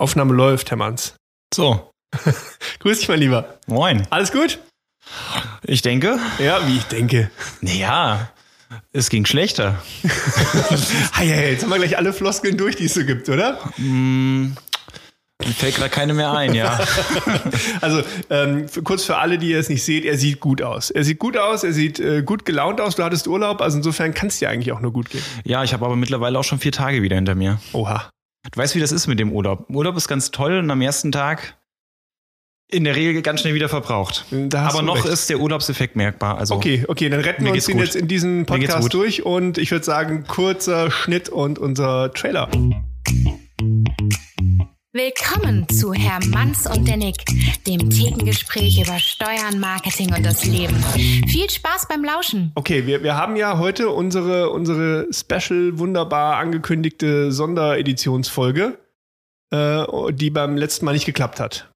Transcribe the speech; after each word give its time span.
Aufnahme 0.00 0.32
läuft, 0.32 0.70
Herr 0.70 0.78
Manns. 0.78 1.14
So. 1.54 1.90
Grüß 2.80 3.00
dich, 3.00 3.08
mein 3.08 3.20
Lieber. 3.20 3.58
Moin. 3.66 4.06
Alles 4.08 4.32
gut? 4.32 4.58
Ich 5.62 5.82
denke. 5.82 6.18
Ja, 6.38 6.66
wie 6.66 6.78
ich 6.78 6.84
denke. 6.84 7.30
Naja, 7.60 8.30
es 8.92 9.10
ging 9.10 9.26
schlechter. 9.26 9.82
hey, 11.12 11.28
hey, 11.28 11.52
jetzt 11.52 11.64
haben 11.64 11.70
wir 11.70 11.78
gleich 11.78 11.98
alle 11.98 12.14
Floskeln 12.14 12.56
durch, 12.56 12.76
die 12.76 12.86
es 12.86 12.94
so 12.94 13.04
gibt, 13.04 13.28
oder? 13.28 13.58
Mm, 13.76 14.52
mir 15.40 15.52
fällt 15.52 15.74
gerade 15.76 15.90
keine 15.90 16.14
mehr 16.14 16.32
ein, 16.32 16.54
ja. 16.54 16.80
also 17.82 18.02
ähm, 18.30 18.68
für, 18.68 18.82
kurz 18.82 19.04
für 19.04 19.18
alle, 19.18 19.36
die 19.36 19.50
ihr 19.50 19.58
es 19.58 19.68
nicht 19.68 19.84
seht, 19.84 20.06
er 20.06 20.16
sieht 20.16 20.40
gut 20.40 20.62
aus. 20.62 20.90
Er 20.90 21.04
sieht 21.04 21.18
gut 21.18 21.36
aus, 21.36 21.62
er 21.62 21.74
sieht 21.74 22.00
äh, 22.00 22.22
gut 22.22 22.46
gelaunt 22.46 22.80
aus. 22.80 22.96
Du 22.96 23.04
hattest 23.04 23.28
Urlaub, 23.28 23.60
also 23.60 23.76
insofern 23.76 24.14
kann 24.14 24.28
es 24.28 24.38
dir 24.38 24.48
eigentlich 24.48 24.72
auch 24.72 24.80
nur 24.80 24.94
gut 24.94 25.10
gehen. 25.10 25.22
Ja, 25.44 25.62
ich 25.62 25.74
habe 25.74 25.84
aber 25.84 25.96
mittlerweile 25.96 26.38
auch 26.38 26.44
schon 26.44 26.58
vier 26.58 26.72
Tage 26.72 27.02
wieder 27.02 27.16
hinter 27.16 27.34
mir. 27.34 27.60
Oha. 27.74 28.10
Du 28.42 28.58
weißt, 28.58 28.74
wie 28.74 28.80
das 28.80 28.92
ist 28.92 29.06
mit 29.06 29.18
dem 29.20 29.32
Urlaub. 29.32 29.66
Urlaub 29.68 29.96
ist 29.96 30.08
ganz 30.08 30.30
toll 30.30 30.58
und 30.58 30.70
am 30.70 30.80
ersten 30.80 31.12
Tag 31.12 31.56
in 32.72 32.84
der 32.84 32.94
Regel 32.96 33.20
ganz 33.22 33.40
schnell 33.40 33.54
wieder 33.54 33.68
verbraucht. 33.68 34.24
Aber 34.54 34.82
noch 34.82 34.96
recht. 34.96 35.06
ist 35.06 35.28
der 35.28 35.40
Urlaubseffekt 35.40 35.96
merkbar. 35.96 36.38
Also 36.38 36.54
okay, 36.54 36.84
okay, 36.86 37.08
dann 37.08 37.20
retten 37.20 37.44
wir 37.44 37.52
uns 37.52 37.66
den 37.66 37.78
jetzt 37.78 37.96
in 37.96 38.08
diesem 38.08 38.46
Podcast 38.46 38.92
durch 38.94 39.26
und 39.26 39.58
ich 39.58 39.70
würde 39.72 39.84
sagen, 39.84 40.24
kurzer 40.26 40.90
Schnitt 40.90 41.28
und 41.28 41.58
unser 41.58 42.12
Trailer. 42.12 42.48
Willkommen 44.92 45.68
zu 45.68 45.92
Herr 45.92 46.18
Manns 46.30 46.66
und 46.66 46.88
der 46.88 46.96
Nick, 46.96 47.24
dem 47.64 47.90
Thekengespräch 47.90 48.82
über 48.84 48.98
Steuern, 48.98 49.60
Marketing 49.60 50.12
und 50.12 50.26
das 50.26 50.44
Leben. 50.44 50.74
Viel 51.28 51.48
Spaß 51.48 51.86
beim 51.88 52.02
Lauschen. 52.02 52.50
Okay, 52.56 52.88
wir, 52.88 53.04
wir 53.04 53.16
haben 53.16 53.36
ja 53.36 53.58
heute 53.58 53.90
unsere, 53.90 54.50
unsere 54.50 55.06
special, 55.12 55.78
wunderbar 55.78 56.38
angekündigte 56.38 57.30
Sondereditionsfolge, 57.30 58.80
äh, 59.52 59.84
die 60.12 60.30
beim 60.30 60.56
letzten 60.56 60.86
Mal 60.86 60.94
nicht 60.94 61.06
geklappt 61.06 61.38
hat. 61.38 61.72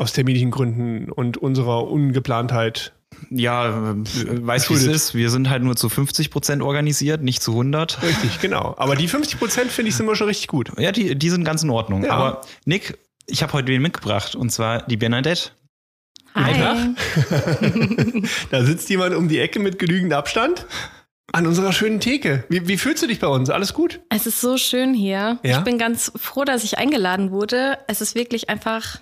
Aus 0.00 0.12
terminlichen 0.12 0.50
Gründen 0.50 1.08
und 1.12 1.36
unserer 1.36 1.86
Ungeplantheit 1.86 2.94
ja, 3.30 3.94
weißt 3.96 4.68
du, 4.68 4.74
wie 4.74 4.78
es 4.78 4.86
ist? 4.86 5.14
Wir 5.14 5.30
sind 5.30 5.50
halt 5.50 5.62
nur 5.62 5.76
zu 5.76 5.88
50 5.88 6.30
Prozent 6.30 6.62
organisiert, 6.62 7.22
nicht 7.22 7.42
zu 7.42 7.52
100. 7.52 8.02
Richtig, 8.02 8.40
genau. 8.40 8.74
Aber 8.78 8.96
die 8.96 9.08
50 9.08 9.38
Prozent 9.38 9.70
finde 9.70 9.90
ich 9.90 9.96
sind 9.96 10.06
wir 10.06 10.16
schon 10.16 10.28
richtig 10.28 10.48
gut. 10.48 10.72
Ja, 10.78 10.92
die, 10.92 11.16
die 11.16 11.30
sind 11.30 11.44
ganz 11.44 11.62
in 11.62 11.70
Ordnung. 11.70 12.04
Ja. 12.04 12.12
Aber 12.12 12.40
Nick, 12.64 12.98
ich 13.26 13.42
habe 13.42 13.52
heute 13.52 13.68
wen 13.68 13.82
mitgebracht 13.82 14.34
und 14.34 14.50
zwar 14.50 14.86
die 14.86 14.96
Bernadette. 14.96 15.50
Hi. 16.34 16.54
da 18.50 18.64
sitzt 18.64 18.88
jemand 18.88 19.14
um 19.14 19.28
die 19.28 19.38
Ecke 19.40 19.58
mit 19.58 19.78
genügend 19.78 20.12
Abstand. 20.12 20.66
An 21.32 21.46
unserer 21.46 21.72
schönen 21.72 22.00
Theke. 22.00 22.44
Wie, 22.48 22.66
wie 22.66 22.76
fühlst 22.76 23.02
du 23.02 23.06
dich 23.06 23.20
bei 23.20 23.28
uns? 23.28 23.50
Alles 23.50 23.72
gut? 23.72 24.00
Es 24.08 24.26
ist 24.26 24.40
so 24.40 24.56
schön 24.56 24.94
hier. 24.94 25.38
Ja? 25.44 25.58
Ich 25.58 25.64
bin 25.64 25.78
ganz 25.78 26.10
froh, 26.16 26.44
dass 26.44 26.64
ich 26.64 26.78
eingeladen 26.78 27.30
wurde. 27.30 27.78
Es 27.86 28.00
ist 28.00 28.16
wirklich 28.16 28.48
einfach 28.48 28.98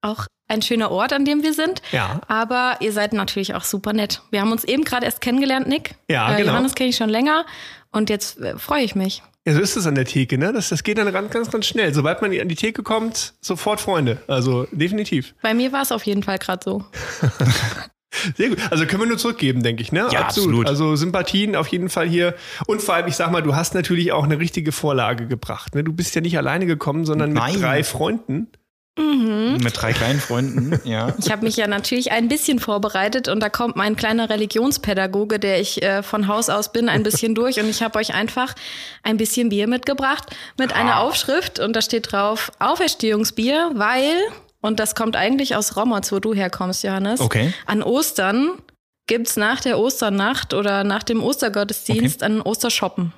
auch 0.00 0.26
ein 0.48 0.62
schöner 0.62 0.90
Ort, 0.90 1.12
an 1.12 1.24
dem 1.24 1.42
wir 1.42 1.52
sind. 1.52 1.82
Ja. 1.92 2.20
Aber 2.28 2.76
ihr 2.80 2.92
seid 2.92 3.12
natürlich 3.12 3.54
auch 3.54 3.64
super 3.64 3.92
nett. 3.92 4.22
Wir 4.30 4.40
haben 4.40 4.52
uns 4.52 4.64
eben 4.64 4.84
gerade 4.84 5.04
erst 5.04 5.20
kennengelernt, 5.20 5.68
Nick. 5.68 5.94
Ja, 6.08 6.32
äh, 6.32 6.38
genau. 6.38 6.52
Johannes 6.52 6.74
kenne 6.74 6.90
ich 6.90 6.96
schon 6.96 7.10
länger 7.10 7.44
und 7.92 8.10
jetzt 8.10 8.38
äh, 8.40 8.58
freue 8.58 8.82
ich 8.82 8.94
mich. 8.94 9.22
Ja, 9.46 9.54
so 9.54 9.60
ist 9.60 9.76
es 9.76 9.86
an 9.86 9.94
der 9.94 10.04
Theke, 10.04 10.36
ne? 10.36 10.52
Das, 10.52 10.68
das 10.68 10.82
geht 10.82 10.98
dann 10.98 11.10
ganz, 11.10 11.30
ganz, 11.30 11.50
ganz 11.50 11.66
schnell. 11.66 11.94
Sobald 11.94 12.20
man 12.20 12.38
an 12.38 12.48
die 12.48 12.54
Theke 12.54 12.82
kommt, 12.82 13.34
sofort 13.40 13.80
Freunde. 13.80 14.20
Also 14.26 14.66
definitiv. 14.72 15.34
Bei 15.40 15.54
mir 15.54 15.72
war 15.72 15.82
es 15.82 15.92
auf 15.92 16.04
jeden 16.04 16.22
Fall 16.22 16.38
gerade 16.38 16.60
so. 16.62 16.84
Sehr 18.36 18.50
gut. 18.50 18.58
Also 18.70 18.86
können 18.86 19.02
wir 19.02 19.08
nur 19.08 19.18
zurückgeben, 19.18 19.62
denke 19.62 19.82
ich, 19.82 19.92
ne? 19.92 20.00
Ja, 20.10 20.20
absolut. 20.20 20.26
absolut. 20.26 20.66
Also 20.66 20.96
Sympathien 20.96 21.56
auf 21.56 21.68
jeden 21.68 21.88
Fall 21.88 22.08
hier. 22.08 22.34
Und 22.66 22.82
vor 22.82 22.94
allem, 22.94 23.06
ich 23.06 23.16
sag 23.16 23.30
mal, 23.30 23.42
du 23.42 23.54
hast 23.54 23.74
natürlich 23.74 24.12
auch 24.12 24.24
eine 24.24 24.38
richtige 24.38 24.72
Vorlage 24.72 25.26
gebracht. 25.26 25.74
Ne? 25.74 25.84
Du 25.84 25.92
bist 25.92 26.14
ja 26.14 26.20
nicht 26.20 26.36
alleine 26.36 26.66
gekommen, 26.66 27.04
sondern 27.04 27.32
mit 27.32 27.42
Nein. 27.42 27.60
drei 27.60 27.84
Freunden. 27.84 28.48
Mhm. 28.98 29.58
Mit 29.62 29.80
drei 29.80 29.92
kleinen 29.92 30.20
Freunden, 30.20 30.80
ja. 30.88 31.14
Ich 31.18 31.30
habe 31.30 31.44
mich 31.44 31.56
ja 31.56 31.66
natürlich 31.68 32.10
ein 32.12 32.28
bisschen 32.28 32.58
vorbereitet 32.58 33.28
und 33.28 33.40
da 33.40 33.48
kommt 33.48 33.76
mein 33.76 33.94
kleiner 33.96 34.28
Religionspädagoge, 34.28 35.38
der 35.38 35.60
ich 35.60 35.82
äh, 35.82 36.02
von 36.02 36.26
Haus 36.26 36.50
aus 36.50 36.72
bin, 36.72 36.88
ein 36.88 37.02
bisschen 37.04 37.34
durch 37.34 37.60
und 37.60 37.68
ich 37.68 37.82
habe 37.82 37.98
euch 37.98 38.12
einfach 38.14 38.54
ein 39.04 39.16
bisschen 39.16 39.48
Bier 39.50 39.68
mitgebracht 39.68 40.24
mit 40.58 40.72
einer 40.74 40.96
Ah. 40.96 41.00
Aufschrift 41.02 41.60
und 41.60 41.74
da 41.76 41.82
steht 41.82 42.10
drauf 42.12 42.50
Auferstehungsbier, 42.58 43.70
weil, 43.74 44.10
und 44.60 44.80
das 44.80 44.94
kommt 44.94 45.14
eigentlich 45.16 45.54
aus 45.54 45.76
Rommerz, 45.76 46.10
wo 46.10 46.18
du 46.18 46.34
herkommst, 46.34 46.82
Johannes, 46.82 47.20
Okay. 47.20 47.52
an 47.66 47.82
Ostern 47.82 48.50
gibt's 49.06 49.36
nach 49.36 49.60
der 49.60 49.78
Osternacht 49.78 50.52
oder 50.54 50.82
nach 50.84 51.02
dem 51.02 51.22
Ostergottesdienst 51.22 52.22
einen 52.22 52.40
Ostershoppen. 52.42 53.12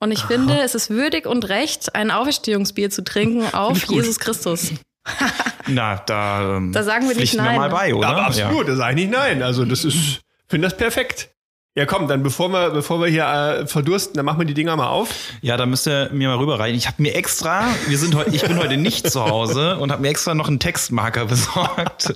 Und 0.00 0.10
ich 0.10 0.20
Aha. 0.20 0.28
finde, 0.28 0.60
es 0.60 0.74
ist 0.74 0.90
würdig 0.90 1.26
und 1.26 1.48
recht, 1.48 1.94
ein 1.94 2.10
Auferstehungsbier 2.10 2.90
zu 2.90 3.04
trinken 3.04 3.52
auf. 3.54 3.84
Jesus 3.88 4.18
Christus. 4.18 4.70
Na, 5.68 5.96
da, 6.06 6.56
ähm, 6.56 6.72
Da 6.72 6.82
sagen 6.82 7.08
wir 7.08 7.16
nicht 7.16 7.34
nein, 7.34 7.52
wir 7.54 7.58
mal 7.60 7.68
ne? 7.68 7.74
bei, 7.74 7.94
oder? 7.94 8.08
Aber 8.08 8.26
absolut, 8.26 8.58
Ja. 8.60 8.64
das 8.64 8.74
ist 8.74 8.80
eigentlich 8.80 9.10
nein. 9.10 9.42
Also 9.42 9.64
das 9.64 9.84
ist, 9.84 10.20
finde 10.48 10.68
das 10.68 10.76
perfekt. 10.76 11.30
Ja, 11.74 11.86
komm, 11.86 12.06
dann 12.06 12.22
bevor 12.22 12.50
wir, 12.50 12.68
bevor 12.68 13.00
wir 13.00 13.08
hier 13.08 13.24
äh, 13.62 13.66
verdursten, 13.66 14.14
dann 14.14 14.26
machen 14.26 14.38
wir 14.38 14.44
die 14.44 14.52
Dinger 14.52 14.76
mal 14.76 14.88
auf. 14.88 15.08
ja, 15.40 15.56
da 15.56 15.64
müsst 15.64 15.86
ihr 15.88 16.10
mir 16.12 16.28
mal 16.28 16.36
rüberreichen. 16.36 16.76
Ich 16.76 16.86
habe 16.86 17.00
mir 17.00 17.14
extra, 17.14 17.64
wir 17.88 17.96
sind 17.96 18.14
heute, 18.14 18.28
ich 18.36 18.42
bin 18.42 18.58
heute 18.58 18.76
nicht 18.76 19.10
zu 19.10 19.24
Hause 19.24 19.78
und 19.78 19.90
habe 19.90 20.02
mir 20.02 20.08
extra 20.10 20.34
noch 20.34 20.48
einen 20.48 20.58
Textmarker 20.58 21.24
besorgt. 21.26 22.14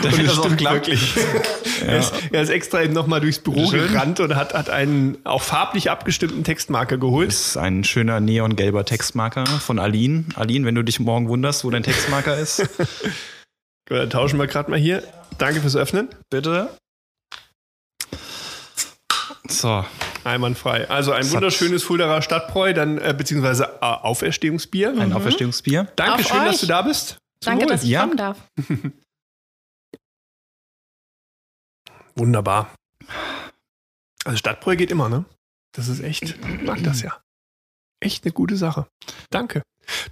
damit 0.00 0.18
Und 0.20 0.26
das 0.28 0.38
auch 0.38 0.56
klappt. 0.56 0.86
wirklich. 0.86 1.12
er, 1.84 1.98
ist, 1.98 2.12
er 2.30 2.42
ist 2.42 2.50
extra 2.50 2.82
eben 2.82 2.92
nochmal 2.92 3.20
durchs 3.20 3.40
Büro 3.40 3.68
Schön. 3.68 3.88
gerannt 3.92 4.20
und 4.20 4.36
hat, 4.36 4.54
hat 4.54 4.70
einen 4.70 5.18
auch 5.24 5.42
farblich 5.42 5.90
abgestimmten 5.90 6.44
Textmarker 6.44 6.96
geholt. 6.96 7.30
Das 7.30 7.46
ist 7.48 7.56
ein 7.56 7.82
schöner 7.82 8.20
neongelber 8.20 8.84
Textmarker 8.84 9.44
von 9.44 9.80
Aline. 9.80 10.26
Aline, 10.36 10.66
wenn 10.66 10.76
du 10.76 10.84
dich 10.84 11.00
morgen 11.00 11.28
wunderst, 11.28 11.64
wo 11.64 11.70
dein 11.70 11.82
Textmarker 11.82 12.38
ist, 12.38 12.60
Gut, 13.88 13.98
Dann 13.98 14.10
tauschen 14.10 14.38
wir 14.38 14.46
gerade 14.46 14.70
mal 14.70 14.78
hier. 14.78 15.02
Danke 15.36 15.60
fürs 15.60 15.74
Öffnen. 15.74 16.08
bitte. 16.30 16.70
So, 19.48 19.84
Einwandfrei. 20.24 20.88
Also 20.88 21.12
ein 21.12 21.20
Das 21.22 21.32
wunderschönes 21.32 21.82
Fuldaer 21.82 22.22
Stadtbräu, 22.22 22.72
dann 22.72 22.96
äh, 22.98 23.14
beziehungsweise 23.16 23.64
äh, 23.64 23.84
Auferstehungsbier. 23.84 24.90
ein 24.98 25.12
Auferstehungsbier. 25.12 25.88
Dankeschön, 25.96 26.38
Auf 26.38 26.44
dass 26.46 26.54
euch. 26.54 26.60
du 26.60 26.66
da 26.66 26.82
bist. 26.82 27.08
Zum 27.40 27.50
Danke, 27.50 27.64
Wohl. 27.66 27.72
dass 27.72 27.82
ich 27.84 27.90
Ja. 27.90 28.00
kommen 28.00 28.16
darf. 28.16 28.38
Wunderbar. 32.16 32.72
Also 34.24 34.36
Stadtbräu 34.38 34.76
geht 34.76 34.90
immer, 34.90 35.08
ne? 35.08 35.24
Das 35.72 35.88
ist 35.88 36.00
echt, 36.00 36.22
ich 36.22 36.62
mag 36.62 36.82
das 36.82 37.02
ja. 37.02 37.18
Echt 38.00 38.24
eine 38.24 38.32
gute 38.32 38.56
Sache. 38.56 38.86
Danke. 39.30 39.62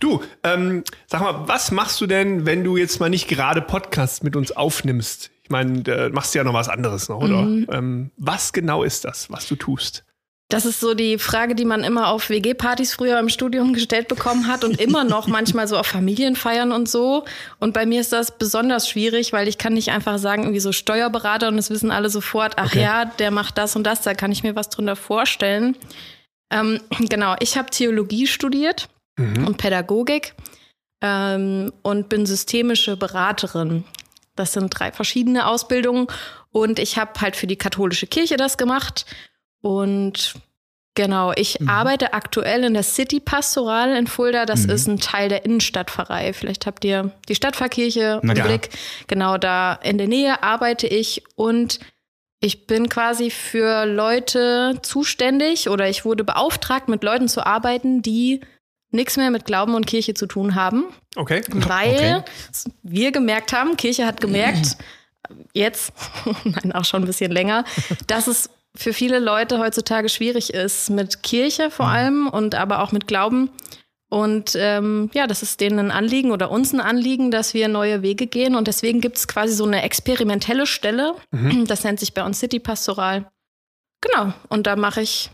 Du, 0.00 0.22
ähm, 0.42 0.82
sag 1.06 1.20
mal, 1.22 1.48
was 1.48 1.70
machst 1.70 2.00
du 2.00 2.06
denn, 2.06 2.44
wenn 2.44 2.64
du 2.64 2.76
jetzt 2.76 3.00
mal 3.00 3.08
nicht 3.08 3.28
gerade 3.28 3.62
Podcasts 3.62 4.22
mit 4.22 4.36
uns 4.36 4.52
aufnimmst? 4.52 5.30
Ich 5.52 5.64
meine, 5.64 5.82
da 5.82 6.08
machst 6.08 6.34
du 6.34 6.38
ja 6.38 6.44
noch 6.44 6.54
was 6.54 6.70
anderes 6.70 7.10
noch, 7.10 7.18
oder? 7.20 7.42
Mhm. 7.42 7.66
Ähm, 7.70 8.10
was 8.16 8.54
genau 8.54 8.82
ist 8.84 9.04
das, 9.04 9.30
was 9.30 9.46
du 9.46 9.54
tust? 9.54 10.02
Das 10.48 10.64
ist 10.64 10.80
so 10.80 10.94
die 10.94 11.18
Frage, 11.18 11.54
die 11.54 11.66
man 11.66 11.84
immer 11.84 12.08
auf 12.08 12.30
WG-Partys 12.30 12.94
früher 12.94 13.18
im 13.18 13.28
Studium 13.28 13.74
gestellt 13.74 14.08
bekommen 14.08 14.46
hat 14.48 14.64
und 14.64 14.80
immer 14.80 15.04
noch 15.04 15.26
manchmal 15.38 15.68
so 15.68 15.76
auf 15.76 15.86
Familienfeiern 15.86 16.72
und 16.72 16.88
so. 16.88 17.24
Und 17.58 17.74
bei 17.74 17.84
mir 17.84 18.00
ist 18.00 18.14
das 18.14 18.38
besonders 18.38 18.88
schwierig, 18.88 19.34
weil 19.34 19.46
ich 19.46 19.58
kann 19.58 19.74
nicht 19.74 19.90
einfach 19.90 20.16
sagen, 20.18 20.44
irgendwie 20.44 20.60
so 20.60 20.72
Steuerberater 20.72 21.48
und 21.48 21.58
es 21.58 21.68
wissen 21.68 21.90
alle 21.90 22.08
sofort, 22.08 22.54
ach 22.56 22.66
Okay. 22.68 22.82
ja, 22.82 23.04
der 23.04 23.30
macht 23.30 23.58
das 23.58 23.76
und 23.76 23.84
das, 23.84 24.00
da 24.00 24.14
kann 24.14 24.32
ich 24.32 24.42
mir 24.42 24.56
was 24.56 24.70
drunter 24.70 24.96
vorstellen. 24.96 25.76
Ähm, 26.50 26.80
genau, 27.10 27.34
ich 27.40 27.58
habe 27.58 27.68
Theologie 27.68 28.26
studiert 28.26 28.88
Mhm. 29.18 29.46
und 29.46 29.58
Pädagogik 29.58 30.34
ähm, 31.02 31.70
und 31.82 32.08
bin 32.08 32.24
systemische 32.24 32.96
Beraterin. 32.96 33.84
Das 34.36 34.52
sind 34.52 34.70
drei 34.70 34.92
verschiedene 34.92 35.46
Ausbildungen 35.46 36.06
und 36.50 36.78
ich 36.78 36.98
habe 36.98 37.20
halt 37.20 37.36
für 37.36 37.46
die 37.46 37.56
katholische 37.56 38.06
Kirche 38.06 38.36
das 38.36 38.56
gemacht 38.56 39.04
und 39.60 40.34
genau, 40.94 41.32
ich 41.36 41.60
Mhm. 41.60 41.68
arbeite 41.68 42.12
aktuell 42.14 42.64
in 42.64 42.74
der 42.74 42.82
City 42.82 43.20
Pastoral 43.20 43.94
in 43.96 44.06
Fulda. 44.06 44.44
Das 44.46 44.64
Mhm. 44.66 44.70
ist 44.70 44.86
ein 44.88 44.98
Teil 45.00 45.28
der 45.28 45.44
Innenstadtpfarrei. 45.44 46.32
Vielleicht 46.32 46.66
habt 46.66 46.84
ihr 46.84 47.12
die 47.28 47.34
Stadtpfarrkirche 47.34 48.20
im. 48.22 48.28
Blick. 48.46 48.70
Genau, 49.06 49.38
da 49.38 49.74
in 49.82 49.98
der 49.98 50.08
Nähe 50.08 50.42
arbeite 50.42 50.86
ich 50.86 51.22
und 51.36 51.78
ich 52.40 52.66
bin 52.66 52.88
quasi 52.88 53.30
für 53.30 53.86
Leute 53.86 54.78
zuständig 54.82 55.68
oder 55.68 55.88
ich 55.88 56.04
wurde 56.04 56.24
beauftragt, 56.24 56.88
mit 56.88 57.04
Leuten 57.04 57.28
zu 57.28 57.46
arbeiten, 57.46 58.02
die 58.02 58.40
nichts 58.92 59.16
mehr 59.16 59.30
mit 59.30 59.44
Glauben 59.46 59.74
und 59.74 59.86
Kirche 59.86 60.14
zu 60.14 60.26
tun 60.26 60.54
haben, 60.54 60.84
Okay. 61.16 61.42
weil 61.48 62.24
wir 62.82 63.12
gemerkt 63.12 63.52
haben, 63.52 63.76
Kirche 63.76 64.06
hat 64.06 64.20
gemerkt, 64.20 64.76
jetzt, 65.52 65.92
nein, 66.44 66.72
auch 66.72 66.84
schon 66.84 67.02
ein 67.02 67.06
bisschen 67.06 67.32
länger, 67.32 67.64
dass 68.06 68.26
es 68.26 68.50
für 68.74 68.92
viele 68.94 69.18
Leute 69.18 69.58
heutzutage 69.58 70.08
schwierig 70.08 70.52
ist, 70.54 70.88
mit 70.90 71.22
Kirche 71.22 71.70
vor 71.70 71.86
allem 71.88 72.28
und 72.28 72.54
aber 72.54 72.82
auch 72.82 72.92
mit 72.92 73.06
Glauben. 73.06 73.50
Und 74.08 74.54
ähm, 74.56 75.10
ja, 75.14 75.26
das 75.26 75.42
ist 75.42 75.60
denen 75.60 75.78
ein 75.78 75.90
Anliegen 75.90 76.32
oder 76.32 76.50
uns 76.50 76.72
ein 76.74 76.80
Anliegen, 76.80 77.30
dass 77.30 77.54
wir 77.54 77.68
neue 77.68 78.02
Wege 78.02 78.26
gehen. 78.26 78.54
Und 78.56 78.68
deswegen 78.68 79.00
gibt 79.00 79.16
es 79.16 79.26
quasi 79.26 79.54
so 79.54 79.64
eine 79.64 79.82
experimentelle 79.82 80.66
Stelle. 80.66 81.14
Das 81.66 81.82
nennt 81.84 81.98
sich 81.98 82.12
bei 82.12 82.22
uns 82.22 82.38
City 82.38 82.60
Pastoral. 82.60 83.30
Genau. 84.02 84.34
Und 84.50 84.66
da 84.66 84.76
mache 84.76 85.00
ich 85.00 85.30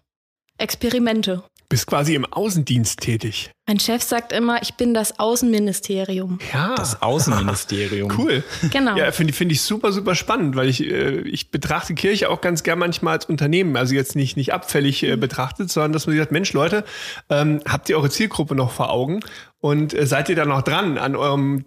Experimente. 0.58 1.43
Bist 1.69 1.87
quasi 1.87 2.15
im 2.15 2.25
Außendienst 2.25 3.00
tätig. 3.00 3.50
Mein 3.67 3.79
Chef 3.79 4.03
sagt 4.03 4.32
immer, 4.32 4.62
ich 4.62 4.75
bin 4.75 4.94
das 4.94 5.19
Außenministerium. 5.19 6.38
Ja. 6.53 6.75
Das 6.75 7.03
Außenministerium. 7.03 8.12
cool. 8.19 8.43
Genau. 8.70 8.97
Ja, 8.97 9.12
finde 9.12 9.35
find 9.35 9.53
ich 9.53 9.61
super, 9.61 9.93
super 9.93 10.15
spannend, 10.15 10.56
weil 10.56 10.69
ich, 10.69 10.82
äh, 10.82 11.20
ich 11.20 11.50
betrachte 11.50 11.94
Kirche 11.94 12.31
auch 12.31 12.41
ganz 12.41 12.62
gern 12.62 12.79
manchmal 12.79 13.15
als 13.15 13.26
Unternehmen. 13.26 13.76
Also 13.76 13.94
jetzt 13.94 14.17
nicht, 14.17 14.37
nicht 14.37 14.55
abfällig 14.55 15.03
äh, 15.03 15.17
betrachtet, 15.17 15.70
sondern 15.70 15.93
dass 15.93 16.06
man 16.06 16.17
sagt, 16.17 16.32
Mensch, 16.32 16.53
Leute, 16.55 16.85
ähm, 17.29 17.61
habt 17.69 17.91
ihr 17.91 17.99
eure 17.99 18.11
Zielgruppe 18.11 18.55
noch 18.55 18.71
vor 18.71 18.91
Augen? 18.91 19.21
Und 19.61 19.93
äh, 19.93 20.06
seid 20.06 20.31
ihr 20.31 20.37
da 20.37 20.47
noch 20.47 20.62
dran 20.62 20.97
an 20.97 21.17
eurem 21.17 21.67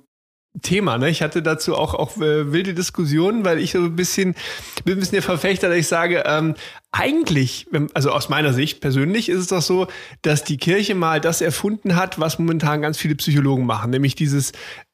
Thema. 0.62 0.98
Ne? 0.98 1.10
Ich 1.10 1.22
hatte 1.22 1.42
dazu 1.42 1.76
auch, 1.76 1.94
auch 1.94 2.18
äh, 2.18 2.52
wilde 2.52 2.74
Diskussionen, 2.74 3.46
weil 3.46 3.60
ich 3.60 3.72
so 3.72 3.80
ein 3.80 3.96
bisschen, 3.96 4.36
bin 4.84 4.96
ein 4.96 5.00
bisschen 5.00 5.16
der 5.16 5.24
Verfechter, 5.24 5.70
dass 5.70 5.78
ich 5.78 5.88
sage, 5.88 6.24
ähm, 6.26 6.56
eigentlich, 6.92 7.68
also 7.94 8.12
aus 8.12 8.30
meiner 8.30 8.54
Sicht 8.54 8.82
persönlich, 8.82 9.30
ist 9.30 9.40
es 9.40 9.48
doch 9.48 9.62
so, 9.62 9.88
dass 10.22 10.44
die 10.44 10.58
Kirche 10.58 10.94
mal 10.96 11.22
das 11.22 11.42
erfunden 11.42 11.96
hat, 11.96 12.20
was 12.20 12.38
momentan 12.38 12.82
ganz 12.82 12.98
viele 12.98 13.16
Psychologen 13.16 13.66
machen, 13.66 13.92
nämlich 13.92 14.16
dieses 14.16 14.52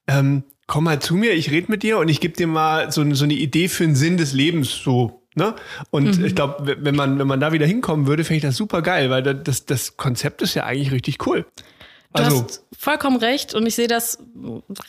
ähm, 0.07 0.43
komm 0.67 0.83
mal 0.83 0.99
zu 0.99 1.15
mir, 1.15 1.33
ich 1.33 1.49
rede 1.49 1.71
mit 1.71 1.81
dir 1.81 1.97
und 1.97 2.09
ich 2.09 2.19
gebe 2.19 2.35
dir 2.35 2.47
mal 2.47 2.91
so, 2.91 3.13
so 3.13 3.23
eine 3.23 3.33
Idee 3.33 3.67
für 3.69 3.83
den 3.83 3.95
Sinn 3.95 4.17
des 4.17 4.33
Lebens, 4.33 4.69
so 4.69 5.23
Ne? 5.37 5.53
Und 5.91 6.17
mhm. 6.17 6.25
ich 6.25 6.33
glaube, 6.33 6.77
wenn 6.81 6.95
man, 6.95 7.19
wenn 7.19 7.27
man 7.27 7.39
da 7.39 7.53
wieder 7.53 7.67
hinkommen 7.67 8.07
würde, 8.07 8.23
fände 8.23 8.37
ich 8.37 8.41
das 8.41 8.55
super 8.55 8.81
geil, 8.81 9.11
weil 9.11 9.21
das, 9.21 9.67
das 9.67 9.95
Konzept 9.95 10.41
ist 10.41 10.55
ja 10.55 10.63
eigentlich 10.63 10.91
richtig 10.91 11.27
cool. 11.27 11.45
Du 12.13 12.23
also, 12.23 12.43
hast 12.43 12.63
vollkommen 12.77 13.17
recht 13.17 13.53
und 13.53 13.65
ich 13.65 13.75
sehe 13.75 13.87
das 13.87 14.19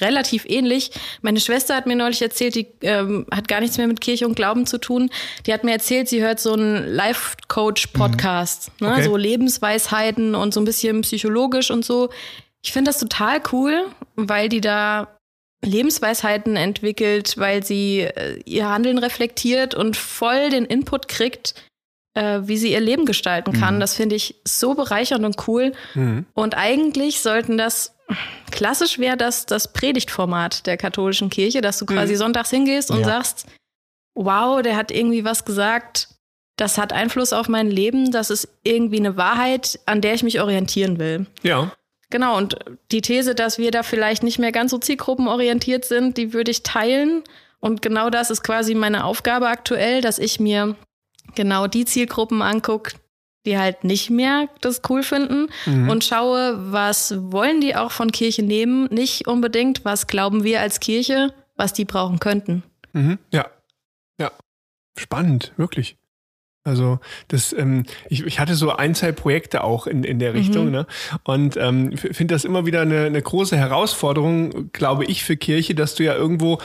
relativ 0.01 0.45
ähnlich. 0.47 0.91
Meine 1.23 1.41
Schwester 1.41 1.75
hat 1.75 1.87
mir 1.87 1.97
neulich 1.97 2.23
erzählt, 2.23 2.55
die 2.55 2.69
ähm, 2.83 3.27
hat 3.31 3.49
gar 3.49 3.61
nichts 3.61 3.77
mehr 3.77 3.87
mit 3.87 4.01
Kirche 4.01 4.27
und 4.27 4.35
Glauben 4.35 4.67
zu 4.67 4.79
tun. 4.79 5.11
Die 5.47 5.53
hat 5.53 5.65
mir 5.65 5.73
erzählt, 5.73 6.09
sie 6.09 6.23
hört 6.23 6.39
so 6.41 6.53
einen 6.53 6.87
Life-Coach-Podcast, 6.87 8.71
mhm. 8.81 8.87
ne? 8.87 8.93
Okay. 8.93 9.03
so 9.05 9.17
Lebensweisheiten 9.17 10.35
und 10.35 10.55
so 10.55 10.61
ein 10.61 10.65
bisschen 10.65 11.01
psychologisch 11.03 11.71
und 11.71 11.85
so. 11.85 12.11
Ich 12.63 12.73
finde 12.73 12.91
das 12.91 12.99
total 12.99 13.41
cool, 13.53 13.87
weil 14.17 14.49
die 14.49 14.61
da 14.61 15.19
Lebensweisheiten 15.65 16.57
entwickelt, 16.57 17.37
weil 17.37 17.65
sie 17.65 18.01
äh, 18.01 18.41
ihr 18.45 18.69
Handeln 18.69 18.99
reflektiert 18.99 19.75
und 19.75 19.97
voll 19.97 20.51
den 20.51 20.65
Input 20.65 21.09
kriegt, 21.09 21.55
äh, 22.19 22.49
wie 22.49 22.57
sie 22.57 22.73
ihr 22.73 22.81
Leben 22.81 23.07
gestalten 23.07 23.53
kann. 23.53 23.77
Mhm. 23.77 23.81
Das 23.81 23.95
finde 23.95 24.17
ich 24.17 24.35
so 24.45 24.75
bereichernd 24.75 25.25
und 25.25 25.37
cool. 25.47 25.73
Mhm. 25.95 26.27
Und 26.35 26.57
eigentlich 26.57 27.21
sollten 27.21 27.57
das, 27.57 27.95
klassisch 28.51 28.99
wäre 28.99 29.17
das 29.17 29.47
das 29.47 29.73
Predigtformat 29.73 30.67
der 30.67 30.77
katholischen 30.77 31.31
Kirche, 31.31 31.61
dass 31.61 31.79
du 31.79 31.85
mhm. 31.85 31.95
quasi 31.95 32.15
mhm. 32.15 32.19
sonntags 32.19 32.51
hingehst 32.51 32.91
und 32.91 33.01
ja. 33.01 33.07
sagst, 33.07 33.47
wow, 34.15 34.61
der 34.63 34.77
hat 34.77 34.91
irgendwie 34.91 35.25
was 35.25 35.45
gesagt, 35.45 36.09
das 36.57 36.77
hat 36.77 36.93
Einfluss 36.93 37.33
auf 37.33 37.49
mein 37.49 37.71
Leben, 37.71 38.11
das 38.11 38.31
ist 38.31 38.49
irgendwie 38.65 38.99
eine 38.99 39.17
Wahrheit, 39.17 39.79
an 39.87 40.01
der 40.01 40.15
ich 40.15 40.25
mich 40.25 40.41
orientieren 40.41 40.99
will. 40.99 41.27
Ja. 41.43 41.71
Genau, 42.11 42.37
und 42.37 42.57
die 42.91 43.03
These, 43.03 43.37
dass 43.37 43.59
wir 43.59 43.71
da 43.71 43.85
vielleicht 43.85 44.25
nicht 44.25 44.41
mehr 44.41 44.51
ganz 44.51 44.73
so 44.73 44.79
zielgruppenorientiert 44.79 45.85
sind, 45.85 46.17
die 46.17 46.33
würde 46.33 46.51
ich 46.51 46.65
teilen. 46.65 47.23
Und 47.61 47.81
genau 47.83 48.11
das 48.11 48.31
ist 48.31 48.43
quasi 48.43 48.75
meine 48.75 49.05
Aufgabe 49.05 49.49
aktuell, 49.49 50.01
dass 50.01 50.19
ich 50.19 50.41
mir 50.41 50.75
genau 51.35 51.67
die 51.67 51.85
Zielgruppen 51.85 52.43
angucke, 52.43 52.93
die 53.47 53.59
halt 53.59 53.85
nicht 53.85 54.11
mehr 54.11 54.49
das 54.61 54.83
cool 54.89 55.03
finden 55.03 55.49
mhm. 55.67 55.89
und 55.89 56.05
schaue, 56.05 56.73
was 56.73 57.15
wollen 57.33 57.61
die 57.61 57.77
auch 57.77 57.93
von 57.93 58.13
Kirche 58.13 58.43
nehmen, 58.43 58.89
nicht 58.91 59.27
unbedingt, 59.27 59.85
was 59.85 60.07
glauben 60.07 60.45
wir 60.45 60.61
als 60.61 60.81
Kirche, 60.81 61.33
was 61.57 61.73
die 61.73 61.85
brauchen 61.85 62.19
könnten. 62.21 62.63
Mhm. 62.93 63.19
Ja, 63.33 63.47
ja, 64.21 64.33
spannend, 64.97 65.53
wirklich. 65.57 65.97
Also 66.69 66.99
das, 67.29 67.55
ähm, 67.55 67.85
ich, 68.11 68.25
ich 68.25 68.41
hatte 68.41 68.55
so 68.55 68.71
ein, 68.71 68.95
zwei 68.95 69.13
Projekte 69.13 69.65
auch 69.65 69.87
in, 69.87 70.05
in 70.05 70.19
der 70.19 70.35
Richtung, 70.35 70.67
mhm. 70.67 70.73
ne? 70.73 70.87
Und 71.25 71.57
ähm, 71.57 71.97
finde 71.97 72.35
das 72.35 72.45
immer 72.45 72.67
wieder 72.67 72.83
eine, 72.83 73.07
eine 73.07 73.23
große 73.23 73.57
Herausforderung, 73.57 74.71
glaube 74.73 75.07
ich, 75.07 75.25
für 75.25 75.37
Kirche, 75.37 75.75
dass 75.75 75.95
du 75.95 76.05
ja 76.05 76.15
irgendwo 76.15 76.59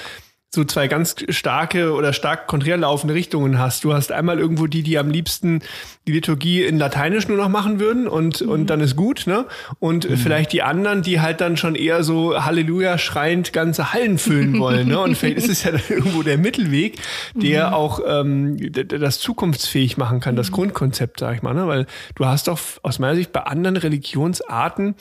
so 0.53 0.63
zwei 0.63 0.87
ganz 0.87 1.15
starke 1.29 1.93
oder 1.93 2.13
stark 2.13 2.45
konträr 2.45 2.77
laufende 2.77 3.15
Richtungen 3.15 3.57
hast. 3.57 3.83
Du 3.83 3.91
hast 3.91 4.11
einmal 4.11 4.37
irgendwo 4.37 4.67
die, 4.67 4.83
die 4.83 4.99
am 4.99 5.09
liebsten 5.09 5.61
die 6.05 6.11
Liturgie 6.11 6.61
in 6.61 6.77
Lateinisch 6.77 7.27
nur 7.27 7.37
noch 7.37 7.49
machen 7.49 7.79
würden 7.79 8.07
und, 8.07 8.41
mhm. 8.41 8.49
und 8.49 8.67
dann 8.67 8.79
ist 8.79 8.95
gut, 8.95 9.25
ne? 9.25 9.45
Und 9.79 10.07
mhm. 10.07 10.15
vielleicht 10.15 10.53
die 10.53 10.61
anderen, 10.61 11.01
die 11.01 11.21
halt 11.21 11.41
dann 11.41 11.57
schon 11.57 11.73
eher 11.73 12.03
so 12.03 12.45
Halleluja 12.45 12.99
schreiend 12.99 13.51
ganze 13.51 13.93
Hallen 13.93 14.19
füllen 14.19 14.59
wollen, 14.59 14.89
ne? 14.89 14.99
Und 14.99 15.17
vielleicht 15.17 15.37
ist 15.37 15.49
es 15.49 15.63
ja 15.63 15.71
dann 15.71 15.81
irgendwo 15.89 16.21
der 16.21 16.37
Mittelweg, 16.37 16.99
der 17.33 17.69
mhm. 17.69 17.73
auch 17.73 17.99
ähm, 18.05 18.71
das 18.71 19.19
zukunftsfähig 19.19 19.97
machen 19.97 20.19
kann, 20.19 20.35
das 20.35 20.51
mhm. 20.51 20.55
Grundkonzept, 20.55 21.19
sag 21.19 21.35
ich 21.35 21.41
mal, 21.41 21.55
ne? 21.55 21.67
Weil 21.67 21.87
du 22.13 22.25
hast 22.25 22.47
doch 22.47 22.59
aus 22.83 22.99
meiner 22.99 23.15
Sicht 23.15 23.31
bei 23.31 23.41
anderen 23.41 23.77
Religionsarten 23.77 24.93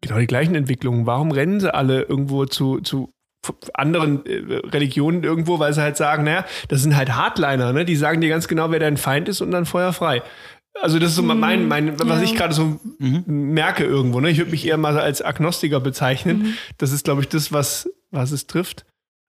genau 0.00 0.18
die 0.18 0.28
gleichen 0.28 0.54
Entwicklungen. 0.54 1.06
Warum 1.06 1.32
rennen 1.32 1.58
sie 1.58 1.74
alle 1.74 2.02
irgendwo 2.02 2.46
zu, 2.46 2.80
zu 2.80 3.12
anderen 3.74 4.24
äh, 4.26 4.56
Religionen 4.68 5.24
irgendwo, 5.24 5.58
weil 5.58 5.72
sie 5.72 5.82
halt 5.82 5.96
sagen, 5.96 6.24
naja, 6.24 6.44
das 6.68 6.82
sind 6.82 6.96
halt 6.96 7.14
Hardliner, 7.14 7.72
ne? 7.72 7.84
Die 7.84 7.96
sagen 7.96 8.20
dir 8.20 8.28
ganz 8.28 8.48
genau, 8.48 8.70
wer 8.70 8.78
dein 8.78 8.96
Feind 8.96 9.28
ist 9.28 9.40
und 9.40 9.50
dann 9.50 9.66
Feuer 9.66 9.92
frei. 9.92 10.22
Also 10.80 10.98
das 10.98 11.10
ist 11.10 11.16
so 11.16 11.22
mein, 11.22 11.62
mhm. 11.62 11.68
mein 11.68 11.98
was 11.98 12.18
ja. 12.18 12.22
ich 12.22 12.34
gerade 12.34 12.54
so 12.54 12.80
mhm. 12.98 13.24
merke 13.26 13.84
irgendwo. 13.84 14.20
Ne? 14.20 14.30
Ich 14.30 14.38
würde 14.38 14.50
mich 14.50 14.66
eher 14.66 14.78
mal 14.78 14.98
als 14.98 15.20
Agnostiker 15.20 15.80
bezeichnen. 15.80 16.38
Mhm. 16.38 16.54
Das 16.78 16.92
ist, 16.92 17.04
glaube 17.04 17.20
ich, 17.20 17.28
das, 17.28 17.52
was, 17.52 17.90
was 18.10 18.32
es 18.32 18.46
trifft. 18.46 18.86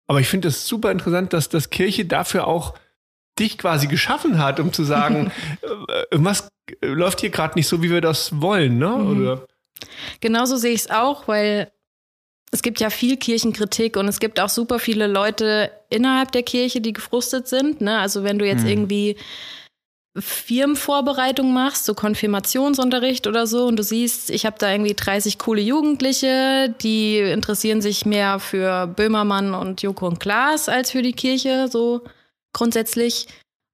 Aber 0.08 0.20
ich 0.20 0.28
finde 0.28 0.48
es 0.48 0.68
super 0.68 0.92
interessant, 0.92 1.34
dass 1.34 1.50
das 1.50 1.70
Kirche 1.70 2.06
dafür 2.06 2.48
auch 2.48 2.76
dich 3.40 3.58
quasi 3.58 3.88
geschaffen 3.88 4.42
hat, 4.42 4.60
um 4.60 4.72
zu 4.72 4.84
sagen, 4.84 5.32
äh, 5.62 6.04
irgendwas 6.12 6.48
läuft 6.82 7.22
hier 7.22 7.30
gerade 7.30 7.56
nicht 7.56 7.68
so, 7.68 7.82
wie 7.82 7.90
wir 7.90 8.02
das 8.02 8.42
wollen, 8.42 8.78
ne? 8.78 8.88
Mhm. 8.88 9.22
Oder? 9.22 9.48
Genauso 10.22 10.56
sehe 10.56 10.74
ich 10.74 10.82
es 10.82 10.90
auch, 10.90 11.28
weil 11.28 11.72
es 12.54 12.62
gibt 12.62 12.80
ja 12.80 12.92
viel 12.92 13.18
Kirchenkritik 13.18 13.98
und 13.98 14.08
es 14.08 14.20
gibt 14.20 14.40
auch 14.40 14.48
super 14.48 14.78
viele 14.78 15.08
Leute 15.08 15.72
innerhalb 15.90 16.32
der 16.32 16.44
Kirche, 16.44 16.82
die 16.82 16.94
gefrustet 16.94 17.48
sind. 17.48 17.82
Ne? 17.82 17.98
Also 17.98 18.24
wenn 18.24 18.38
du 18.38 18.46
jetzt 18.46 18.64
mhm. 18.64 18.70
irgendwie 18.70 19.18
Firmenvorbereitung 20.20 21.52
machst, 21.52 21.86
so 21.86 21.96
Konfirmationsunterricht 21.96 23.26
oder 23.26 23.48
so, 23.48 23.66
und 23.66 23.78
du 23.78 23.84
siehst, 23.84 24.30
ich 24.30 24.46
habe 24.46 24.58
da 24.60 24.72
irgendwie 24.72 24.94
30 24.94 25.40
coole 25.40 25.62
Jugendliche, 25.62 26.76
die 26.82 27.18
interessieren 27.18 27.82
sich 27.82 28.06
mehr 28.06 28.38
für 28.38 28.86
Böhmermann 28.86 29.56
und 29.56 29.82
Joko 29.82 30.06
und 30.06 30.20
Klaas 30.20 30.70
als 30.70 30.92
für 30.92 31.02
die 31.02 31.14
Kirche, 31.14 31.68
so 31.72 32.02
grundsätzlich. 32.56 33.26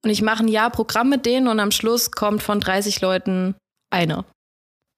Und 0.06 0.12
ich 0.12 0.22
mache 0.22 0.46
ein 0.46 0.48
Jahr 0.48 0.70
Programm 0.70 1.10
mit 1.10 1.26
denen 1.26 1.50
und 1.50 1.60
am 1.60 1.72
Schluss 1.72 2.12
kommt 2.12 2.42
von 2.42 2.62
30 2.62 3.02
Leuten 3.02 3.56
eine 3.92 4.24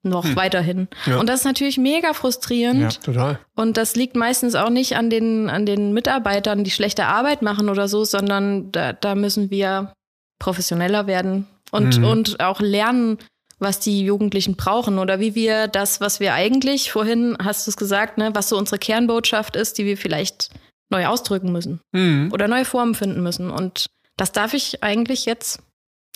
noch 0.04 0.26
hm. 0.26 0.36
weiterhin. 0.36 0.88
Ja. 1.06 1.20
Und 1.20 1.28
das 1.28 1.42
ist 1.42 1.46
natürlich 1.46 1.78
mega 1.78 2.14
frustrierend. 2.14 2.82
Ja, 2.82 2.90
total. 2.90 3.40
Und 3.56 3.78
das 3.78 3.96
liegt 3.96 4.16
meistens 4.16 4.56
auch 4.56 4.70
nicht 4.70 4.96
an 4.96 5.10
den, 5.10 5.50
an 5.50 5.66
den 5.66 5.94
Mitarbeitern, 5.94 6.64
die 6.64 6.72
schlechte 6.72 7.06
Arbeit 7.06 7.42
machen 7.42 7.70
oder 7.70 7.88
so, 7.88 8.04
sondern 8.04 8.72
da, 8.72 8.94
da 8.94 9.16
müssen 9.16 9.52
wir 9.52 9.94
professioneller 10.40 11.06
werden 11.06 11.48
und, 11.72 12.00
mhm. 12.00 12.06
und 12.06 12.40
auch 12.40 12.62
lernen, 12.62 13.20
was 13.60 13.80
die 13.80 14.04
Jugendlichen 14.04 14.56
brauchen 14.56 14.98
oder 14.98 15.20
wie 15.20 15.36
wir 15.36 15.68
das, 15.68 16.02
was 16.02 16.20
wir 16.20 16.34
eigentlich, 16.34 16.92
vorhin 16.92 17.38
hast 17.40 17.68
du 17.68 17.70
es 17.70 17.78
gesagt, 17.78 18.18
ne, 18.18 18.32
was 18.34 18.50
so 18.50 18.58
unsere 18.58 18.80
Kernbotschaft 18.80 19.56
ist, 19.56 19.78
die 19.78 19.86
wir 19.86 19.98
vielleicht 19.98 20.50
neu 20.90 21.06
ausdrücken 21.06 21.52
müssen 21.52 21.80
mhm. 21.92 22.30
oder 22.34 22.48
neue 22.48 22.66
Formen 22.66 22.96
finden 22.96 23.22
müssen. 23.22 23.52
Und 23.52 23.86
das 24.18 24.32
darf 24.32 24.56
ich 24.56 24.84
eigentlich 24.84 25.26
jetzt 25.26 25.62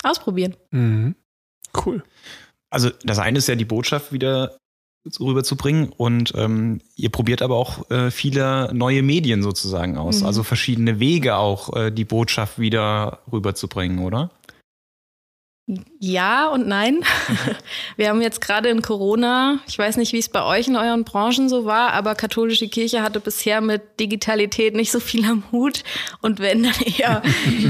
ausprobieren. 0.04 0.56
Mhm. 0.72 1.16
Cool 1.86 2.04
also 2.70 2.90
das 3.04 3.20
eine 3.20 3.38
ist 3.38 3.48
ja 3.48 3.56
die 3.56 3.66
Botschaft 3.66 4.12
wieder 4.12 4.58
rüberzubringen 5.20 5.90
und 5.90 6.34
ähm, 6.36 6.82
ihr 6.96 7.10
probiert 7.10 7.42
aber 7.42 7.56
auch 7.56 7.90
äh, 7.92 8.10
viele 8.10 8.74
neue 8.74 9.04
Medien 9.04 9.44
sozusagen 9.44 9.98
aus, 9.98 10.22
mhm. 10.22 10.28
also 10.28 10.44
verschiedene 10.44 11.00
Wege 11.00 11.36
auch 11.36 11.76
äh, 11.76 11.92
die 11.92 12.06
Botschaft 12.06 12.60
wieder 12.60 13.20
rüberzubringen, 13.32 14.00
oder? 14.00 14.32
Ja 16.00 16.48
und 16.50 16.68
nein. 16.68 17.04
Wir 17.98 18.10
haben 18.10 18.22
jetzt 18.22 18.42
gerade 18.42 18.70
in 18.70 18.82
Corona, 18.82 19.60
ich 19.68 19.78
weiß 19.78 19.98
nicht, 19.98 20.14
wie 20.14 20.20
es 20.20 20.30
bei 20.30 20.44
euch 20.44 20.68
in 20.68 20.76
euren 20.76 21.04
Branchen 21.04 21.50
so 21.50 21.66
war, 21.66 21.94
aber 21.94 22.16
katholische 22.16 22.68
Kirche 22.68 23.02
hatte 23.02 23.20
bisher 23.20 23.62
mit 23.62 24.00
Digitalität 24.00 24.76
nicht 24.76 24.92
so 24.92 25.00
viel 25.00 25.26
am 25.26 25.44
Hut 25.52 25.84
und 26.22 26.40
wenn 26.40 26.64
dann 26.64 26.76
eher, 26.98 27.22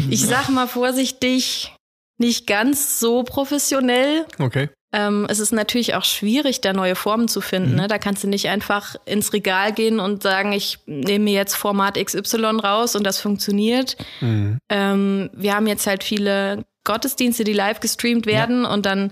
ich 0.09 0.25
sag 0.25 0.49
mal 0.49 0.67
vorsichtig, 0.67 1.73
nicht 2.17 2.47
ganz 2.47 2.99
so 2.99 3.23
professionell. 3.23 4.25
Okay. 4.39 4.69
Ähm, 4.95 5.27
es 5.29 5.39
ist 5.39 5.51
natürlich 5.51 5.93
auch 5.95 6.05
schwierig, 6.05 6.61
da 6.61 6.71
neue 6.71 6.95
Formen 6.95 7.27
zu 7.27 7.41
finden. 7.41 7.71
Mhm. 7.71 7.75
Ne? 7.75 7.87
Da 7.89 7.97
kannst 7.97 8.23
du 8.23 8.29
nicht 8.29 8.47
einfach 8.47 8.95
ins 9.03 9.33
Regal 9.33 9.73
gehen 9.73 9.99
und 9.99 10.23
sagen, 10.23 10.53
ich 10.53 10.79
nehme 10.85 11.25
mir 11.25 11.33
jetzt 11.33 11.55
Format 11.55 12.01
XY 12.01 12.61
raus 12.63 12.95
und 12.95 13.03
das 13.03 13.19
funktioniert. 13.19 13.97
Mhm. 14.21 14.59
Ähm, 14.69 15.29
wir 15.33 15.53
haben 15.53 15.67
jetzt 15.67 15.85
halt 15.85 16.05
viele 16.05 16.63
Gottesdienste, 16.85 17.43
die 17.43 17.51
live 17.51 17.81
gestreamt 17.81 18.25
werden 18.25 18.63
ja. 18.63 18.73
und 18.73 18.85
dann 18.85 19.11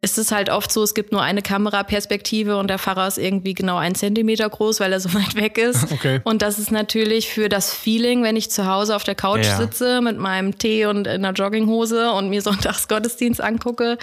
ist 0.00 0.16
es 0.16 0.30
halt 0.30 0.48
oft 0.48 0.72
so, 0.72 0.82
es 0.82 0.94
gibt 0.94 1.10
nur 1.10 1.22
eine 1.22 1.42
Kameraperspektive 1.42 2.56
und 2.56 2.68
der 2.68 2.78
Pfarrer 2.78 3.08
ist 3.08 3.18
irgendwie 3.18 3.52
genau 3.52 3.76
ein 3.76 3.96
Zentimeter 3.96 4.48
groß, 4.48 4.80
weil 4.80 4.92
er 4.92 5.00
so 5.00 5.12
weit 5.14 5.34
weg 5.34 5.58
ist. 5.58 5.92
Okay. 5.92 6.20
Und 6.24 6.40
das 6.40 6.58
ist 6.58 6.70
natürlich 6.70 7.28
für 7.28 7.50
das 7.50 7.74
Feeling, 7.74 8.22
wenn 8.22 8.36
ich 8.36 8.50
zu 8.50 8.66
Hause 8.66 8.96
auf 8.96 9.04
der 9.04 9.16
Couch 9.16 9.44
ja. 9.44 9.58
sitze 9.58 10.00
mit 10.00 10.16
meinem 10.16 10.56
Tee 10.56 10.86
und 10.86 11.06
in 11.06 11.24
einer 11.24 11.32
Jogginghose 11.32 12.12
und 12.12 12.30
mir 12.30 12.40
sonntags 12.40 12.88
Gottesdienst 12.88 13.42
angucke, 13.42 13.98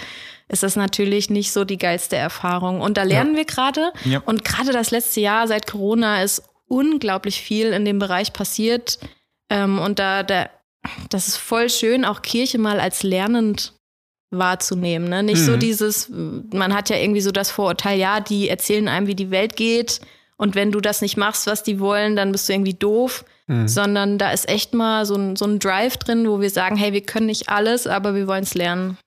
ist 0.48 0.62
das 0.62 0.76
natürlich 0.76 1.28
nicht 1.30 1.52
so 1.52 1.64
die 1.64 1.78
geilste 1.78 2.16
Erfahrung. 2.16 2.80
Und 2.80 2.96
da 2.96 3.02
lernen 3.02 3.32
ja. 3.32 3.38
wir 3.38 3.44
gerade. 3.44 3.92
Ja. 4.04 4.22
Und 4.24 4.44
gerade 4.44 4.72
das 4.72 4.90
letzte 4.90 5.20
Jahr 5.20 5.48
seit 5.48 5.66
Corona 5.66 6.22
ist 6.22 6.42
unglaublich 6.68 7.40
viel 7.40 7.72
in 7.72 7.84
dem 7.84 7.98
Bereich 7.98 8.32
passiert. 8.32 8.98
Ähm, 9.50 9.78
und 9.78 9.98
da, 9.98 10.22
da, 10.22 10.48
das 11.10 11.28
ist 11.28 11.36
voll 11.36 11.68
schön, 11.68 12.04
auch 12.04 12.22
Kirche 12.22 12.58
mal 12.58 12.80
als 12.80 13.02
lernend 13.02 13.72
wahrzunehmen. 14.30 15.08
Ne? 15.08 15.22
Nicht 15.22 15.40
mhm. 15.42 15.46
so 15.46 15.56
dieses, 15.56 16.10
man 16.10 16.74
hat 16.74 16.90
ja 16.90 16.96
irgendwie 16.96 17.20
so 17.20 17.30
das 17.30 17.50
Vorurteil, 17.50 17.98
ja, 17.98 18.20
die 18.20 18.48
erzählen 18.48 18.88
einem, 18.88 19.06
wie 19.06 19.14
die 19.14 19.30
Welt 19.30 19.56
geht. 19.56 20.00
Und 20.36 20.54
wenn 20.54 20.70
du 20.70 20.80
das 20.80 21.00
nicht 21.00 21.16
machst, 21.16 21.46
was 21.46 21.62
die 21.62 21.80
wollen, 21.80 22.14
dann 22.14 22.30
bist 22.30 22.48
du 22.48 22.52
irgendwie 22.52 22.74
doof. 22.74 23.24
Mhm. 23.48 23.68
Sondern 23.68 24.18
da 24.18 24.32
ist 24.32 24.48
echt 24.48 24.74
mal 24.74 25.06
so 25.06 25.14
ein, 25.14 25.36
so 25.36 25.44
ein 25.44 25.58
Drive 25.58 25.96
drin, 25.96 26.28
wo 26.28 26.40
wir 26.40 26.50
sagen, 26.50 26.76
hey, 26.76 26.92
wir 26.92 27.02
können 27.02 27.26
nicht 27.26 27.48
alles, 27.48 27.86
aber 27.86 28.14
wir 28.14 28.26
wollen 28.26 28.42
es 28.42 28.54
lernen. 28.54 28.98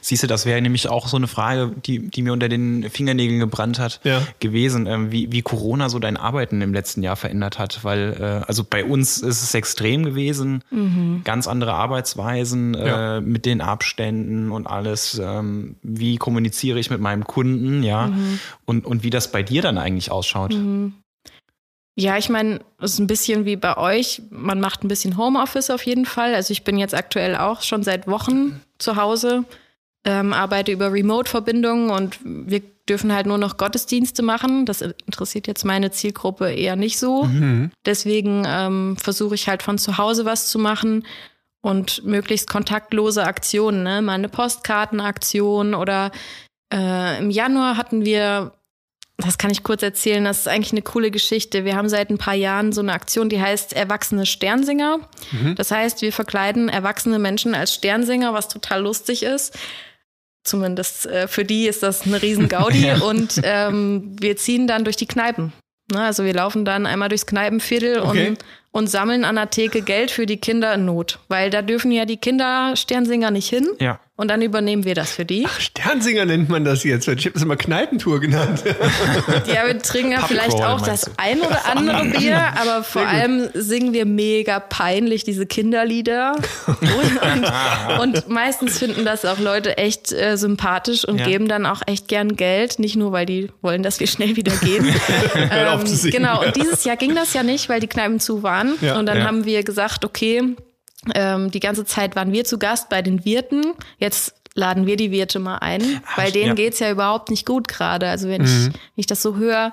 Siehst 0.00 0.22
du, 0.22 0.26
das 0.26 0.46
wäre 0.46 0.60
nämlich 0.60 0.88
auch 0.88 1.08
so 1.08 1.16
eine 1.16 1.26
Frage, 1.26 1.74
die, 1.84 2.08
die 2.10 2.22
mir 2.22 2.32
unter 2.32 2.48
den 2.48 2.88
Fingernägeln 2.90 3.40
gebrannt 3.40 3.78
hat, 3.78 4.00
ja. 4.04 4.22
gewesen, 4.40 4.86
ähm, 4.86 5.12
wie, 5.12 5.32
wie 5.32 5.42
Corona 5.42 5.88
so 5.88 5.98
dein 5.98 6.16
Arbeiten 6.16 6.60
im 6.60 6.72
letzten 6.72 7.02
Jahr 7.02 7.16
verändert 7.16 7.58
hat. 7.58 7.84
Weil, 7.84 8.16
äh, 8.18 8.46
also 8.46 8.64
bei 8.64 8.84
uns 8.84 9.18
ist 9.18 9.42
es 9.42 9.54
extrem 9.54 10.04
gewesen, 10.04 10.62
mhm. 10.70 11.22
ganz 11.24 11.46
andere 11.46 11.74
Arbeitsweisen 11.74 12.74
äh, 12.74 12.86
ja. 12.86 13.20
mit 13.20 13.46
den 13.46 13.60
Abständen 13.60 14.50
und 14.50 14.66
alles. 14.66 15.20
Ähm, 15.22 15.76
wie 15.82 16.16
kommuniziere 16.16 16.78
ich 16.78 16.90
mit 16.90 17.00
meinem 17.00 17.24
Kunden, 17.24 17.82
ja, 17.82 18.08
mhm. 18.08 18.40
und, 18.64 18.86
und 18.86 19.02
wie 19.02 19.10
das 19.10 19.32
bei 19.32 19.42
dir 19.42 19.62
dann 19.62 19.78
eigentlich 19.78 20.10
ausschaut. 20.10 20.52
Mhm. 20.52 20.94
Ja, 21.96 22.18
ich 22.18 22.28
meine, 22.28 22.60
es 22.80 22.94
ist 22.94 22.98
ein 22.98 23.06
bisschen 23.06 23.44
wie 23.44 23.54
bei 23.54 23.76
euch. 23.76 24.22
Man 24.30 24.60
macht 24.60 24.82
ein 24.82 24.88
bisschen 24.88 25.16
Homeoffice 25.16 25.70
auf 25.70 25.86
jeden 25.86 26.06
Fall. 26.06 26.34
Also 26.34 26.50
ich 26.50 26.64
bin 26.64 26.76
jetzt 26.76 26.94
aktuell 26.94 27.36
auch 27.36 27.62
schon 27.62 27.84
seit 27.84 28.08
Wochen 28.08 28.60
zu 28.78 28.96
Hause 28.96 29.44
ähm, 30.04 30.32
arbeite 30.32 30.72
über 30.72 30.92
Remote-Verbindungen 30.92 31.90
und 31.90 32.18
wir 32.22 32.62
dürfen 32.88 33.14
halt 33.14 33.26
nur 33.26 33.38
noch 33.38 33.56
Gottesdienste 33.56 34.22
machen. 34.22 34.66
Das 34.66 34.82
interessiert 34.82 35.46
jetzt 35.46 35.64
meine 35.64 35.90
Zielgruppe 35.90 36.52
eher 36.52 36.76
nicht 36.76 36.98
so. 36.98 37.24
Mhm. 37.24 37.70
Deswegen 37.86 38.44
ähm, 38.46 38.96
versuche 38.98 39.34
ich 39.34 39.48
halt 39.48 39.62
von 39.62 39.78
zu 39.78 39.96
Hause 39.96 40.24
was 40.24 40.48
zu 40.48 40.58
machen 40.58 41.06
und 41.62 42.04
möglichst 42.04 42.50
kontaktlose 42.50 43.24
Aktionen, 43.24 43.82
ne? 43.82 44.02
mal 44.02 44.12
eine 44.12 44.28
Postkartenaktion 44.28 45.74
oder 45.74 46.10
äh, 46.72 47.18
im 47.18 47.30
Januar 47.30 47.78
hatten 47.78 48.04
wir 48.04 48.52
das 49.16 49.38
kann 49.38 49.50
ich 49.52 49.62
kurz 49.62 49.82
erzählen. 49.82 50.24
Das 50.24 50.40
ist 50.40 50.48
eigentlich 50.48 50.72
eine 50.72 50.82
coole 50.82 51.12
Geschichte. 51.12 51.64
Wir 51.64 51.76
haben 51.76 51.88
seit 51.88 52.10
ein 52.10 52.18
paar 52.18 52.34
Jahren 52.34 52.72
so 52.72 52.80
eine 52.80 52.92
Aktion, 52.92 53.28
die 53.28 53.40
heißt 53.40 53.72
Erwachsene 53.72 54.26
Sternsinger. 54.26 54.98
Mhm. 55.30 55.54
Das 55.54 55.70
heißt, 55.70 56.02
wir 56.02 56.12
verkleiden 56.12 56.68
erwachsene 56.68 57.20
Menschen 57.20 57.54
als 57.54 57.74
Sternsinger, 57.74 58.34
was 58.34 58.48
total 58.48 58.82
lustig 58.82 59.22
ist. 59.22 59.56
Zumindest 60.44 61.06
äh, 61.06 61.26
für 61.26 61.44
die 61.44 61.66
ist 61.66 61.82
das 61.82 62.06
eine 62.06 62.20
riesen 62.20 62.48
Gaudi. 62.48 62.80
ja. 62.86 63.00
Und 63.00 63.40
ähm, 63.42 64.14
wir 64.20 64.36
ziehen 64.36 64.66
dann 64.66 64.84
durch 64.84 64.96
die 64.96 65.06
Kneipen. 65.06 65.52
Ne, 65.92 66.00
also 66.00 66.24
wir 66.24 66.32
laufen 66.32 66.64
dann 66.64 66.86
einmal 66.86 67.08
durchs 67.08 67.26
Kneipenviertel 67.26 68.00
okay. 68.00 68.28
und, 68.28 68.38
und 68.72 68.86
sammeln 68.86 69.24
an 69.24 69.36
der 69.36 69.50
Theke 69.50 69.82
Geld 69.82 70.10
für 70.10 70.26
die 70.26 70.38
Kinder 70.38 70.74
in 70.74 70.84
Not. 70.84 71.18
Weil 71.28 71.50
da 71.50 71.62
dürfen 71.62 71.90
ja 71.90 72.04
die 72.04 72.16
Kinder 72.16 72.74
Sternsinger 72.76 73.30
nicht 73.30 73.48
hin. 73.48 73.68
Ja. 73.80 74.00
Und 74.16 74.28
dann 74.28 74.42
übernehmen 74.42 74.84
wir 74.84 74.94
das 74.94 75.10
für 75.10 75.24
die. 75.24 75.44
Ach, 75.44 75.60
Sternsinger 75.60 76.24
nennt 76.24 76.48
man 76.48 76.64
das 76.64 76.84
jetzt. 76.84 77.08
Ich 77.08 77.24
habe 77.24 77.32
das 77.32 77.42
immer 77.42 77.56
Kneipentour 77.56 78.20
genannt. 78.20 78.62
Ja, 79.46 79.66
wir 79.66 79.76
trinken 79.80 80.12
ja 80.12 80.20
vielleicht 80.20 80.62
auch 80.62 80.80
das 80.80 81.10
ein 81.16 81.40
oder 81.40 81.66
andere 81.76 82.04
Bier, 82.04 82.38
aber 82.56 82.84
vor 82.84 83.04
allem 83.04 83.48
singen 83.54 83.92
wir 83.92 84.06
mega 84.06 84.60
peinlich 84.60 85.24
diese 85.24 85.46
Kinderlieder. 85.46 86.36
und, 86.68 88.00
und, 88.00 88.28
meistens 88.28 88.78
finden 88.78 89.04
das 89.04 89.24
auch 89.24 89.40
Leute 89.40 89.78
echt 89.78 90.12
äh, 90.12 90.36
sympathisch 90.36 91.04
und 91.04 91.18
ja. 91.18 91.26
geben 91.26 91.48
dann 91.48 91.66
auch 91.66 91.82
echt 91.86 92.06
gern 92.06 92.36
Geld. 92.36 92.78
Nicht 92.78 92.94
nur, 92.94 93.10
weil 93.10 93.26
die 93.26 93.48
wollen, 93.62 93.82
dass 93.82 93.98
wir 93.98 94.06
schnell 94.06 94.36
wieder 94.36 94.54
gehen. 94.58 94.86
ähm, 95.34 95.80
genau, 96.12 96.44
und 96.44 96.54
dieses 96.54 96.84
Jahr 96.84 96.96
ging 96.96 97.16
das 97.16 97.34
ja 97.34 97.42
nicht, 97.42 97.68
weil 97.68 97.80
die 97.80 97.88
Kneipen 97.88 98.20
zu 98.20 98.44
waren. 98.44 98.74
Ja, 98.80 98.96
und 98.96 99.06
dann 99.06 99.18
ja. 99.18 99.24
haben 99.24 99.44
wir 99.44 99.64
gesagt, 99.64 100.04
okay, 100.04 100.54
ähm, 101.14 101.50
die 101.50 101.60
ganze 101.60 101.84
Zeit 101.84 102.16
waren 102.16 102.32
wir 102.32 102.44
zu 102.44 102.58
Gast 102.58 102.88
bei 102.88 103.02
den 103.02 103.24
Wirten. 103.24 103.74
Jetzt 103.98 104.34
laden 104.54 104.86
wir 104.86 104.96
die 104.96 105.10
Wirte 105.10 105.38
mal 105.38 105.58
ein, 105.58 106.00
Ach, 106.06 106.18
weil 106.18 106.32
denen 106.32 106.48
ja. 106.48 106.54
geht's 106.54 106.78
ja 106.78 106.90
überhaupt 106.90 107.30
nicht 107.30 107.44
gut 107.44 107.68
gerade. 107.68 108.08
Also 108.08 108.28
wenn, 108.28 108.42
mhm. 108.42 108.46
ich, 108.46 108.66
wenn 108.66 108.72
ich 108.96 109.06
das 109.06 109.22
so 109.22 109.36
höre, 109.36 109.72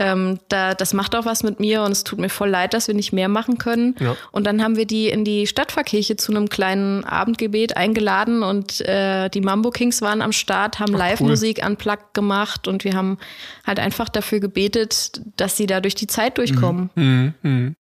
ähm, 0.00 0.38
da, 0.48 0.74
das 0.74 0.94
macht 0.94 1.16
auch 1.16 1.24
was 1.24 1.42
mit 1.42 1.58
mir 1.58 1.82
und 1.82 1.90
es 1.90 2.04
tut 2.04 2.20
mir 2.20 2.28
voll 2.28 2.48
leid, 2.48 2.72
dass 2.72 2.86
wir 2.86 2.94
nicht 2.94 3.12
mehr 3.12 3.28
machen 3.28 3.58
können. 3.58 3.96
Ja. 3.98 4.16
Und 4.30 4.46
dann 4.46 4.62
haben 4.62 4.76
wir 4.76 4.86
die 4.86 5.08
in 5.08 5.24
die 5.24 5.46
Stadtpfarrkirche 5.48 6.16
zu 6.16 6.30
einem 6.32 6.48
kleinen 6.48 7.02
Abendgebet 7.04 7.76
eingeladen 7.76 8.44
und 8.44 8.80
äh, 8.82 9.28
die 9.28 9.40
Mambo 9.40 9.70
Kings 9.70 10.00
waren 10.00 10.22
am 10.22 10.32
Start, 10.32 10.78
haben 10.78 10.94
Live-Musik 10.94 11.60
cool. 11.64 11.76
Plug 11.76 11.98
gemacht 12.12 12.68
und 12.68 12.84
wir 12.84 12.94
haben 12.94 13.18
halt 13.66 13.80
einfach 13.80 14.08
dafür 14.08 14.38
gebetet, 14.38 15.20
dass 15.36 15.56
sie 15.56 15.66
da 15.66 15.80
durch 15.80 15.96
die 15.96 16.06
Zeit 16.06 16.38
durchkommen. 16.38 16.90
Mhm. 16.94 17.34
Mhm. 17.42 17.76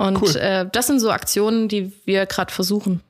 Und 0.00 0.22
cool. 0.22 0.36
äh, 0.36 0.66
das 0.72 0.86
sind 0.86 0.98
so 0.98 1.10
Aktionen, 1.10 1.68
die 1.68 1.92
wir 2.06 2.24
gerade 2.24 2.50
versuchen. 2.50 3.02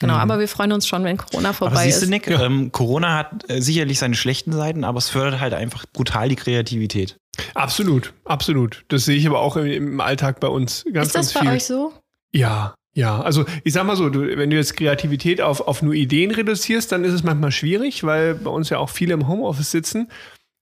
Genau, 0.00 0.14
mhm. 0.14 0.20
aber 0.20 0.40
wir 0.40 0.48
freuen 0.48 0.72
uns 0.72 0.88
schon, 0.88 1.04
wenn 1.04 1.16
Corona 1.16 1.52
vorbei 1.52 1.76
aber 1.76 1.84
siehst 1.84 2.02
du, 2.02 2.06
Nick, 2.06 2.26
ja. 2.26 2.42
ähm, 2.42 2.72
Corona 2.72 3.14
hat 3.14 3.48
äh, 3.48 3.60
sicherlich 3.60 4.00
seine 4.00 4.16
schlechten 4.16 4.52
Seiten, 4.52 4.82
aber 4.82 4.98
es 4.98 5.08
fördert 5.08 5.40
halt 5.40 5.54
einfach 5.54 5.86
brutal 5.92 6.28
die 6.28 6.34
Kreativität. 6.34 7.16
Absolut, 7.54 8.14
absolut. 8.24 8.84
Das 8.88 9.04
sehe 9.04 9.16
ich 9.16 9.28
aber 9.28 9.38
auch 9.38 9.56
im, 9.56 9.66
im 9.66 10.00
Alltag 10.00 10.40
bei 10.40 10.48
uns 10.48 10.84
ganz, 10.92 11.08
Ist 11.08 11.14
das 11.14 11.34
ganz 11.34 11.46
bei 11.46 11.54
euch 11.54 11.64
so? 11.64 11.92
Ja, 12.32 12.74
ja, 12.94 13.20
also 13.20 13.44
ich 13.62 13.72
sag 13.72 13.86
mal 13.86 13.94
so, 13.94 14.08
du, 14.08 14.36
wenn 14.36 14.50
du 14.50 14.56
jetzt 14.56 14.76
Kreativität 14.76 15.40
auf, 15.40 15.60
auf 15.60 15.82
nur 15.82 15.94
Ideen 15.94 16.32
reduzierst, 16.32 16.90
dann 16.90 17.04
ist 17.04 17.12
es 17.12 17.22
manchmal 17.22 17.52
schwierig, 17.52 18.02
weil 18.02 18.34
bei 18.34 18.50
uns 18.50 18.70
ja 18.70 18.78
auch 18.78 18.90
viele 18.90 19.14
im 19.14 19.28
Homeoffice 19.28 19.70
sitzen. 19.70 20.10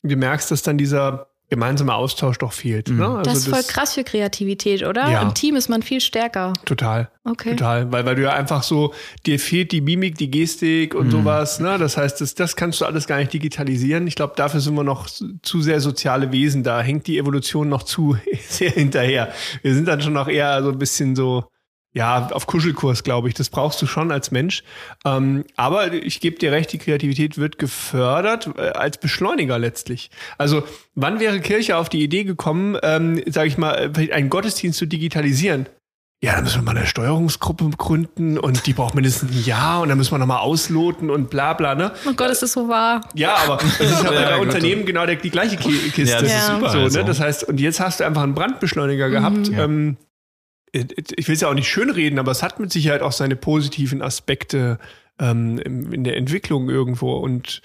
Und 0.03 0.13
du 0.13 0.17
merkst, 0.17 0.51
dass 0.51 0.63
dann 0.63 0.77
dieser 0.77 1.31
gemeinsamer 1.49 1.95
Austausch 1.95 2.39
doch 2.39 2.53
fehlt. 2.53 2.89
Mhm. 2.89 2.97
Ne? 2.97 3.09
Also 3.09 3.23
das 3.23 3.39
ist 3.39 3.49
voll 3.49 3.59
das, 3.59 3.69
krass 3.69 3.95
für 3.95 4.05
Kreativität, 4.05 4.83
oder? 4.85 5.09
Ja. 5.09 5.23
Im 5.23 5.35
Team 5.35 5.57
ist 5.57 5.69
man 5.69 5.83
viel 5.83 6.01
stärker. 6.01 6.53
Total. 6.65 7.09
Okay. 7.25 7.51
Total. 7.51 7.91
Weil, 7.93 8.05
weil 8.05 8.15
du 8.17 8.23
ja 8.23 8.33
einfach 8.33 8.63
so, 8.63 8.93
dir 9.27 9.39
fehlt 9.39 9.73
die 9.73 9.81
Mimik, 9.81 10.17
die 10.19 10.31
Gestik 10.31 10.95
und 10.95 11.07
mhm. 11.07 11.11
sowas. 11.11 11.61
Ne? 11.61 11.79
Das 11.79 11.97
heißt, 11.97 12.21
das, 12.21 12.35
das 12.35 12.57
kannst 12.57 12.81
du 12.81 12.85
alles 12.85 13.07
gar 13.07 13.19
nicht 13.19 13.33
digitalisieren. 13.33 14.07
Ich 14.07 14.17
glaube, 14.17 14.35
dafür 14.37 14.61
sind 14.61 14.75
wir 14.75 14.85
noch 14.85 15.09
zu 15.09 15.61
sehr 15.61 15.81
soziale 15.81 16.33
Wesen. 16.33 16.65
Da 16.65 16.81
hängt 16.83 17.07
die 17.07 17.19
Evolution 17.19 17.69
noch 17.69 17.85
zu 17.85 18.17
sehr 18.49 18.71
hinterher. 18.71 19.33
Wir 19.63 19.75
sind 19.75 19.87
dann 19.87 20.01
schon 20.01 20.15
noch 20.15 20.29
eher 20.29 20.63
so 20.63 20.71
ein 20.71 20.79
bisschen 20.79 21.15
so, 21.15 21.45
ja, 21.97 22.29
auf 22.31 22.47
Kuschelkurs, 22.47 23.05
glaube 23.05 23.29
ich. 23.29 23.35
Das 23.35 23.49
brauchst 23.49 23.81
du 23.81 23.87
schon 23.87 24.13
als 24.13 24.31
Mensch. 24.31 24.63
Ähm, 25.07 25.45
aber 25.57 25.95
ich 25.95 26.21
gebe 26.21 26.39
dir 26.39 26.53
recht, 26.53 26.71
die 26.75 26.79
Kreativität 26.79 27.39
wird 27.39 27.59
gefördert 27.59 28.51
äh, 28.59 28.69
als 28.69 28.99
Beschleuniger 28.99 29.59
letztlich. 29.59 30.11
Also, 30.37 30.63
wann 30.95 31.21
wäre 31.21 31.41
Kirche 31.41 31.79
auf 31.79 31.89
die 31.89 32.03
Idee 32.03 32.25
gekommen, 32.25 32.77
ähm, 32.83 33.23
sage 33.27 33.49
ich 33.49 33.57
mal, 33.57 33.93
einen 34.13 34.29
Gottesdienst 34.29 34.79
zu 34.79 34.85
digitalisieren? 34.85 35.71
Ja, 36.23 36.35
dann 36.35 36.45
müssen 36.45 36.59
wir 36.61 36.65
mal 36.65 36.77
eine 36.77 36.87
Steuerungsgruppe 36.87 37.71
gründen 37.79 38.39
und 38.39 38.67
die 38.67 38.75
braucht 38.75 38.95
mindestens 38.95 39.31
ein 39.31 39.45
Jahr 39.45 39.81
und 39.81 39.89
dann 39.89 39.97
müssen 39.97 40.13
wir 40.13 40.19
nochmal 40.19 40.41
ausloten 40.41 41.09
und 41.09 41.31
bla 41.31 41.55
bla, 41.55 41.75
ne? 41.75 41.93
Oh 42.07 42.13
Gott, 42.15 42.31
ist 42.31 42.43
das 42.43 42.53
so 42.53 42.69
wahr. 42.69 43.09
Ja, 43.15 43.37
aber 43.37 43.57
das 43.57 43.81
ist 43.81 44.05
ja 44.05 44.11
bei 44.11 44.37
Unternehmen 44.37 44.85
genau 44.85 45.07
die, 45.07 45.17
die 45.17 45.31
gleiche 45.31 45.57
Kiste. 45.57 46.03
Ja, 46.03 46.21
das 46.21 46.31
ist 46.31 46.47
super. 46.47 46.91
So, 46.91 46.99
ne? 46.99 47.05
Das 47.07 47.21
heißt, 47.21 47.45
und 47.45 47.59
jetzt 47.59 47.81
hast 47.81 48.01
du 48.01 48.05
einfach 48.05 48.23
einen 48.23 48.35
Brandbeschleuniger 48.35 49.09
mhm. 49.09 49.13
gehabt. 49.13 49.51
Ähm, 49.51 49.97
ich 50.73 51.29
will 51.29 51.35
es 51.35 51.41
ja 51.41 51.49
auch 51.49 51.55
nicht 51.55 51.69
schönreden, 51.69 52.19
aber 52.19 52.33
es 52.33 52.43
hat 52.43 52.61
mit 52.61 52.73
Sicherheit 52.73 53.03
auch 53.03 53.13
seine 53.13 53.37
positiven 53.37 54.03
Aspekte 54.03 54.79
ähm, 55.19 55.59
in 55.59 56.05
der 56.05 56.17
Entwicklung 56.17 56.69
irgendwo. 56.69 57.15
Und 57.15 57.63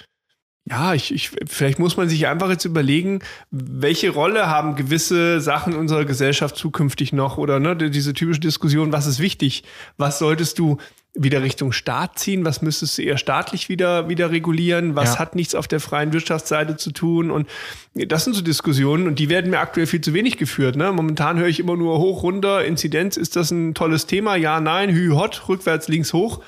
ja, 0.70 0.94
ich, 0.94 1.14
ich, 1.14 1.32
vielleicht 1.48 1.80
muss 1.80 1.98
man 1.98 2.08
sich 2.08 2.28
einfach 2.28 2.50
jetzt 2.50 2.66
überlegen, 2.66 3.20
welche 3.50 4.12
Rolle 4.12 4.48
haben 4.48 4.76
gewisse 4.76 5.42
Sachen 5.42 5.76
unserer 5.76 6.06
Gesellschaft 6.06 6.56
zukünftig 6.56 7.14
noch 7.14 7.38
oder 7.38 7.60
ne, 7.60 7.76
diese 7.76 8.14
typische 8.14 8.40
Diskussion, 8.40 8.92
was 8.92 9.08
ist 9.08 9.20
wichtig? 9.20 9.64
Was 9.98 10.20
solltest 10.20 10.60
du 10.60 10.78
wieder 11.14 11.44
Richtung 11.44 11.72
Staat 11.72 12.20
ziehen? 12.20 12.46
Was 12.46 12.62
müsstest 12.62 12.98
du 12.98 13.02
eher 13.02 13.18
staatlich 13.18 13.70
wieder, 13.70 14.08
wieder 14.08 14.32
regulieren? 14.32 14.96
Was 14.96 15.14
ja. 15.14 15.20
hat 15.20 15.36
nichts 15.36 15.56
auf 15.56 15.68
der 15.68 15.80
freien 15.80 16.14
Wirtschaftsseite 16.14 16.78
zu 16.78 16.92
tun? 16.92 17.32
Und 17.32 17.50
das 17.94 18.24
sind 18.24 18.34
so 18.34 18.42
Diskussionen 18.42 19.08
und 19.08 19.20
die 19.20 19.30
werden 19.30 19.52
mir 19.52 19.60
aktuell 19.60 19.88
viel 19.88 20.02
zu 20.02 20.14
wenig 20.14 20.38
geführt. 20.38 20.76
Ne? 20.76 20.92
Momentan 20.92 21.38
höre 21.38 21.48
ich 21.48 21.60
immer 21.60 21.76
nur 21.76 22.00
hoch, 22.00 22.24
runter, 22.24 22.64
Inzidenz, 22.64 23.18
ist 23.18 23.36
das 23.36 23.52
ein 23.52 23.74
tolles 23.74 24.06
Thema? 24.06 24.36
Ja, 24.36 24.62
nein, 24.62 24.92
hü, 24.92 25.12
hot, 25.12 25.50
rückwärts, 25.50 25.88
links, 25.88 26.14
hoch. 26.14 26.44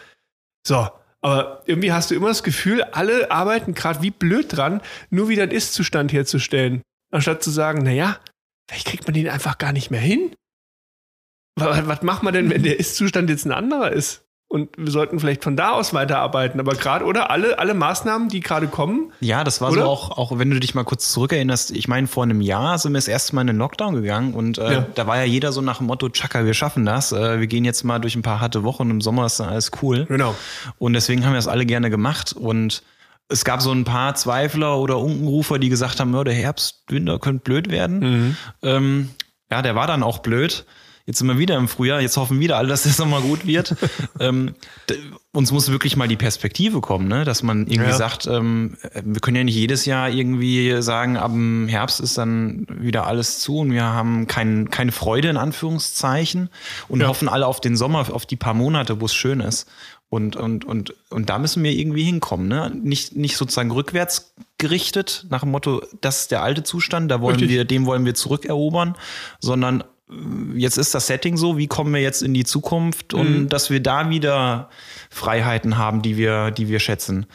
So. 0.66 0.88
Aber 1.22 1.64
irgendwie 1.66 1.94
hast 1.94 2.12
du 2.12 2.16
immer 2.16 2.28
das 2.28 2.44
Gefühl, 2.44 2.84
alle 2.84 3.32
arbeiten 3.32 3.74
gerade 3.74 4.02
wie 4.02 4.12
blöd 4.12 4.48
dran, 4.50 4.82
nur 5.10 5.30
wieder 5.30 5.44
einen 5.44 5.54
Ist-Zustand 5.54 6.12
herzustellen. 6.12 6.82
Anstatt 7.12 7.42
zu 7.42 7.50
sagen, 7.50 7.84
naja, 7.84 8.20
vielleicht 8.70 8.88
kriegt 8.88 9.08
man 9.08 9.14
den 9.14 9.30
einfach 9.30 9.58
gar 9.58 9.72
nicht 9.72 9.90
mehr 9.90 10.02
hin. 10.02 10.36
Was, 11.56 11.88
was 11.88 12.02
macht 12.02 12.24
man 12.24 12.34
denn, 12.34 12.50
wenn 12.50 12.64
der 12.64 12.78
Ist-Zustand 12.78 13.30
jetzt 13.30 13.46
ein 13.46 13.54
anderer 13.54 13.92
ist? 13.94 14.26
Und 14.54 14.70
wir 14.78 14.92
sollten 14.92 15.20
vielleicht 15.20 15.44
von 15.44 15.56
da 15.56 15.72
aus 15.72 15.96
weiterarbeiten. 15.96 16.60
Aber 16.60 16.76
gerade, 16.76 17.06
oder? 17.06 17.32
Alle, 17.32 17.58
alle 17.58 17.74
Maßnahmen, 17.74 18.30
die 18.30 18.40
gerade 18.40 18.68
kommen. 18.68 19.12
Ja, 19.20 19.44
das 19.44 19.62
war 19.62 19.72
oder? 19.72 19.82
so 19.82 19.88
auch, 19.88 20.12
auch 20.12 20.38
wenn 20.38 20.52
du 20.52 20.60
dich 20.60 20.76
mal 20.76 20.84
kurz 20.84 21.12
zurückerinnerst, 21.12 21.72
ich 21.72 21.88
meine, 21.88 22.06
vor 22.06 22.22
einem 22.22 22.40
Jahr 22.40 22.78
sind 22.78 22.92
wir 22.92 23.00
das 23.00 23.08
erste 23.08 23.34
Mal 23.34 23.42
in 23.42 23.48
den 23.48 23.58
Lockdown 23.58 23.96
gegangen 23.96 24.36
und 24.36 24.60
äh, 24.60 24.74
ja. 24.74 24.86
da 24.94 25.08
war 25.08 25.18
ja 25.18 25.24
jeder 25.24 25.52
so 25.52 25.62
nach 25.62 25.80
dem 25.80 25.88
Motto, 25.88 26.08
Chaka, 26.10 26.46
wir 26.46 26.54
schaffen 26.54 26.86
das. 26.86 27.12
Äh, 27.12 27.40
wir 27.40 27.48
gehen 27.48 27.66
jetzt 27.66 27.84
mal 27.84 27.98
durch 27.98 28.16
ein 28.16 28.22
paar 28.22 28.42
harte 28.42 28.64
Wochen 28.64 28.92
im 28.92 29.02
Sommer 29.02 29.26
ist 29.26 29.40
dann 29.40 29.50
alles 29.50 29.72
cool. 29.82 30.06
Genau. 30.06 30.36
Und 30.78 30.94
deswegen 30.94 31.26
haben 31.26 31.34
wir 31.34 31.38
das 31.38 31.48
alle 31.48 31.66
gerne 31.66 31.90
gemacht 31.90 32.34
und 32.34 32.84
es 33.30 33.46
gab 33.46 33.60
so 33.60 33.72
ein 33.72 33.86
paar 33.86 34.14
Zweifler 34.14 34.78
oder 34.78 35.00
Unkenrufer, 35.00 35.58
die 35.58 35.70
gesagt 35.70 36.00
haben, 36.00 36.14
ja, 36.14 36.24
der 36.24 36.36
Herbst, 36.36 36.84
Winter 36.90 37.18
könnte 37.18 37.44
blöd 37.44 37.72
werden. 37.72 38.00
Mhm. 38.00 38.38
Ähm, 38.62 39.10
ja, 39.50 39.64
der 39.64 39.74
war 39.74 39.88
dann 39.88 40.04
auch 40.04 40.20
blöd. 40.20 40.68
Jetzt 41.06 41.20
sind 41.20 41.28
wir 41.28 41.38
wieder 41.38 41.58
im 41.58 41.68
Frühjahr, 41.68 42.00
jetzt 42.00 42.16
hoffen 42.16 42.40
wieder 42.40 42.58
alle, 42.58 42.68
dass 42.70 42.86
es 42.86 42.98
nochmal 42.98 43.22
gut 43.22 43.46
wird. 43.46 43.76
ähm, 44.20 44.56
uns 45.34 45.52
muss 45.52 45.70
wirklich 45.72 45.98
mal 45.98 46.08
die 46.08 46.16
Perspektive 46.16 46.80
kommen, 46.80 47.08
ne? 47.08 47.26
dass 47.26 47.44
man 47.44 47.68
irgendwie 47.68 47.90
Ja. 47.90 47.98
sagt, 47.98 48.28
ähm, 48.28 48.78
wir 49.04 49.20
können 49.20 49.36
ja 49.38 49.44
nicht 49.44 49.56
jedes 49.56 49.86
Jahr 49.86 50.10
irgendwie 50.10 50.82
sagen, 50.82 51.18
ab 51.18 51.32
dem 51.32 51.68
Herbst 51.68 52.00
ist 52.00 52.18
dann 52.18 52.68
wieder 52.70 53.06
alles 53.08 53.40
zu 53.40 53.58
und 53.60 53.72
wir 53.72 53.84
haben 53.84 54.28
kein, 54.28 54.70
keine 54.70 54.92
Freude 54.92 55.30
in 55.30 55.38
Anführungszeichen 55.38 56.50
und 56.88 57.02
Ja. 57.02 57.08
hoffen 57.08 57.28
alle 57.28 57.48
auf 57.48 57.60
den 57.62 57.76
Sommer, 57.76 58.08
auf 58.14 58.26
die 58.26 58.36
paar 58.36 58.54
Monate, 58.54 59.02
wo 59.02 59.06
es 59.06 59.14
schön 59.14 59.40
ist. 59.40 59.68
Und, 60.10 60.36
und, 60.36 60.64
und, 60.64 60.94
und 61.10 61.30
da 61.32 61.40
müssen 61.40 61.64
wir 61.64 61.72
irgendwie 61.72 62.04
hinkommen. 62.04 62.48
Ne? 62.48 62.72
Nicht, 62.84 63.16
nicht 63.16 63.36
sozusagen 63.36 63.72
rückwärts 63.72 64.36
gerichtet, 64.60 65.26
nach 65.32 65.40
dem 65.42 65.50
Motto, 65.50 65.82
das 66.02 66.22
ist 66.22 66.32
der 66.32 66.44
alte 66.44 66.62
Zustand, 66.62 67.10
da 67.10 67.20
wollen 67.20 67.38
Richtig. 67.38 67.50
wir, 67.50 67.66
dem 67.66 67.88
wollen 67.88 68.06
wir 68.06 68.14
zurückerobern, 68.14 68.96
sondern 69.40 69.84
jetzt 70.56 70.78
ist 70.78 70.94
das 70.94 71.08
Setting 71.08 71.38
so, 71.38 71.58
wie 71.58 71.68
kommen 71.68 71.94
wir 71.94 72.02
jetzt 72.02 72.22
in 72.22 72.34
die 72.34 72.46
Zukunft 72.46 73.14
und 73.14 73.50
dass 73.50 73.70
wir 73.70 73.82
da 73.82 74.10
wieder 74.10 74.70
Freiheiten 75.10 75.78
haben, 75.78 76.02
die 76.02 76.18
wir, 76.18 76.52
die 76.52 76.68
wir 76.68 76.80
schätzen. 76.80 77.26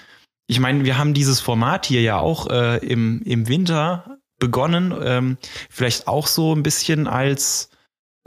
Ich 0.47 0.61
meine, 0.61 0.85
wir 0.85 0.99
haben 0.99 1.15
dieses 1.15 1.41
Format 1.41 1.87
hier 1.87 2.01
ja 2.03 2.19
auch 2.19 2.49
äh, 2.49 2.79
im, 2.79 3.23
im 3.23 3.49
Winter 3.49 4.19
begonnen, 4.39 4.95
ähm, 5.03 5.37
vielleicht 5.69 6.09
auch 6.09 6.27
so 6.27 6.55
ein 6.55 6.63
bisschen 6.63 7.07
als, 7.07 7.71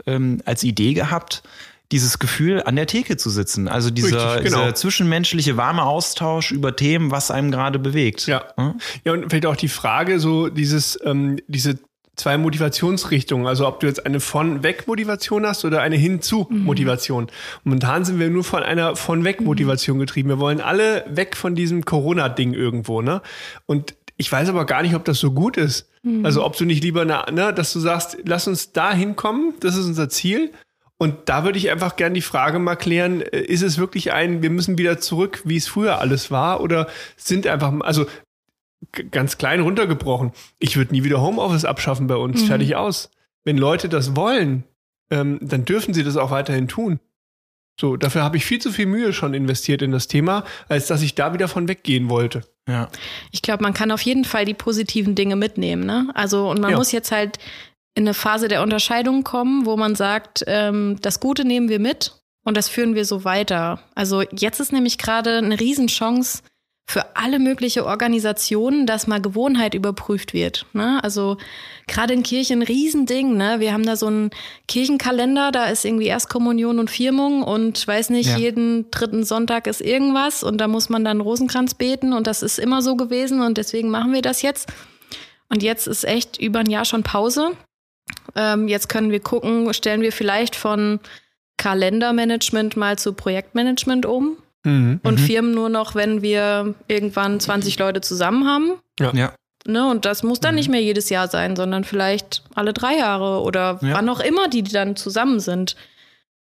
ähm, 0.06 0.40
als 0.44 0.62
Idee 0.62 0.94
gehabt, 0.94 1.42
dieses 1.90 2.18
Gefühl, 2.18 2.62
an 2.62 2.76
der 2.76 2.86
Theke 2.86 3.16
zu 3.16 3.28
sitzen. 3.28 3.68
Also 3.68 3.90
dieser, 3.90 4.36
Richtig, 4.36 4.50
genau. 4.50 4.62
dieser 4.64 4.74
zwischenmenschliche 4.74 5.56
warme 5.56 5.82
Austausch 5.82 6.50
über 6.50 6.74
Themen, 6.74 7.10
was 7.10 7.30
einem 7.30 7.50
gerade 7.50 7.78
bewegt. 7.78 8.26
Ja. 8.26 8.44
Hm? 8.56 8.80
Ja, 9.04 9.12
und 9.12 9.28
vielleicht 9.28 9.46
auch 9.46 9.56
die 9.56 9.68
Frage, 9.68 10.18
so 10.18 10.48
dieses, 10.48 10.98
ähm, 11.04 11.38
diese 11.48 11.78
zwei 12.16 12.36
Motivationsrichtungen, 12.36 13.46
also 13.46 13.66
ob 13.66 13.80
du 13.80 13.86
jetzt 13.86 14.04
eine 14.04 14.20
von 14.20 14.62
weg 14.62 14.86
Motivation 14.86 15.46
hast 15.46 15.64
oder 15.64 15.80
eine 15.80 15.96
hin 15.96 16.20
zu 16.20 16.46
Motivation. 16.50 17.28
Momentan 17.64 18.04
sind 18.04 18.18
wir 18.18 18.28
nur 18.28 18.44
von 18.44 18.62
einer 18.62 18.96
von 18.96 19.24
weg 19.24 19.40
Motivation 19.40 19.98
getrieben. 19.98 20.28
Wir 20.28 20.38
wollen 20.38 20.60
alle 20.60 21.04
weg 21.08 21.36
von 21.36 21.54
diesem 21.54 21.84
Corona-Ding 21.84 22.52
irgendwo, 22.52 23.00
ne? 23.00 23.22
Und 23.66 23.94
ich 24.18 24.30
weiß 24.30 24.50
aber 24.50 24.66
gar 24.66 24.82
nicht, 24.82 24.94
ob 24.94 25.04
das 25.04 25.18
so 25.18 25.32
gut 25.32 25.56
ist. 25.56 25.88
Also 26.24 26.44
ob 26.44 26.56
du 26.56 26.64
nicht 26.64 26.82
lieber, 26.82 27.04
na, 27.04 27.30
ne, 27.30 27.54
dass 27.54 27.72
du 27.72 27.78
sagst, 27.78 28.18
lass 28.24 28.48
uns 28.48 28.72
da 28.72 28.92
hinkommen, 28.92 29.54
das 29.60 29.76
ist 29.76 29.86
unser 29.86 30.08
Ziel. 30.08 30.50
Und 30.98 31.28
da 31.28 31.44
würde 31.44 31.58
ich 31.58 31.70
einfach 31.70 31.96
gerne 31.96 32.14
die 32.14 32.22
Frage 32.22 32.58
mal 32.58 32.76
klären, 32.76 33.22
äh, 33.22 33.40
ist 33.40 33.62
es 33.62 33.78
wirklich 33.78 34.12
ein, 34.12 34.42
wir 34.42 34.50
müssen 34.50 34.78
wieder 34.78 34.98
zurück, 34.98 35.42
wie 35.44 35.56
es 35.56 35.66
früher 35.66 35.98
alles 35.98 36.30
war, 36.30 36.60
oder 36.60 36.88
sind 37.16 37.46
einfach, 37.46 37.72
also 37.80 38.06
ganz 39.10 39.38
klein 39.38 39.60
runtergebrochen, 39.60 40.32
ich 40.58 40.76
würde 40.76 40.92
nie 40.92 41.04
wieder 41.04 41.20
Homeoffice 41.20 41.64
abschaffen 41.64 42.06
bei 42.06 42.16
uns, 42.16 42.42
fertig 42.42 42.76
aus. 42.76 43.10
Wenn 43.44 43.58
Leute 43.58 43.88
das 43.88 44.16
wollen, 44.16 44.64
ähm, 45.10 45.38
dann 45.40 45.64
dürfen 45.64 45.94
sie 45.94 46.04
das 46.04 46.16
auch 46.16 46.30
weiterhin 46.30 46.68
tun. 46.68 47.00
So, 47.80 47.96
dafür 47.96 48.22
habe 48.22 48.36
ich 48.36 48.44
viel 48.44 48.60
zu 48.60 48.70
viel 48.70 48.86
Mühe 48.86 49.12
schon 49.12 49.34
investiert 49.34 49.82
in 49.82 49.92
das 49.92 50.06
Thema, 50.06 50.44
als 50.68 50.86
dass 50.86 51.02
ich 51.02 51.14
da 51.14 51.32
wieder 51.32 51.48
von 51.48 51.68
weggehen 51.68 52.08
wollte. 52.10 52.42
Ja. 52.68 52.88
Ich 53.30 53.42
glaube, 53.42 53.62
man 53.62 53.72
kann 53.74 53.90
auf 53.90 54.02
jeden 54.02 54.24
Fall 54.24 54.44
die 54.44 54.54
positiven 54.54 55.14
Dinge 55.14 55.36
mitnehmen. 55.36 55.84
Ne? 55.84 56.08
Also, 56.14 56.50
und 56.50 56.60
man 56.60 56.72
Ja. 56.72 56.76
muss 56.76 56.92
jetzt 56.92 57.10
halt 57.10 57.38
in 57.94 58.04
eine 58.04 58.14
Phase 58.14 58.48
der 58.48 58.62
Unterscheidung 58.62 59.24
kommen, 59.24 59.66
wo 59.66 59.76
man 59.76 59.94
sagt, 59.94 60.44
ähm, 60.46 60.96
das 61.00 61.18
Gute 61.18 61.44
nehmen 61.44 61.68
wir 61.68 61.78
mit 61.78 62.12
und 62.44 62.56
das 62.56 62.68
führen 62.68 62.94
wir 62.94 63.04
so 63.04 63.24
weiter. 63.24 63.80
Also 63.94 64.22
jetzt 64.32 64.60
ist 64.60 64.72
nämlich 64.72 64.98
gerade 64.98 65.38
eine 65.38 65.58
Riesenchance 65.58 66.42
für 66.84 67.16
alle 67.16 67.38
mögliche 67.38 67.86
Organisationen, 67.86 68.86
dass 68.86 69.06
mal 69.06 69.20
Gewohnheit 69.20 69.72
überprüft 69.74 70.34
wird. 70.34 70.66
Ne? 70.72 71.02
Also 71.02 71.38
gerade 71.86 72.12
in 72.12 72.22
Kirchen 72.22 72.58
ein 72.60 72.66
Riesending. 72.66 73.36
Ne? 73.36 73.60
Wir 73.60 73.72
haben 73.72 73.86
da 73.86 73.96
so 73.96 74.08
einen 74.08 74.30
Kirchenkalender, 74.68 75.52
da 75.52 75.66
ist 75.66 75.84
irgendwie 75.84 76.08
Erstkommunion 76.08 76.78
und 76.78 76.90
Firmung 76.90 77.42
und 77.42 77.86
weiß 77.86 78.10
nicht, 78.10 78.30
Ja. 78.30 78.36
jeden 78.36 78.90
dritten 78.90 79.24
Sonntag 79.24 79.66
ist 79.68 79.80
irgendwas 79.80 80.42
und 80.42 80.58
da 80.58 80.68
muss 80.68 80.88
man 80.88 81.04
dann 81.04 81.20
Rosenkranz 81.20 81.74
beten 81.74 82.12
und 82.12 82.26
das 82.26 82.42
ist 82.42 82.58
immer 82.58 82.82
so 82.82 82.96
gewesen 82.96 83.40
und 83.40 83.58
deswegen 83.58 83.88
machen 83.88 84.12
wir 84.12 84.22
das 84.22 84.42
jetzt. 84.42 84.70
Und 85.48 85.62
jetzt 85.62 85.86
ist 85.86 86.04
echt 86.04 86.38
über 86.38 86.58
ein 86.60 86.70
Jahr 86.70 86.84
schon 86.84 87.04
Pause. 87.04 87.52
Ähm, 88.34 88.68
jetzt 88.68 88.88
können 88.88 89.10
wir 89.12 89.20
gucken, 89.20 89.72
stellen 89.72 90.00
wir 90.02 90.12
vielleicht 90.12 90.56
von 90.56 90.98
Kalendermanagement 91.58 92.76
mal 92.76 92.98
zu 92.98 93.12
Projektmanagement 93.12 94.04
um 94.04 94.36
und 94.64 95.18
Firmen 95.18 95.52
nur 95.54 95.68
noch, 95.68 95.94
wenn 95.94 96.22
wir 96.22 96.74
irgendwann 96.88 97.40
20 97.40 97.78
Leute 97.78 98.00
zusammen 98.00 98.46
haben. 98.46 98.72
ja. 98.98 99.34
Ne, 99.64 99.88
und 99.88 100.04
das 100.06 100.24
muss 100.24 100.40
dann 100.40 100.56
nicht 100.56 100.68
mehr 100.68 100.82
jedes 100.82 101.08
Jahr 101.08 101.28
sein, 101.28 101.54
sondern 101.54 101.84
vielleicht 101.84 102.42
alle 102.54 102.72
drei 102.72 102.96
Jahre 102.96 103.42
oder 103.42 103.78
Ja. 103.80 103.94
wann 103.94 104.08
auch 104.08 104.18
immer 104.18 104.48
die 104.48 104.64
dann 104.64 104.96
zusammen 104.96 105.38
sind. 105.38 105.76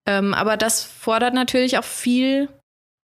Ähm, 0.08 0.34
aber 0.34 0.58
das 0.58 0.84
fordert 0.84 1.36
natürlich 1.36 1.78
auch 1.78 1.84
viel 1.84 2.50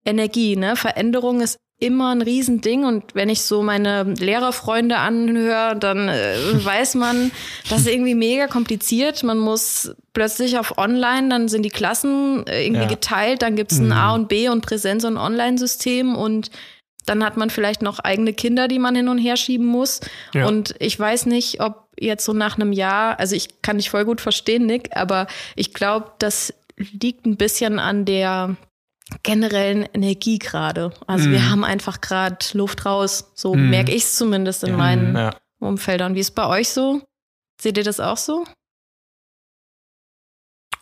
Energie. 0.06 0.56
Ne? 0.56 0.76
Veränderung 0.76 1.42
ist 1.42 1.58
immer 1.80 2.14
ein 2.16 2.22
Riesending 2.22 2.86
und 2.86 3.14
wenn 3.14 3.28
ich 3.30 3.42
so 3.42 3.62
meine 3.62 4.04
Lehrerfreunde 4.04 4.98
anhöre, 4.98 5.76
dann 5.78 6.08
äh, 6.08 6.36
weiß 6.64 6.96
man, 6.96 7.32
das 7.70 7.82
ist 7.82 7.88
irgendwie 7.88 8.16
mega 8.16 8.48
kompliziert. 8.48 9.22
Man 9.24 9.38
muss 9.38 9.94
plötzlich 10.14 10.58
auf 10.58 10.78
Online, 10.78 11.28
dann 11.30 11.50
sind 11.50 11.64
die 11.64 11.70
Klassen 11.70 12.48
äh, 12.48 12.64
irgendwie 12.66 12.84
Ja. 12.84 12.88
geteilt, 12.88 13.42
dann 13.42 13.56
gibt 13.56 13.72
es 13.74 13.80
ein 13.80 13.92
A 13.92 14.14
und 14.14 14.30
B 14.30 14.48
und 14.48 14.66
Präsenz- 14.66 15.04
und 15.04 15.18
Online-System 15.18 16.16
und 16.16 16.52
dann 17.06 17.22
hat 17.26 17.36
man 17.36 17.50
vielleicht 17.50 17.82
noch 17.82 18.00
eigene 18.00 18.32
Kinder, 18.32 18.70
die 18.70 18.80
man 18.80 18.96
hin 18.96 19.10
und 19.10 19.18
her 19.18 19.36
schieben 19.36 19.66
muss. 19.66 20.00
Ja. 20.34 20.48
Und 20.48 20.76
ich 20.80 20.98
weiß 20.98 21.26
nicht, 21.26 21.60
ob 21.60 21.90
jetzt 22.00 22.24
so 22.24 22.32
nach 22.32 22.56
einem 22.56 22.72
Jahr, 22.72 23.20
also 23.20 23.36
ich 23.36 23.62
kann 23.62 23.78
dich 23.78 23.90
voll 23.90 24.06
gut 24.06 24.22
verstehen, 24.22 24.66
Nick, 24.66 24.96
aber 24.96 25.28
ich 25.58 25.74
glaube, 25.74 26.12
das 26.20 26.54
liegt 26.78 27.26
ein 27.26 27.36
bisschen 27.36 27.78
an 27.78 28.06
der 28.06 28.56
generellen 29.24 29.84
Energie 29.94 30.40
gerade. 30.40 30.94
Also 31.08 31.30
wir 31.30 31.50
haben 31.50 31.64
einfach 31.64 32.02
gerade 32.02 32.38
Luft 32.54 32.86
raus. 32.86 33.32
So 33.36 33.54
Mhm. 33.54 33.70
merke 33.70 33.92
ich 33.92 34.04
es 34.04 34.16
zumindest 34.16 34.64
in 34.64 34.76
meinen 34.76 35.16
ja. 35.16 35.36
Umfeldern. 35.60 36.16
Wie 36.16 36.20
ist 36.20 36.30
es 36.30 36.36
bei 36.36 36.48
euch 36.48 36.70
so? 36.70 37.02
Seht 37.62 37.78
ihr 37.78 37.84
das 37.84 38.00
auch 38.00 38.18
so? 38.18 38.46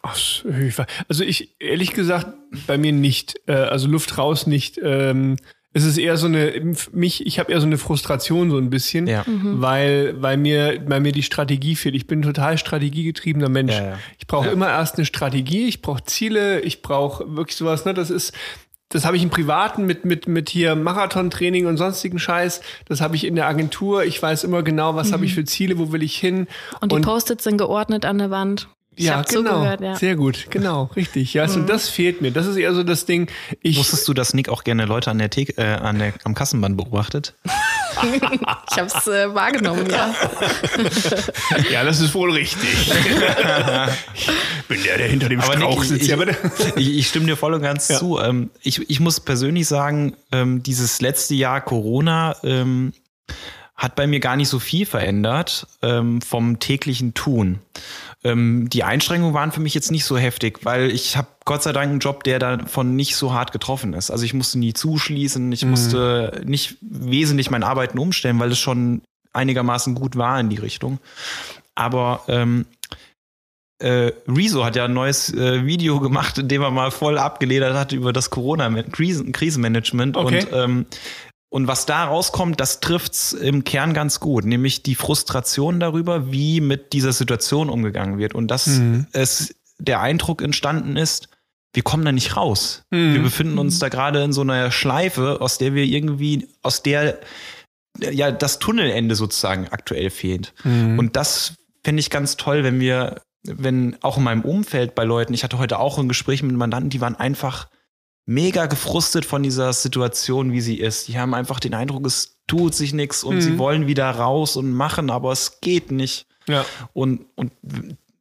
Also 0.03 1.23
ich, 1.23 1.55
ehrlich 1.60 1.91
gesagt, 1.91 2.27
bei 2.65 2.77
mir 2.77 2.91
nicht. 2.91 3.39
Äh, 3.47 3.53
also 3.53 3.88
Luft 3.88 4.17
raus 4.17 4.47
nicht. 4.47 4.79
Ähm, 4.81 5.38
es 5.73 5.86
ist 5.86 5.97
eher 5.97 6.17
so 6.17 6.27
eine, 6.27 6.75
mich, 6.91 7.25
ich 7.25 7.39
habe 7.39 7.51
eher 7.51 7.62
so 7.62 7.65
eine 7.65 7.77
Frustration 7.77 8.49
so 8.51 8.57
ein 8.57 8.69
bisschen, 8.69 9.07
Ja. 9.07 9.23
weil, 9.27 10.21
weil 10.21 10.36
mir, 10.38 10.84
weil 10.88 10.99
mir 10.99 11.12
die 11.13 11.23
Strategie 11.23 11.75
fehlt. 11.75 11.95
Ich 11.95 12.07
bin 12.07 12.19
ein 12.19 12.23
total 12.23 12.57
strategiegetriebener 12.57 13.47
Mensch. 13.49 13.73
Ja, 13.73 13.84
ja. 13.91 13.99
Ich 14.19 14.27
brauche 14.27 14.47
Ja. 14.47 14.51
immer 14.51 14.67
erst 14.69 14.97
eine 14.97 15.05
Strategie, 15.05 15.67
ich 15.67 15.81
brauche 15.81 16.03
Ziele, 16.03 16.60
ich 16.62 16.81
brauche 16.81 17.36
wirklich 17.38 17.55
sowas, 17.55 17.86
ne? 17.86 17.93
Das 17.93 18.10
ist, 18.10 18.34
das 18.89 19.05
habe 19.05 19.15
ich 19.15 19.23
im 19.23 19.29
Privaten 19.29 19.86
mit, 19.86 20.03
mit, 20.03 20.27
mit 20.27 20.49
hier 20.49 20.75
Marathontraining 20.75 21.65
und 21.65 21.77
sonstigen 21.77 22.19
Scheiß. 22.19 22.60
Das 22.89 22.99
habe 22.99 23.15
ich 23.15 23.23
in 23.25 23.36
der 23.36 23.47
Agentur. 23.47 24.03
Ich 24.03 24.21
weiß 24.21 24.43
immer 24.43 24.63
genau, 24.63 24.95
was 24.95 25.13
habe 25.13 25.23
ich 25.23 25.34
für 25.34 25.45
Ziele, 25.45 25.77
wo 25.77 25.93
will 25.93 26.03
ich 26.03 26.17
hin. 26.17 26.47
Und 26.81 26.91
die 26.91 26.99
Post-its 26.99 27.45
sind 27.45 27.55
geordnet 27.57 28.03
an 28.03 28.17
der 28.17 28.29
Wand. 28.29 28.67
Ich 28.95 29.06
ja, 29.06 29.21
genau. 29.21 29.51
zugehört, 29.51 29.82
ja. 29.82 29.95
Sehr 29.95 30.15
gut, 30.17 30.47
genau, 30.49 30.89
richtig. 30.97 31.34
Ja, 31.34 31.43
also 31.43 31.62
das 31.62 31.88
fehlt 31.88 32.21
mir. 32.21 32.32
Das 32.32 32.45
ist 32.45 32.58
eher 32.58 32.73
so 32.73 32.84
das 32.84 33.06
Ding. 33.06 33.32
Ich, 33.62 33.77
Wusstest 33.77 34.06
du, 34.08 34.13
dass 34.13 34.34
Nick 34.34 34.49
auch 34.49 34.65
gerne 34.65 34.86
Leute 34.86 35.10
an 35.10 35.17
der 35.17 35.30
Theke, 35.30 35.58
äh, 35.58 35.75
an 35.75 35.97
der, 35.97 36.13
am 36.25 36.36
Kassenband 36.36 36.77
beobachtet? 36.77 37.36
Ich 38.04 38.77
habe 38.77 38.88
es 38.88 39.06
äh, 39.08 39.36
wahrgenommen, 39.36 39.86
ja. 39.89 40.15
ja, 41.71 41.84
das 41.84 41.99
ist 41.99 42.13
wohl 42.15 42.32
richtig. 42.32 42.89
ich 44.15 44.67
bin 44.69 44.82
der, 44.84 44.97
der 44.97 45.08
hinter 45.10 45.27
dem 45.27 45.41
Aber 45.41 45.54
Strauch 45.54 45.80
Nick, 45.82 45.89
sitzt. 45.89 46.01
ich, 46.04 46.08
ja, 46.08 46.17
ich, 46.77 46.97
ich 46.97 47.08
stimme 47.10 47.25
dir 47.25 47.36
voll 47.36 47.54
und 47.54 47.62
ganz 47.62 47.89
Ja. 47.89 47.99
zu. 47.99 48.17
Ähm, 48.17 48.49
ich, 48.62 48.89
ich 48.89 49.01
muss 49.01 49.19
persönlich 49.19 49.67
sagen, 49.67 50.15
ähm, 50.32 50.63
dieses 50.63 51.01
letzte 51.01 51.36
Jahr 51.36 51.60
Corona 51.62 52.36
ähm, 52.43 52.93
hat 53.82 53.96
bei 53.96 54.06
mir 54.06 54.20
gar 54.20 54.36
nicht 54.36 54.48
so 54.48 54.60
viel 54.60 54.86
verändert 54.86 55.65
ähm, 55.82 56.22
vom 56.22 56.60
täglichen 56.60 57.15
Tun. 57.15 57.58
Ähm, 58.24 58.70
die 58.70 58.84
Einschränkungen 58.84 59.34
waren 59.34 59.52
für 59.52 59.60
mich 59.60 59.74
jetzt 59.74 59.89
nicht 59.89 60.06
so 60.06 60.20
heftig, 60.20 60.60
weil 60.63 60.91
ich 60.91 61.17
habe 61.17 61.28
Gott 61.46 61.63
sei 61.63 61.74
Dank 61.74 61.89
einen 61.89 62.00
Job, 62.00 62.24
der 62.24 62.38
davon 62.38 62.96
nicht 62.96 63.15
so 63.15 63.34
hart 63.34 63.52
getroffen 63.52 63.94
ist. 63.94 64.12
Also 64.12 64.24
ich 64.24 64.36
musste 64.36 64.60
nie 64.60 64.74
zuschließen, 64.74 65.52
ich 65.52 65.65
musste 65.65 66.44
nicht 66.46 66.78
wesentlich 66.82 67.50
mein 67.50 67.63
Arbeiten 67.63 67.98
umstellen, 67.98 68.39
weil 68.39 68.52
es 68.52 68.60
schon 68.60 69.02
einigermaßen 69.34 69.96
gut 69.96 70.15
war 70.15 70.39
in 70.39 70.50
die 70.50 70.58
Richtung. 70.58 71.00
Aber 71.74 72.22
ähm, 72.28 72.67
äh, 73.80 74.12
Rezo 74.28 74.63
hat 74.63 74.76
ja 74.76 74.86
ein 74.86 74.94
neues 74.94 75.34
äh, 75.34 75.65
Video 75.65 76.00
gemacht, 76.00 76.38
in 76.38 76.48
dem 76.48 76.62
er 76.62 76.70
mal 76.70 76.91
voll 76.91 77.17
abgeledert 77.17 77.74
hat 77.76 77.94
über 77.94 78.13
das 78.13 78.30
Corona-Krisenmanagement. 78.30 80.17
Okay. 80.17 80.46
Und, 80.46 80.54
ähm, 80.54 80.86
und 81.51 81.67
was 81.67 81.85
da 81.85 82.05
rauskommt, 82.05 82.61
das 82.61 82.79
trifft's 82.79 83.33
im 83.33 83.65
Kern 83.65 83.93
ganz 83.93 84.21
gut, 84.21 84.45
nämlich 84.45 84.83
die 84.83 84.95
Frustration 84.95 85.81
darüber, 85.81 86.31
wie 86.31 86.61
mit 86.61 86.93
dieser 86.93 87.11
Situation 87.11 87.69
umgegangen 87.69 88.17
wird. 88.17 88.33
Und 88.33 88.47
dass 88.47 88.67
Mhm. 88.67 89.05
es 89.11 89.53
der 89.77 89.99
Eindruck 89.99 90.41
entstanden 90.41 90.95
ist, 90.95 91.27
wir 91.73 91.83
kommen 91.83 92.05
da 92.05 92.13
nicht 92.13 92.37
raus. 92.37 92.83
Mhm. 92.89 93.15
Wir 93.15 93.21
befinden 93.21 93.57
uns 93.57 93.79
da 93.79 93.89
gerade 93.89 94.23
in 94.23 94.31
so 94.31 94.41
einer 94.41 94.71
Schleife, 94.71 95.41
aus 95.41 95.57
der 95.57 95.75
wir 95.75 95.83
irgendwie, 95.83 96.47
aus 96.61 96.83
der 96.83 97.19
ja 97.99 98.31
das 98.31 98.59
Tunnelende 98.59 99.15
sozusagen 99.15 99.67
aktuell 99.67 100.09
fehlt. 100.09 100.53
Mhm. 100.63 100.97
Und 100.99 101.17
das 101.17 101.55
fände 101.83 101.99
ich 101.99 102.09
ganz 102.09 102.37
toll, 102.37 102.63
wenn 102.63 102.79
wir, 102.79 103.23
wenn 103.43 103.97
auch 104.01 104.17
in 104.17 104.23
meinem 104.23 104.43
Umfeld 104.43 104.95
bei 104.95 105.03
Leuten, 105.03 105.33
ich 105.33 105.43
hatte 105.43 105.57
heute 105.57 105.79
auch 105.79 105.97
ein 105.97 106.07
Gespräch 106.07 106.43
mit 106.43 106.55
Mandanten, 106.55 106.89
die 106.89 107.01
waren 107.01 107.15
einfach 107.15 107.67
mega 108.25 108.65
gefrustet 108.67 109.25
von 109.25 109.43
dieser 109.43 109.73
Situation, 109.73 110.51
wie 110.51 110.62
sie 110.62 110.79
ist. 110.79 111.07
Die 111.07 111.17
haben 111.19 111.34
einfach 111.34 111.60
den 111.60 111.73
Eindruck, 111.73 112.05
es 112.05 112.38
tut 112.47 112.75
sich 112.75 112.93
nichts 112.93 113.23
und 113.23 113.36
Mhm. 113.38 113.41
sie 113.41 113.57
wollen 113.57 113.88
wieder 113.88 114.10
raus 114.10 114.55
und 114.55 114.71
machen, 114.71 115.10
aber 115.10 115.31
es 115.31 115.60
geht 115.62 115.91
nicht. 115.91 116.27
ja. 116.47 116.65
Und, 116.93 117.25
und, 117.36 117.51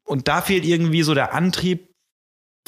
und 0.04 0.28
da 0.28 0.40
fehlt 0.42 0.64
irgendwie 0.64 1.02
so 1.02 1.14
der 1.14 1.32
Antrieb 1.34 1.89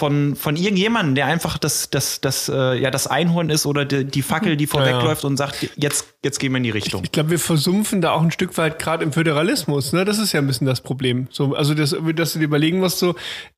von, 0.03 0.35
von 0.35 0.57
irgendjemandem, 0.57 1.15
der 1.15 1.27
einfach 1.27 1.59
das, 1.59 1.88
das, 1.88 2.21
das, 2.21 2.49
äh, 2.49 2.75
ja, 2.75 2.91
das 2.91 3.07
Einhorn 3.07 3.51
ist 3.51 3.67
oder 3.67 3.85
die, 3.85 4.05
die 4.05 4.23
Fackel, 4.23 4.57
die 4.57 4.67
vorwegläuft 4.67 5.25
und 5.25 5.37
sagt, 5.37 5.71
jetzt, 5.77 6.15
jetzt 6.25 6.41
gehen 6.41 6.51
wir 6.51 6.57
in 6.57 6.65
die 6.65 6.71
Richtung. 6.71 7.05
Ich 7.05 7.12
glaube, 7.12 7.31
wir 7.31 7.38
versumpfen 7.38 8.01
da 8.01 8.11
auch 8.11 8.21
ein 8.21 8.33
Stück 8.33 8.59
weit 8.59 8.81
gerade 8.81 9.05
im 9.05 9.12
Föderalismus. 9.12 9.93
Ne? 9.93 10.05
Das 10.05 10.19
ist 10.19 10.33
ja 10.33 10.41
ein 10.41 10.49
bisschen 10.49 10.67
das 10.67 10.81
Problem. 10.81 11.29
So, 11.31 11.55
also, 11.55 11.75
das, 11.75 11.95
dass 12.17 12.33
du 12.33 12.41
dir 12.41 12.47
überlegen 12.47 12.81
musst, 12.81 12.99
so, 12.99 13.15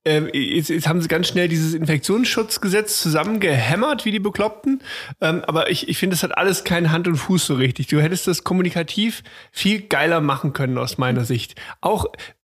äh, 0.07 0.21
jetzt, 0.39 0.69
jetzt 0.69 0.87
haben 0.87 1.01
sie 1.01 1.09
ganz 1.09 1.29
schnell 1.29 1.49
dieses 1.49 1.73
Infektionsschutzgesetz 1.73 3.01
zusammengehämmert, 3.01 4.05
wie 4.05 4.11
die 4.11 4.21
Bekloppten. 4.21 4.83
Ähm, 5.23 5.43
aber 5.47 5.71
ich, 5.71 5.89
ich 5.89 5.97
finde, 5.97 6.15
das 6.15 6.25
hat 6.25 6.37
alles 6.37 6.63
keinen 6.63 6.93
Hand 6.93 7.09
und 7.09 7.17
Fuß 7.17 7.47
so 7.47 7.55
richtig. 7.55 7.87
Du 7.87 8.03
hättest 8.03 8.27
das 8.27 8.45
kommunikativ 8.45 9.23
viel 9.51 9.81
geiler 9.81 10.21
machen 10.21 10.53
können, 10.53 10.77
aus 10.77 10.99
meiner 10.99 11.25
Sicht. 11.25 11.55
Auch 11.81 12.05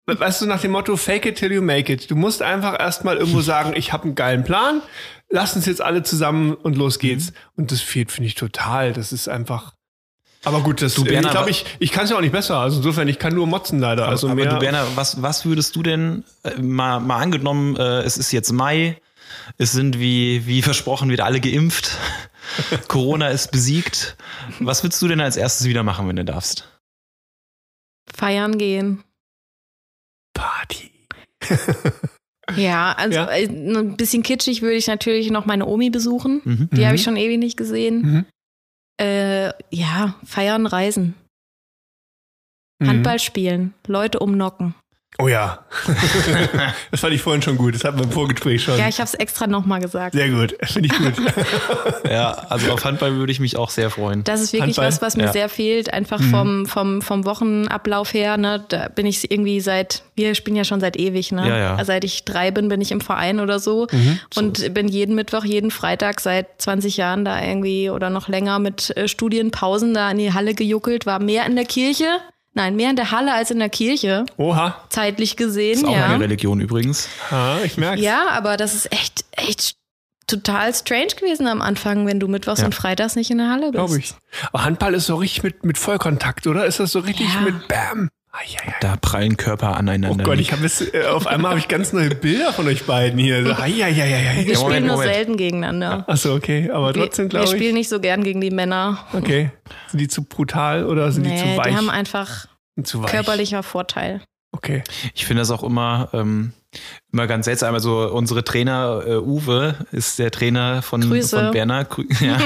weißt 0.08 0.42
du, 0.42 0.46
nach 0.46 0.60
dem 0.60 0.72
Motto, 0.72 0.96
fake 0.96 1.26
it 1.26 1.36
till 1.36 1.52
you 1.52 1.62
make 1.62 1.92
it. 1.92 2.10
Du 2.10 2.16
musst 2.16 2.42
einfach 2.42 2.78
erstmal 2.78 3.16
irgendwo 3.18 3.40
sagen, 3.40 3.74
ich 3.76 3.92
habe 3.92 4.04
einen 4.04 4.14
geilen 4.14 4.44
Plan, 4.44 4.80
lass 5.28 5.54
uns 5.54 5.66
jetzt 5.66 5.82
alle 5.82 6.02
zusammen 6.02 6.54
und 6.54 6.76
los 6.76 6.98
geht's. 6.98 7.32
Und 7.56 7.72
das 7.72 7.80
fehlt, 7.80 8.10
finde 8.10 8.28
ich, 8.28 8.34
total. 8.34 8.92
Das 8.92 9.12
ist 9.12 9.28
einfach. 9.28 9.74
Aber 10.44 10.60
gut, 10.60 10.80
das, 10.82 10.94
Du, 10.94 11.02
ich 11.02 11.08
Berner, 11.08 11.30
glaube, 11.30 11.50
ich, 11.50 11.64
ich 11.78 11.90
kann 11.90 12.04
es 12.04 12.10
ja 12.10 12.16
auch 12.16 12.20
nicht 12.20 12.32
besser. 12.32 12.58
Also 12.58 12.78
insofern, 12.78 13.08
ich 13.08 13.18
kann 13.18 13.34
nur 13.34 13.46
motzen 13.46 13.80
leider. 13.80 14.08
Also 14.08 14.28
aber 14.28 14.46
du, 14.46 14.58
Berner, 14.58 14.86
was, 14.94 15.20
was 15.20 15.44
würdest 15.44 15.74
du 15.76 15.82
denn, 15.82 16.24
äh, 16.44 16.60
mal, 16.60 17.00
mal 17.00 17.18
angenommen, 17.18 17.76
äh, 17.76 18.00
es 18.02 18.16
ist 18.16 18.32
jetzt 18.32 18.52
Mai, 18.52 19.00
es 19.58 19.72
sind 19.72 19.98
wie, 19.98 20.46
wie 20.46 20.62
versprochen 20.62 21.10
wieder 21.10 21.24
alle 21.24 21.40
geimpft, 21.40 21.98
Corona 22.88 23.28
ist 23.28 23.50
besiegt. 23.50 24.16
Was 24.60 24.82
würdest 24.82 25.02
du 25.02 25.08
denn 25.08 25.20
als 25.20 25.36
erstes 25.36 25.66
wieder 25.66 25.82
machen, 25.82 26.08
wenn 26.08 26.16
du 26.16 26.24
darfst? 26.24 26.68
Feiern 28.14 28.58
gehen. 28.58 29.02
Party. 30.38 30.90
Ja, 32.56 32.92
also 32.96 33.18
Ja. 33.18 33.28
äh, 33.30 33.44
ein 33.44 33.98
bisschen 33.98 34.22
kitschig 34.22 34.62
würde 34.62 34.76
ich 34.76 34.86
natürlich 34.86 35.30
noch 35.30 35.44
meine 35.44 35.66
Omi 35.66 35.90
besuchen. 35.90 36.40
Mhm. 36.44 36.68
Die 36.72 36.80
Mhm. 36.80 36.84
habe 36.86 36.96
ich 36.96 37.02
schon 37.02 37.18
ewig 37.18 37.38
nicht 37.38 37.58
gesehen. 37.58 38.00
Mhm. 38.00 38.24
Äh, 38.98 39.48
ja, 39.70 40.14
feiern, 40.24 40.64
reisen, 40.66 41.14
Mhm. 42.80 42.88
Handball 42.88 43.18
spielen, 43.18 43.74
Leute 43.86 44.20
umnocken. 44.20 44.74
Oh 45.20 45.26
ja. 45.26 45.64
das 46.92 47.00
fand 47.00 47.12
ich 47.12 47.22
vorhin 47.22 47.42
schon 47.42 47.56
gut. 47.56 47.74
Das 47.74 47.82
hatten 47.82 47.98
wir 47.98 48.04
im 48.04 48.12
Vorgespräch 48.12 48.62
schon. 48.62 48.78
Ja, 48.78 48.86
ich 48.88 48.98
habe 48.98 49.06
es 49.08 49.14
extra 49.14 49.48
nochmal 49.48 49.80
gesagt. 49.80 50.14
Sehr 50.14 50.28
gut. 50.28 50.54
Finde 50.62 50.88
ich 50.92 50.96
gut. 50.96 51.14
Ja, 52.08 52.30
also 52.48 52.70
auf 52.72 52.84
Handball 52.84 53.16
würde 53.16 53.32
ich 53.32 53.40
mich 53.40 53.56
auch 53.56 53.68
sehr 53.70 53.90
freuen. 53.90 54.24
Das 54.24 54.40
ist 54.40 54.52
wirklich 54.52 54.78
Handball? 54.78 54.86
was, 54.86 55.02
was 55.02 55.16
mir 55.16 55.24
Ja. 55.24 55.32
sehr 55.32 55.48
fehlt, 55.48 55.92
einfach 55.92 56.20
Mhm. 56.20 56.30
vom, 56.30 56.66
vom, 56.66 57.02
vom 57.02 57.24
Wochenablauf 57.26 58.14
her. 58.14 58.36
Ne? 58.38 58.64
Da 58.68 58.88
bin 58.88 59.04
ich 59.06 59.30
irgendwie 59.30 59.60
seit, 59.60 60.02
wir 60.14 60.34
spielen 60.34 60.56
ja 60.56 60.64
schon 60.64 60.80
seit 60.80 60.96
ewig, 60.96 61.32
ne? 61.32 61.46
Ja, 61.48 61.58
ja. 61.58 61.84
Seit 61.84 62.04
ich 62.04 62.24
drei 62.24 62.50
bin, 62.50 62.68
bin 62.68 62.80
ich 62.80 62.92
im 62.92 63.00
Verein 63.00 63.40
oder 63.40 63.58
so 63.58 63.88
Mhm. 63.92 64.20
und 64.36 64.72
bin 64.72 64.88
jeden 64.88 65.14
Mittwoch, 65.16 65.44
jeden 65.44 65.70
Freitag 65.70 66.20
seit 66.20 66.46
20 66.62 66.96
Jahren 66.96 67.24
da 67.24 67.42
irgendwie 67.42 67.90
oder 67.90 68.08
noch 68.08 68.28
länger 68.28 68.58
mit 68.58 68.96
äh, 68.96 69.08
Studienpausen 69.08 69.92
da 69.94 70.10
in 70.12 70.18
die 70.18 70.32
Halle 70.32 70.54
gejuckelt, 70.54 71.04
war 71.06 71.18
mehr 71.18 71.44
in 71.46 71.56
der 71.56 71.64
Kirche. 71.66 72.06
Nein, 72.54 72.76
mehr 72.76 72.90
in 72.90 72.96
der 72.96 73.10
Halle 73.12 73.32
als 73.34 73.50
in 73.50 73.58
der 73.58 73.68
Kirche, 73.68 74.24
Oha. 74.36 74.82
zeitlich 74.88 75.36
gesehen. 75.36 75.78
ist 75.78 75.84
auch 75.84 75.92
ja. 75.94 76.06
eine 76.06 76.20
Religion 76.24 76.60
übrigens. 76.60 77.08
Ah, 77.30 77.58
ich 77.64 77.76
merke 77.76 78.00
Ja, 78.00 78.28
aber 78.30 78.56
das 78.56 78.74
ist 78.74 78.90
echt, 78.92 79.24
echt 79.32 79.74
total 80.26 80.74
strange 80.74 81.14
gewesen 81.18 81.46
am 81.46 81.62
Anfang, 81.62 82.06
wenn 82.06 82.18
du 82.20 82.26
mittwochs 82.28 82.60
Ja. 82.60 82.66
und 82.66 82.74
freitags 82.74 83.16
nicht 83.16 83.30
in 83.30 83.38
der 83.38 83.48
Halle 83.50 83.70
bist. 83.70 83.74
Glaube 83.74 83.98
ich. 83.98 84.14
Aber 84.52 84.64
Handball 84.64 84.94
ist 84.94 85.06
so 85.06 85.16
richtig 85.16 85.42
mit, 85.42 85.64
mit 85.64 85.78
Vollkontakt, 85.78 86.46
oder? 86.46 86.66
Ist 86.66 86.80
das 86.80 86.92
so 86.92 86.98
richtig 87.00 87.32
Ja. 87.32 87.40
mit 87.42 87.68
Bam? 87.68 88.08
Da 88.80 88.96
prallen 88.96 89.36
Körper 89.36 89.70
Oh 89.70 89.74
aneinander. 89.74 90.24
Gott, 90.24 90.38
ich 90.38 90.52
habe 90.52 90.62
jetzt, 90.62 90.94
äh, 90.94 91.04
auf 91.06 91.26
einmal 91.26 91.50
habe 91.50 91.58
ich 91.60 91.68
ganz 91.68 91.92
neue 91.92 92.10
Bilder 92.14 92.52
von 92.52 92.66
euch 92.66 92.84
beiden 92.86 93.18
hier. 93.18 93.44
So, 93.44 93.52
eieiei. 93.52 93.96
Wir 94.44 94.52
Ja, 94.52 94.54
spielen 94.54 94.58
Moment, 94.60 94.86
nur 94.86 94.96
Moment. 94.96 95.14
selten 95.14 95.36
gegeneinander. 95.36 96.04
Achso, 96.06 96.34
okay. 96.34 96.70
Aber 96.70 96.92
trotzdem 96.92 97.26
wir, 97.26 97.32
wir 97.32 97.40
glaube 97.40 97.44
ich. 97.44 97.50
spielen 97.62 97.74
nicht 97.74 97.88
so 97.88 98.00
gern 98.00 98.22
gegen 98.24 98.40
die 98.40 98.50
Männer. 98.50 98.98
Okay. 99.12 99.50
Sind 99.88 100.00
die 100.00 100.08
zu 100.08 100.24
brutal 100.24 100.84
oder 100.86 101.10
sind 101.12 101.24
die 101.24 101.30
Nee, 101.30 101.38
zu 101.38 101.56
weich? 101.56 101.68
die 101.68 101.76
haben 101.76 101.90
einfach 101.90 102.46
zu 102.82 103.02
weich. 103.02 103.10
körperlicher 103.10 103.62
Vorteil. 103.62 104.22
Okay. 104.52 104.82
Ich 105.14 105.26
finde 105.26 105.42
das 105.42 105.50
auch 105.50 105.62
immer, 105.62 106.08
ähm, 106.12 106.52
immer 107.12 107.26
ganz 107.26 107.46
seltsam. 107.46 107.74
Also 107.74 108.10
unsere 108.12 108.44
Trainer 108.44 109.02
äh, 109.06 109.16
Uwe 109.16 109.74
ist 109.92 110.18
der 110.18 110.30
Trainer 110.30 110.82
von, 110.82 111.00
Grüße. 111.00 111.38
von 111.38 111.50
Berner. 111.52 111.82
Grü- 111.84 112.06
Ja, 112.24 112.38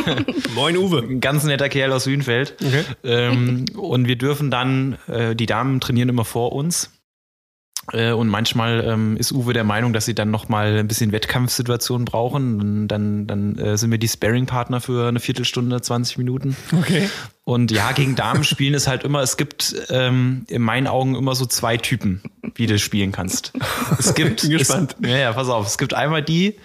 Moin, 0.54 0.76
Uwe. 0.76 1.00
ein 1.00 1.20
ganz 1.20 1.42
netter 1.44 1.68
Kerl 1.68 1.92
aus 1.92 2.06
Hühnfeld. 2.06 2.54
Okay. 2.64 2.84
Ähm, 3.02 3.64
und 3.76 4.06
wir 4.06 4.16
dürfen 4.16 4.50
dann, 4.50 4.96
äh, 5.08 5.34
die 5.34 5.46
Damen 5.46 5.80
trainieren 5.80 6.08
immer 6.08 6.24
vor 6.24 6.52
uns. 6.52 6.91
Äh, 7.92 8.12
und 8.12 8.28
manchmal 8.28 8.84
ähm, 8.86 9.16
ist 9.16 9.32
Uwe 9.32 9.52
der 9.52 9.64
Meinung, 9.64 9.92
dass 9.92 10.04
sie 10.04 10.14
dann 10.14 10.30
nochmal 10.30 10.78
ein 10.78 10.88
bisschen 10.88 11.12
Wettkampfsituation 11.12 12.04
brauchen. 12.04 12.60
Und 12.60 12.88
dann, 12.88 13.26
dann 13.26 13.58
äh, 13.58 13.76
sind 13.76 13.90
wir 13.90 13.98
die 13.98 14.08
Sparring-Partner 14.08 14.80
für 14.80 15.08
eine 15.08 15.20
Viertelstunde, 15.20 15.80
20 15.80 16.18
Minuten. 16.18 16.56
Okay. 16.76 17.08
Und 17.44 17.70
ja, 17.70 17.92
gegen 17.92 18.14
Damen 18.14 18.44
spielen 18.44 18.74
ist 18.74 18.86
halt 18.86 19.04
immer, 19.04 19.20
es 19.20 19.36
gibt 19.36 19.74
ähm, 19.90 20.44
in 20.48 20.62
meinen 20.62 20.86
Augen 20.86 21.14
immer 21.16 21.34
so 21.34 21.44
zwei 21.44 21.76
Typen, 21.76 22.22
wie 22.54 22.66
du 22.66 22.78
spielen 22.78 23.12
kannst. 23.12 23.52
Es 23.98 24.14
gibt, 24.14 24.42
Bin 24.42 24.50
gespannt. 24.50 24.96
Es, 25.00 25.08
ja, 25.08 25.16
ja, 25.16 25.32
pass 25.32 25.48
auf, 25.48 25.66
es 25.66 25.76
gibt 25.76 25.92
einmal 25.94 26.22
die, 26.22 26.56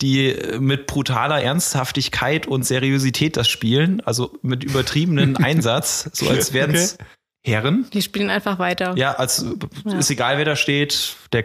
die 0.00 0.34
mit 0.58 0.86
brutaler 0.86 1.40
Ernsthaftigkeit 1.42 2.46
und 2.46 2.64
Seriosität 2.64 3.36
das 3.36 3.48
spielen, 3.48 4.00
also 4.00 4.32
mit 4.42 4.64
übertriebenen 4.64 5.36
Einsatz, 5.36 6.10
so 6.12 6.28
als 6.28 6.52
wären 6.52 6.74
es 6.74 6.98
Herren. 7.44 7.86
Die 7.92 8.00
spielen 8.00 8.30
einfach 8.30 8.58
weiter. 8.58 8.94
Ja, 8.96 9.12
als 9.12 9.44
ist 9.84 10.10
egal, 10.10 10.38
wer 10.38 10.46
da 10.46 10.56
steht. 10.56 11.16
Der, 11.32 11.44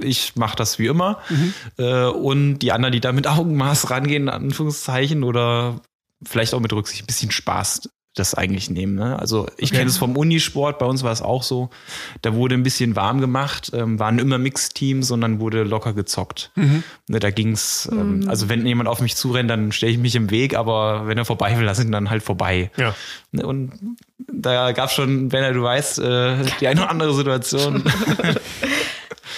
ich 0.00 0.34
mache 0.34 0.56
das 0.56 0.80
wie 0.80 0.86
immer. 0.86 1.20
Äh, 1.78 2.06
und 2.06 2.58
die 2.58 2.72
anderen, 2.72 2.92
die 2.92 3.00
da 3.00 3.12
mit 3.12 3.28
Augenmaß 3.28 3.90
rangehen, 3.90 4.24
in 4.24 4.28
Anführungszeichen, 4.28 5.22
oder 5.22 5.80
vielleicht 6.24 6.54
auch 6.54 6.60
mit 6.60 6.72
Rücksicht 6.72 7.04
ein 7.04 7.06
bisschen 7.06 7.30
Spaß 7.30 7.88
das 8.18 8.34
eigentlich 8.34 8.70
nehmen. 8.70 8.94
Ne? 8.94 9.18
Also 9.18 9.46
ich 9.56 9.70
Okay. 9.70 9.78
kenne 9.78 9.90
es 9.90 9.96
vom 9.98 10.16
Unisport, 10.16 10.78
bei 10.78 10.86
uns 10.86 11.02
war 11.02 11.12
es 11.12 11.22
auch 11.22 11.42
so. 11.42 11.70
Da 12.22 12.34
wurde 12.34 12.54
ein 12.54 12.62
bisschen 12.62 12.96
warm 12.96 13.20
gemacht, 13.20 13.70
ähm, 13.74 13.98
waren 13.98 14.18
immer 14.18 14.38
Mixteams 14.38 15.10
und 15.10 15.20
dann 15.20 15.40
wurde 15.40 15.62
locker 15.64 15.92
gezockt. 15.92 16.50
Mhm. 16.56 16.82
Ne, 17.08 17.18
da 17.20 17.30
ging's, 17.30 17.88
ähm, 17.92 18.24
also 18.28 18.48
wenn 18.48 18.66
jemand 18.66 18.88
auf 18.88 19.00
mich 19.00 19.16
zurennt, 19.16 19.50
dann 19.50 19.72
stelle 19.72 19.92
ich 19.92 19.98
mich 19.98 20.14
im 20.16 20.30
Weg, 20.30 20.56
aber 20.56 21.06
wenn 21.06 21.16
er 21.18 21.24
vorbei 21.24 21.56
will, 21.58 21.64
lass 21.64 21.80
ihn 21.80 21.92
dann 21.92 22.10
halt 22.10 22.22
vorbei. 22.22 22.70
Ja. 22.76 22.94
Ne, 23.32 23.46
Und 23.46 23.72
da 24.30 24.72
gab 24.72 24.88
es 24.88 24.94
schon, 24.94 25.28
Benner, 25.28 25.52
du 25.52 25.62
weißt, 25.62 25.98
äh, 26.00 26.36
die 26.60 26.68
eine 26.68 26.80
oder 26.82 26.90
andere 26.90 27.14
Situation. 27.14 27.84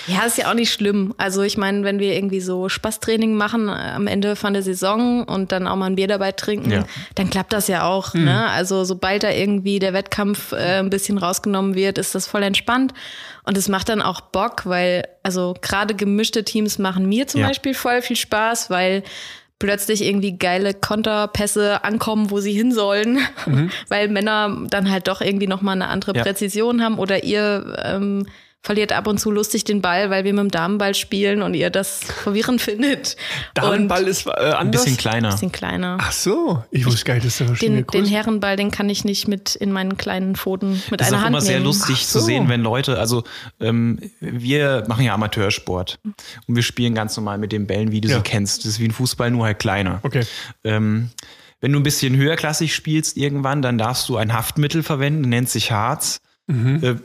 Ja, 0.06 0.24
ist 0.24 0.38
ja 0.38 0.50
auch 0.50 0.54
nicht 0.54 0.72
schlimm. 0.72 1.14
Also 1.18 1.42
ich 1.42 1.56
meine, 1.56 1.84
wenn 1.84 1.98
wir 1.98 2.14
irgendwie 2.14 2.40
so 2.40 2.68
Spaßtraining 2.68 3.34
machen 3.34 3.68
äh, 3.68 3.72
am 3.72 4.06
Ende 4.06 4.34
von 4.36 4.52
der 4.52 4.62
Saison 4.62 5.24
und 5.24 5.52
dann 5.52 5.66
auch 5.66 5.76
mal 5.76 5.86
ein 5.86 5.96
Bier 5.96 6.08
dabei 6.08 6.32
trinken, 6.32 6.70
Ja. 6.70 6.84
dann 7.14 7.30
klappt 7.30 7.52
das 7.52 7.68
ja 7.68 7.84
auch. 7.86 8.14
Ne? 8.14 8.48
Also 8.48 8.84
sobald 8.84 9.22
da 9.22 9.30
irgendwie 9.30 9.78
der 9.78 9.92
Wettkampf 9.92 10.52
äh, 10.52 10.78
ein 10.78 10.90
bisschen 10.90 11.18
rausgenommen 11.18 11.74
wird, 11.74 11.98
ist 11.98 12.14
das 12.14 12.26
voll 12.26 12.42
entspannt. 12.42 12.92
Und 13.44 13.56
es 13.58 13.68
macht 13.68 13.88
dann 13.88 14.02
auch 14.02 14.20
Bock, 14.20 14.66
weil, 14.66 15.06
also 15.22 15.54
gerade 15.60 15.94
gemischte 15.94 16.44
Teams 16.44 16.78
machen 16.78 17.08
mir 17.08 17.26
zum 17.26 17.40
Ja. 17.40 17.48
Beispiel 17.48 17.74
voll 17.74 18.02
viel 18.02 18.16
Spaß, 18.16 18.70
weil 18.70 19.02
plötzlich 19.58 20.02
irgendwie 20.02 20.38
geile 20.38 20.72
Konterpässe 20.72 21.84
ankommen, 21.84 22.30
wo 22.30 22.40
sie 22.40 22.52
hin 22.52 22.72
sollen, 22.72 23.18
weil 23.88 24.08
Männer 24.08 24.56
dann 24.70 24.90
halt 24.90 25.06
doch 25.08 25.20
irgendwie 25.20 25.46
nochmal 25.46 25.74
eine 25.74 25.88
andere 25.88 26.16
Ja. 26.16 26.22
Präzision 26.22 26.82
haben 26.82 26.98
oder 26.98 27.24
ihr 27.24 27.76
ähm, 27.84 28.26
verliert 28.62 28.92
ab 28.92 29.06
und 29.06 29.18
zu 29.18 29.30
lustig 29.30 29.64
den 29.64 29.80
Ball, 29.80 30.10
weil 30.10 30.24
wir 30.24 30.34
mit 30.34 30.40
dem 30.44 30.50
Damenball 30.50 30.94
spielen 30.94 31.40
und 31.40 31.54
ihr 31.54 31.70
das 31.70 32.00
verwirrend 32.04 32.60
findet. 32.60 33.16
Damenball 33.54 34.02
und 34.02 34.08
ist 34.08 34.26
äh, 34.26 34.30
Ein 34.30 34.52
anders. 34.54 34.82
bisschen 34.84 34.98
kleiner. 34.98 35.30
bisschen 35.30 35.50
kleiner. 35.52 35.96
Ach 35.98 36.12
so. 36.12 36.62
Ich 36.70 36.84
wusste 36.84 37.04
gar 37.06 37.14
nicht, 37.14 37.26
dass 37.26 37.38
da 37.38 37.46
verschiedene 37.46 37.84
Den, 37.84 38.04
den 38.04 38.10
Herrenball, 38.10 38.56
den 38.56 38.70
kann 38.70 38.88
ich 38.90 39.04
nicht 39.04 39.28
mit 39.28 39.54
in 39.56 39.72
meinen 39.72 39.96
kleinen 39.96 40.36
Pfoten 40.36 40.82
mit 40.90 41.00
Das 41.00 41.06
ist 41.08 41.12
einer 41.14 41.22
auch 41.22 41.24
Hand 41.26 41.34
immer 41.36 41.40
sehr 41.40 41.54
nehmen. 41.54 41.64
lustig 41.66 41.96
Ach 42.02 42.06
zu 42.06 42.20
so. 42.20 42.26
sehen, 42.26 42.48
wenn 42.50 42.60
Leute, 42.60 42.98
also 42.98 43.24
ähm, 43.60 43.98
wir 44.20 44.84
machen 44.88 45.04
ja 45.04 45.14
Amateursport 45.14 45.98
und 46.04 46.54
wir 46.54 46.62
spielen 46.62 46.94
ganz 46.94 47.16
normal 47.16 47.38
mit 47.38 47.52
den 47.52 47.66
Bällen, 47.66 47.92
wie 47.92 48.02
du 48.02 48.08
Ja. 48.08 48.16
sie 48.18 48.22
kennst. 48.22 48.58
Das 48.60 48.72
ist 48.72 48.78
wie 48.80 48.84
ein 48.88 48.92
Fußball, 48.92 49.30
nur 49.30 49.46
halt 49.46 49.58
kleiner. 49.58 50.00
Okay. 50.02 50.24
Ähm, 50.64 51.08
wenn 51.62 51.72
du 51.72 51.78
ein 51.80 51.82
bisschen 51.82 52.14
höherklassig 52.16 52.74
spielst 52.74 53.16
irgendwann, 53.16 53.62
dann 53.62 53.78
darfst 53.78 54.08
du 54.10 54.16
ein 54.16 54.32
Haftmittel 54.34 54.82
verwenden, 54.82 55.28
nennt 55.30 55.48
sich 55.50 55.72
Harz. 55.72 56.20
Äh, 56.50 56.96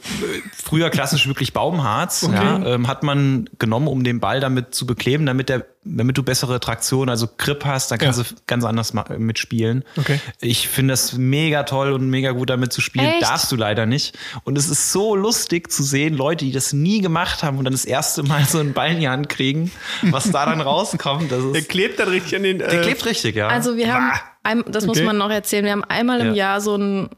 früher 0.55 0.89
klassisch 0.89 1.27
wirklich 1.27 1.53
Baumharz, 1.53 2.23
Okay. 2.23 2.35
ja, 2.35 2.65
ähm, 2.75 2.87
hat 2.87 3.03
man 3.03 3.49
genommen, 3.59 3.87
um 3.87 4.03
den 4.03 4.19
Ball 4.19 4.39
damit 4.39 4.73
zu 4.73 4.85
bekleben, 4.87 5.25
damit 5.25 5.49
der, 5.49 5.65
damit 5.83 6.17
du 6.17 6.23
bessere 6.23 6.59
Traktion, 6.59 7.09
also 7.09 7.27
Grip 7.37 7.63
hast, 7.63 7.91
dann 7.91 7.99
kannst 7.99 8.17
Ja. 8.19 8.25
du 8.27 8.35
ganz 8.47 8.63
anders 8.65 8.93
ma- 8.93 9.05
mitspielen. 9.17 9.83
Okay. 9.97 10.19
Ich 10.41 10.67
finde 10.67 10.93
das 10.93 11.13
mega 11.13 11.63
toll 11.63 11.93
und 11.93 12.09
mega 12.09 12.31
gut 12.31 12.49
damit 12.49 12.73
zu 12.73 12.81
spielen. 12.81 13.05
Echt? 13.05 13.21
Darfst 13.23 13.51
du 13.51 13.55
leider 13.55 13.85
nicht. 13.85 14.17
Und 14.45 14.57
es 14.57 14.67
ist 14.69 14.91
so 14.91 15.15
lustig 15.15 15.71
zu 15.71 15.83
sehen, 15.83 16.15
Leute, 16.15 16.45
die 16.45 16.51
das 16.51 16.73
nie 16.73 17.01
gemacht 17.01 17.43
haben 17.43 17.57
und 17.59 17.65
dann 17.65 17.73
das 17.73 17.85
erste 17.85 18.23
Mal 18.23 18.45
so 18.45 18.59
einen 18.59 18.73
Ball 18.73 18.93
in 18.93 18.99
die 18.99 19.09
Hand 19.09 19.29
kriegen, 19.29 19.71
was 20.03 20.31
da 20.31 20.45
dann 20.47 20.61
rauskommt. 20.61 21.31
Das 21.31 21.43
Der 21.51 21.61
ist, 21.61 21.69
klebt 21.69 21.99
dann 21.99 22.07
richtig 22.09 22.35
an 22.37 22.43
den. 22.43 22.57
der 22.59 22.73
äh, 22.73 22.81
klebt 22.81 23.05
richtig, 23.05 23.35
ja. 23.35 23.47
Also 23.49 23.77
wir 23.77 23.93
haben, 23.93 24.11
ein, 24.43 24.63
das 24.67 24.85
muss 24.87 24.97
Okay. 24.97 25.05
man 25.05 25.17
noch 25.17 25.29
erzählen, 25.29 25.65
wir 25.65 25.71
haben 25.71 25.83
einmal 25.83 26.19
im 26.21 26.27
Ja. 26.29 26.33
Jahr 26.53 26.61
so 26.61 26.75
ein 26.75 27.09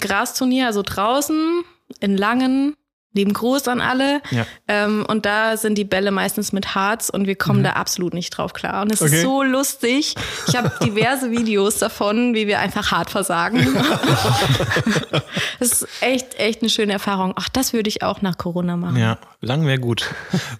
Grasturnier, 0.00 0.66
also 0.66 0.82
draußen 0.82 1.62
in 2.00 2.16
Langen, 2.16 2.74
lieben 3.12 3.32
Gruß 3.32 3.68
an 3.68 3.80
alle. 3.80 4.20
Ja. 4.30 4.44
Ähm, 4.68 5.06
und 5.08 5.24
da 5.24 5.56
sind 5.56 5.76
die 5.78 5.84
Bälle 5.84 6.10
meistens 6.10 6.52
mit 6.52 6.74
Harz 6.74 7.08
und 7.08 7.26
wir 7.26 7.34
kommen 7.36 7.64
da 7.64 7.70
absolut 7.70 8.12
nicht 8.12 8.28
drauf 8.30 8.52
klar. 8.52 8.82
Und 8.82 8.92
es 8.92 9.00
Okay. 9.00 9.14
ist 9.16 9.22
so 9.22 9.42
lustig. 9.42 10.14
Ich 10.48 10.54
habe 10.54 10.70
diverse 10.84 11.30
Videos 11.30 11.78
davon, 11.78 12.34
wie 12.34 12.46
wir 12.46 12.58
einfach 12.58 12.90
hart 12.92 13.08
versagen. 13.08 13.66
das 15.60 15.72
ist 15.72 15.88
echt, 16.02 16.34
echt 16.38 16.60
eine 16.60 16.68
schöne 16.68 16.92
Erfahrung. 16.92 17.32
Ach, 17.36 17.48
das 17.48 17.72
würde 17.72 17.88
ich 17.88 18.02
auch 18.02 18.20
nach 18.20 18.36
Corona 18.36 18.76
machen. 18.76 18.96
Ja, 18.98 19.18
lang 19.40 19.66
wäre 19.66 19.78
gut. 19.78 20.10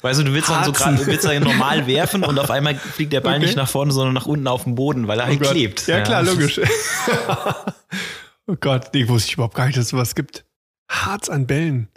Weißt 0.02 0.20
du, 0.20 0.24
du 0.24 0.32
willst 0.32 0.48
dann 0.48 0.64
so 0.64 0.70
Harzen. 0.72 0.82
gerade, 0.94 0.96
du 0.96 1.06
willst 1.06 1.26
dann 1.26 1.42
normal 1.42 1.86
werfen 1.86 2.24
und 2.24 2.38
auf 2.38 2.50
einmal 2.50 2.74
fliegt 2.76 3.12
der 3.12 3.20
Ball 3.20 3.34
Okay. 3.36 3.44
nicht 3.46 3.56
nach 3.56 3.68
vorne, 3.68 3.92
sondern 3.92 4.14
nach 4.14 4.24
unten 4.26 4.48
auf 4.48 4.64
den 4.64 4.76
Boden, 4.76 5.08
weil 5.08 5.18
er 5.20 5.26
halt 5.26 5.40
Gott. 5.40 5.50
klebt. 5.50 5.86
Ja, 5.88 6.00
klar, 6.00 6.22
das 6.22 6.32
ist- 6.34 6.56
logisch. 6.56 6.60
oh 8.46 8.56
Gott, 8.60 8.88
nee, 8.94 9.06
wusste 9.08 9.28
ich 9.28 9.34
überhaupt 9.34 9.54
gar 9.54 9.66
nicht, 9.66 9.76
dass 9.76 9.84
es 9.84 9.90
sowas 9.90 10.14
gibt. 10.14 10.44
Harz 10.90 11.28
an 11.28 11.46
Bällen. 11.46 11.88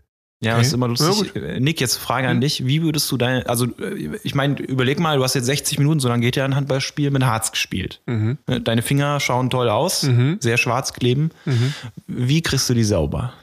Ja, 0.41 0.53
Okay. 0.53 0.59
das 0.61 0.67
ist 0.67 0.73
immer 0.73 0.87
lustig. 0.87 1.33
Ja, 1.35 1.41
Äh, 1.41 1.59
Nick, 1.59 1.81
jetzt 1.81 1.97
Frage 1.97 2.27
Hm. 2.27 2.37
an 2.37 2.41
dich. 2.41 2.65
Wie 2.65 2.81
würdest 2.81 3.11
du 3.11 3.17
deine, 3.17 3.45
also 3.49 3.65
äh, 3.77 4.17
ich 4.23 4.35
meine, 4.35 4.57
überleg 4.61 4.97
mal, 4.99 5.17
du 5.17 5.23
hast 5.23 5.33
jetzt 5.35 5.47
60 5.47 5.79
Minuten, 5.79 5.99
so 5.99 6.07
lange 6.07 6.21
geht 6.21 6.37
ja 6.37 6.45
ein 6.45 6.55
Handballspiel 6.55 7.11
mit 7.11 7.23
Harz 7.23 7.51
gespielt. 7.51 8.01
Mhm. 8.05 8.37
Äh, 8.47 8.61
Deine 8.61 8.81
Finger 8.81 9.19
schauen 9.19 9.49
toll 9.49 9.67
aus, 9.69 10.03
Mhm. 10.03 10.37
sehr 10.39 10.57
schwarz 10.57 10.93
kleben. 10.93 11.31
Mhm. 11.43 11.73
Wie 12.07 12.41
kriegst 12.41 12.69
du 12.69 12.73
die 12.73 12.85
sauber? 12.85 13.33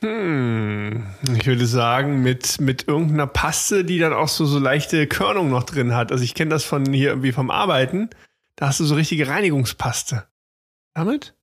Hm, 0.00 1.06
ich 1.38 1.46
würde 1.46 1.64
sagen, 1.66 2.22
mit, 2.22 2.60
mit 2.60 2.88
irgendeiner 2.88 3.26
Paste, 3.28 3.84
die 3.84 3.98
dann 3.98 4.12
auch 4.12 4.28
so, 4.28 4.44
so 4.46 4.58
leichte 4.58 5.06
Körnung 5.06 5.48
noch 5.48 5.62
drin 5.62 5.94
hat. 5.94 6.10
Also 6.12 6.24
ich 6.24 6.34
kenne 6.34 6.50
das 6.50 6.64
von 6.64 6.92
hier 6.92 7.10
irgendwie 7.10 7.32
vom 7.32 7.50
Arbeiten. 7.50 8.10
Da 8.56 8.66
hast 8.66 8.80
du 8.80 8.84
so 8.84 8.94
richtige 8.96 9.28
Reinigungspaste. 9.28 10.26
Damit? 10.94 11.34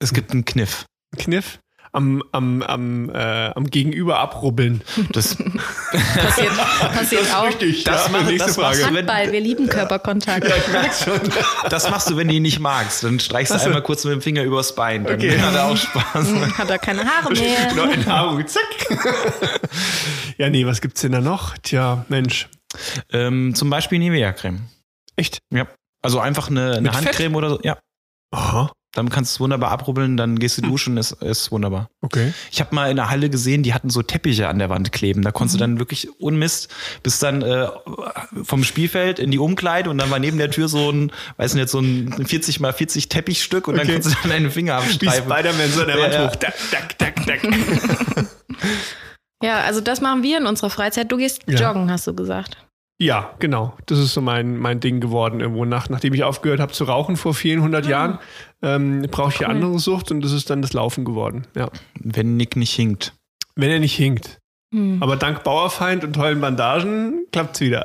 Es 0.00 0.12
gibt 0.12 0.32
einen 0.32 0.44
Kniff. 0.44 0.84
Kniff? 1.16 1.58
Am, 1.92 2.24
am, 2.32 2.60
am, 2.62 3.08
äh, 3.10 3.50
am 3.54 3.66
Gegenüber 3.70 4.18
abrubbeln. 4.18 4.82
Das, 5.12 5.36
Passiert, 5.92 6.50
passiert 6.92 7.32
auch. 7.36 7.46
Richtig. 7.46 7.84
Das 7.84 8.06
ja, 8.06 8.10
macht- 8.12 8.26
nächste 8.26 8.48
das 8.48 8.56
Frage. 8.56 8.84
Handball, 8.84 9.30
wir 9.30 9.40
lieben 9.40 9.68
Körperkontakt. 9.68 10.44
Ja, 10.48 10.56
ich 10.56 10.66
merk's 10.72 11.04
schon. 11.04 11.20
das 11.70 11.88
machst 11.90 12.10
du, 12.10 12.16
wenn 12.16 12.26
du 12.26 12.34
ihn 12.34 12.42
nicht 12.42 12.58
magst. 12.58 13.04
Dann 13.04 13.20
streichst 13.20 13.54
du 13.54 13.60
einmal 13.60 13.82
kurz 13.82 14.02
mit 14.04 14.12
dem 14.12 14.22
Finger 14.22 14.42
übers 14.42 14.74
Bein. 14.74 15.04
Dann 15.04 15.14
Okay. 15.14 15.38
hat 15.38 15.54
er 15.54 15.66
auch 15.66 15.76
Spaß. 15.76 16.26
Hm, 16.26 16.58
Hat 16.58 16.68
er 16.68 16.78
keine 16.80 17.04
Haare 17.04 17.32
Genau, 17.34 17.84
mehr. 17.86 17.94
in 17.94 18.04
Nahrung, 18.04 18.44
zack. 18.48 18.64
ja, 20.38 20.50
nee, 20.50 20.66
was 20.66 20.80
gibt's 20.80 21.00
denn 21.02 21.12
da 21.12 21.20
noch? 21.20 21.56
Tja, 21.58 22.04
Mensch. 22.08 22.48
Ähm, 23.12 23.54
zum 23.54 23.70
Beispiel 23.70 24.00
Nivea-Creme. 24.00 24.62
Echt? 25.14 25.38
Ja. 25.52 25.68
Also 26.02 26.18
einfach 26.18 26.50
eine, 26.50 26.72
eine 26.72 26.92
Handcreme 26.92 27.36
oder 27.36 27.50
so. 27.50 27.60
Ja. 27.62 27.78
Aha. 28.32 28.72
Dann 28.94 29.08
kannst 29.10 29.32
du 29.32 29.36
es 29.36 29.40
wunderbar 29.40 29.70
abrubbeln, 29.72 30.16
dann 30.16 30.38
gehst 30.38 30.58
du 30.58 30.62
duschen, 30.62 30.96
ist, 30.96 31.12
ist 31.20 31.50
wunderbar. 31.50 31.90
Okay. 32.00 32.32
Ich 32.52 32.60
habe 32.60 32.74
mal 32.74 32.90
in 32.90 32.96
der 32.96 33.10
Halle 33.10 33.28
gesehen, 33.28 33.62
die 33.64 33.74
hatten 33.74 33.90
so 33.90 34.02
Teppiche 34.02 34.48
an 34.48 34.58
der 34.60 34.70
Wand 34.70 34.92
kleben. 34.92 35.22
Da 35.22 35.32
konntest 35.32 35.56
du 35.56 35.58
dann 35.58 35.78
wirklich 35.78 36.08
unmist 36.20 36.68
bis 37.02 37.18
dann 37.18 37.42
äh, 37.42 37.66
vom 38.44 38.62
Spielfeld 38.64 39.18
in 39.18 39.30
die 39.30 39.38
Umkleide 39.38 39.90
und 39.90 39.98
dann 39.98 40.10
war 40.10 40.18
neben 40.20 40.38
der 40.38 40.50
Tür 40.50 40.68
so 40.68 40.90
ein, 40.90 41.10
weiß 41.38 41.54
nicht, 41.54 41.68
so 41.68 41.80
ein 41.80 42.24
40 42.26 42.60
mal 42.60 42.72
40 42.72 43.08
Teppichstück 43.08 43.66
und 43.68 43.74
dann 43.76 43.84
Okay. 43.86 43.94
konntest 43.94 44.14
du 44.16 44.20
dann 44.22 44.30
deine 44.30 44.50
Finger 44.50 44.78
Wie 44.80 44.86
abstreifen. 45.08 45.24
Spider-Man 45.30 45.70
so 45.70 45.80
an 45.80 45.86
der 45.88 45.96
Ja, 45.96 46.02
Wand 46.04 46.14
ja. 46.14 46.28
hoch. 46.28 46.36
Dack, 46.36 46.54
dack, 46.70 46.98
dack, 46.98 47.26
dack. 47.26 47.40
Ja, 49.42 49.60
also 49.60 49.80
das 49.82 50.00
machen 50.00 50.22
wir 50.22 50.38
in 50.38 50.46
unserer 50.46 50.70
Freizeit. 50.70 51.12
Du 51.12 51.18
gehst 51.18 51.42
Ja. 51.46 51.60
joggen, 51.72 51.90
hast 51.90 52.06
du 52.06 52.14
gesagt. 52.14 52.56
Ja, 53.00 53.34
genau. 53.40 53.76
Das 53.86 53.98
ist 53.98 54.14
so 54.14 54.20
mein, 54.20 54.56
mein 54.56 54.78
Ding 54.80 55.00
geworden 55.00 55.40
irgendwo. 55.40 55.64
Nach, 55.64 55.88
nachdem 55.88 56.14
ich 56.14 56.22
aufgehört 56.22 56.60
habe 56.60 56.72
zu 56.72 56.84
rauchen 56.84 57.16
vor 57.16 57.34
vielen 57.34 57.60
hundert 57.60 57.86
Jahren, 57.86 58.18
ähm, 58.62 59.02
brauche 59.10 59.30
ich 59.30 59.40
Cool. 59.40 59.46
andere 59.46 59.78
Sucht 59.80 60.10
und 60.12 60.20
das 60.20 60.32
ist 60.32 60.48
dann 60.48 60.62
das 60.62 60.72
Laufen 60.72 61.04
geworden. 61.04 61.46
Ja. 61.56 61.70
Wenn 62.00 62.36
Nick 62.36 62.54
nicht 62.56 62.72
hinkt. 62.72 63.14
Wenn 63.56 63.70
er 63.70 63.80
nicht 63.80 63.96
hinkt. 63.96 64.38
Hm. 64.72 65.02
Aber 65.02 65.16
dank 65.16 65.42
Bauerfeind 65.44 66.04
und 66.04 66.12
tollen 66.14 66.40
Bandagen 66.40 67.26
klappt's 67.32 67.60
wieder. 67.60 67.84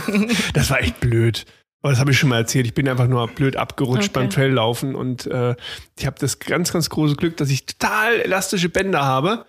das 0.54 0.70
war 0.70 0.80
echt 0.80 1.00
blöd. 1.00 1.46
Aber 1.82 1.92
das 1.92 2.00
habe 2.00 2.10
ich 2.10 2.18
schon 2.18 2.28
mal 2.28 2.36
erzählt. 2.36 2.66
Ich 2.66 2.74
bin 2.74 2.86
einfach 2.88 3.06
nur 3.08 3.26
blöd 3.28 3.56
abgerutscht 3.56 4.10
Okay. 4.10 4.20
beim 4.20 4.30
Traillaufen 4.30 4.94
und 4.94 5.26
äh, 5.26 5.54
ich 5.98 6.04
habe 6.04 6.16
das 6.20 6.38
ganz, 6.38 6.70
ganz 6.72 6.90
große 6.90 7.16
Glück, 7.16 7.38
dass 7.38 7.48
ich 7.48 7.64
total 7.64 8.20
elastische 8.20 8.68
Bänder 8.68 9.02
habe. 9.04 9.46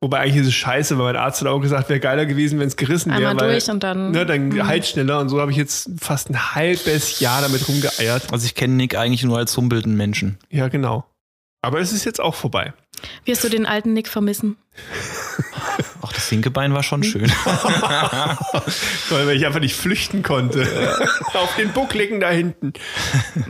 Wobei 0.00 0.20
eigentlich 0.20 0.36
ist 0.42 0.46
es 0.48 0.54
scheiße, 0.54 0.96
weil 0.96 1.12
mein 1.12 1.16
Arzt 1.16 1.40
hat 1.40 1.48
auch 1.48 1.58
gesagt, 1.58 1.88
wäre 1.88 1.98
geiler 1.98 2.24
gewesen, 2.24 2.60
wenn 2.60 2.68
es 2.68 2.76
gerissen 2.76 3.10
wäre. 3.10 3.30
Einmal 3.30 3.46
weil, 3.46 3.50
durch 3.52 3.68
und 3.68 3.82
dann. 3.82 4.12
Ne, 4.12 4.24
dann 4.24 4.48
Mhm. 4.50 4.66
halt 4.66 4.86
schneller 4.86 5.18
und 5.18 5.28
so 5.28 5.40
habe 5.40 5.50
ich 5.50 5.56
jetzt 5.56 5.90
fast 6.00 6.30
ein 6.30 6.54
halbes 6.54 7.18
Jahr 7.18 7.42
damit 7.42 7.66
rumgeeiert. 7.68 8.32
Also 8.32 8.46
ich 8.46 8.54
kenne 8.54 8.74
Nick 8.74 8.96
eigentlich 8.96 9.24
nur 9.24 9.38
als 9.38 9.56
humpelnden 9.56 9.96
Menschen. 9.96 10.38
Ja, 10.50 10.68
genau. 10.68 11.04
Aber 11.62 11.80
es 11.80 11.92
ist 11.92 12.04
jetzt 12.04 12.20
auch 12.20 12.34
vorbei. 12.34 12.72
Wirst 13.24 13.44
du 13.44 13.48
den 13.48 13.66
alten 13.66 13.92
Nick 13.92 14.08
vermissen? 14.08 14.56
Auch 16.00 16.12
das 16.12 16.30
linke 16.30 16.50
Bein 16.50 16.72
war 16.72 16.82
schon 16.82 17.02
schön. 17.02 17.30
Weil 19.10 19.36
ich 19.36 19.46
einfach 19.46 19.60
nicht 19.60 19.74
flüchten 19.74 20.22
konnte. 20.22 20.66
Auf 21.34 21.56
den 21.56 21.72
Buckligen 21.72 22.20
da 22.20 22.30
hinten. 22.30 22.72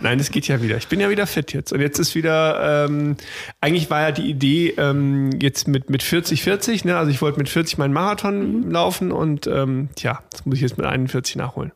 Nein, 0.00 0.18
es 0.18 0.30
geht 0.30 0.48
ja 0.48 0.62
wieder. 0.62 0.76
Ich 0.76 0.88
bin 0.88 1.00
ja 1.00 1.10
wieder 1.10 1.26
fit 1.26 1.52
jetzt. 1.52 1.72
Und 1.72 1.80
jetzt 1.80 1.98
ist 1.98 2.14
wieder, 2.14 2.86
ähm, 2.86 3.16
eigentlich 3.60 3.90
war 3.90 4.00
ja 4.00 4.12
die 4.12 4.28
Idee, 4.28 4.74
ähm, 4.78 5.30
jetzt 5.40 5.68
mit, 5.68 5.90
mit 5.90 6.02
40, 6.02 6.42
40, 6.42 6.84
ne? 6.84 6.96
Also 6.96 7.10
ich 7.10 7.20
wollte 7.20 7.38
mit 7.38 7.48
40 7.48 7.78
meinen 7.78 7.92
Marathon 7.92 8.70
laufen 8.70 9.12
und 9.12 9.46
ähm, 9.46 9.90
tja, 9.94 10.22
das 10.30 10.46
muss 10.46 10.56
ich 10.56 10.62
jetzt 10.62 10.78
mit 10.78 10.86
41 10.86 11.36
nachholen. 11.36 11.72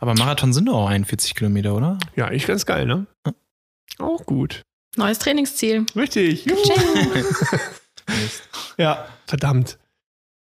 Aber 0.00 0.14
Marathon 0.14 0.52
sind 0.52 0.66
doch 0.66 0.74
auch 0.74 0.88
41 0.88 1.34
Kilometer, 1.34 1.74
oder? 1.74 1.98
Ja, 2.16 2.26
eigentlich 2.26 2.46
ganz 2.46 2.64
geil, 2.64 2.86
ne? 2.86 3.06
Auch 3.98 4.24
gut. 4.24 4.62
Neues 4.96 5.18
Trainingsziel. 5.18 5.86
Richtig. 5.96 6.46
Ja, 8.76 9.06
verdammt. 9.26 9.78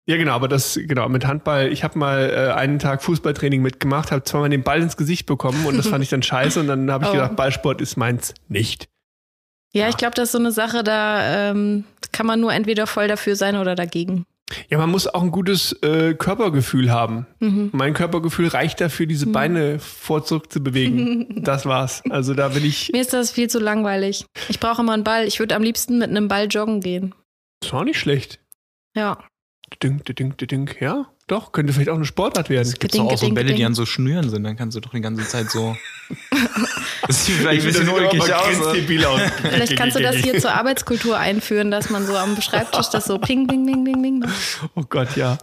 Ja, 0.05 0.17
genau, 0.17 0.33
aber 0.33 0.47
das, 0.47 0.79
genau, 0.81 1.07
mit 1.09 1.25
Handball, 1.27 1.71
ich 1.71 1.83
habe 1.83 1.99
mal 1.99 2.29
äh, 2.29 2.53
einen 2.53 2.79
Tag 2.79 3.03
Fußballtraining 3.03 3.62
mitgemacht, 3.62 4.12
habe 4.12 4.23
zweimal 4.23 4.49
den 4.49 4.63
Ball 4.63 4.81
ins 4.81 4.97
Gesicht 4.97 5.25
bekommen 5.25 5.65
und 5.65 5.77
das 5.77 5.88
fand 5.88 6.03
ich 6.03 6.09
dann 6.09 6.23
scheiße 6.23 6.59
und 6.59 6.67
dann 6.67 6.89
habe 6.91 7.03
ich 7.05 7.09
Oh. 7.12 7.13
gedacht, 7.13 7.35
Ballsport 7.35 7.81
ist 7.81 7.97
meins 7.97 8.33
nicht. 8.47 8.88
Ja, 9.73 9.88
ich 9.89 9.97
glaube, 9.97 10.15
das 10.15 10.29
ist 10.29 10.31
so 10.31 10.39
eine 10.39 10.51
Sache, 10.51 10.83
da 10.83 11.49
ähm, 11.51 11.83
kann 12.12 12.25
man 12.25 12.39
nur 12.39 12.51
entweder 12.53 12.88
voll 12.88 13.07
dafür 13.07 13.35
sein 13.35 13.55
oder 13.55 13.75
dagegen. 13.75 14.25
Ja, 14.69 14.77
man 14.77 14.89
muss 14.89 15.07
auch 15.07 15.21
ein 15.21 15.31
gutes 15.31 15.73
äh, 15.83 16.13
Körpergefühl 16.13 16.91
haben. 16.91 17.27
Mhm. 17.39 17.69
Mein 17.73 17.93
Körpergefühl 17.93 18.47
reicht 18.47 18.81
dafür, 18.81 19.05
diese 19.05 19.27
Beine 19.27 19.79
vor 19.79 20.23
zurück 20.25 20.51
zu 20.51 20.62
bewegen. 20.62 21.41
das 21.43 21.65
war's. 21.65 22.01
Also 22.09 22.33
da 22.33 22.55
will 22.55 22.65
ich. 22.65 22.89
Mir 22.91 23.01
ist 23.01 23.13
das 23.13 23.31
viel 23.31 23.49
zu 23.49 23.59
langweilig. 23.59 24.25
Ich 24.47 24.59
brauche 24.59 24.81
immer 24.81 24.93
einen 24.93 25.03
Ball. 25.03 25.25
Ich 25.27 25.39
würde 25.39 25.55
am 25.55 25.63
liebsten 25.63 25.97
mit 25.99 26.09
einem 26.09 26.27
Ball 26.27 26.47
joggen 26.47 26.81
gehen. 26.81 27.13
Das 27.62 27.73
war 27.73 27.83
nicht 27.83 27.99
schlecht. 27.99 28.39
Ja. 28.95 29.19
Ding, 29.83 30.03
ding, 30.03 30.35
ding, 30.38 30.69
ja, 30.79 31.07
doch, 31.31 31.51
könnte 31.51 31.73
vielleicht 31.73 31.89
auch 31.89 31.95
eine 31.95 32.05
Sportart 32.05 32.49
werden. 32.49 32.67
Es 32.67 32.79
gibt 32.79 32.95
doch 32.95 33.05
auch 33.11 33.17
so 33.17 33.29
Bälle, 33.29 33.53
die 33.53 33.65
an 33.65 33.73
so 33.73 33.85
Schnüren 33.85 34.29
sind. 34.29 34.43
Dann 34.43 34.55
kannst 34.55 34.75
du 34.75 34.81
doch 34.81 34.91
die 34.91 35.01
ganze 35.01 35.27
Zeit 35.27 35.49
so. 35.49 35.75
Das 37.07 37.25
sieht 37.25 37.35
vielleicht 37.37 37.61
ein 37.61 37.67
bisschen 37.67 37.85
das 37.87 37.95
ulkig 37.95 38.21
aus. 38.33 38.57
ne? 38.57 39.07
aus. 39.07 39.21
Vielleicht 39.41 39.77
kannst 39.77 39.95
du 39.95 40.01
das 40.01 40.15
hier 40.17 40.39
zur 40.39 40.53
Arbeitskultur 40.53 41.17
einführen, 41.17 41.71
dass 41.71 41.89
man 41.89 42.05
so 42.05 42.15
am 42.15 42.39
Schreibtisch 42.39 42.89
das 42.89 43.05
so 43.05 43.17
ping, 43.17 43.47
ping, 43.47 43.65
ping, 43.65 43.83
ping, 43.83 44.01
ping. 44.01 44.25
Oh 44.75 44.83
Gott, 44.87 45.15
ja. 45.15 45.37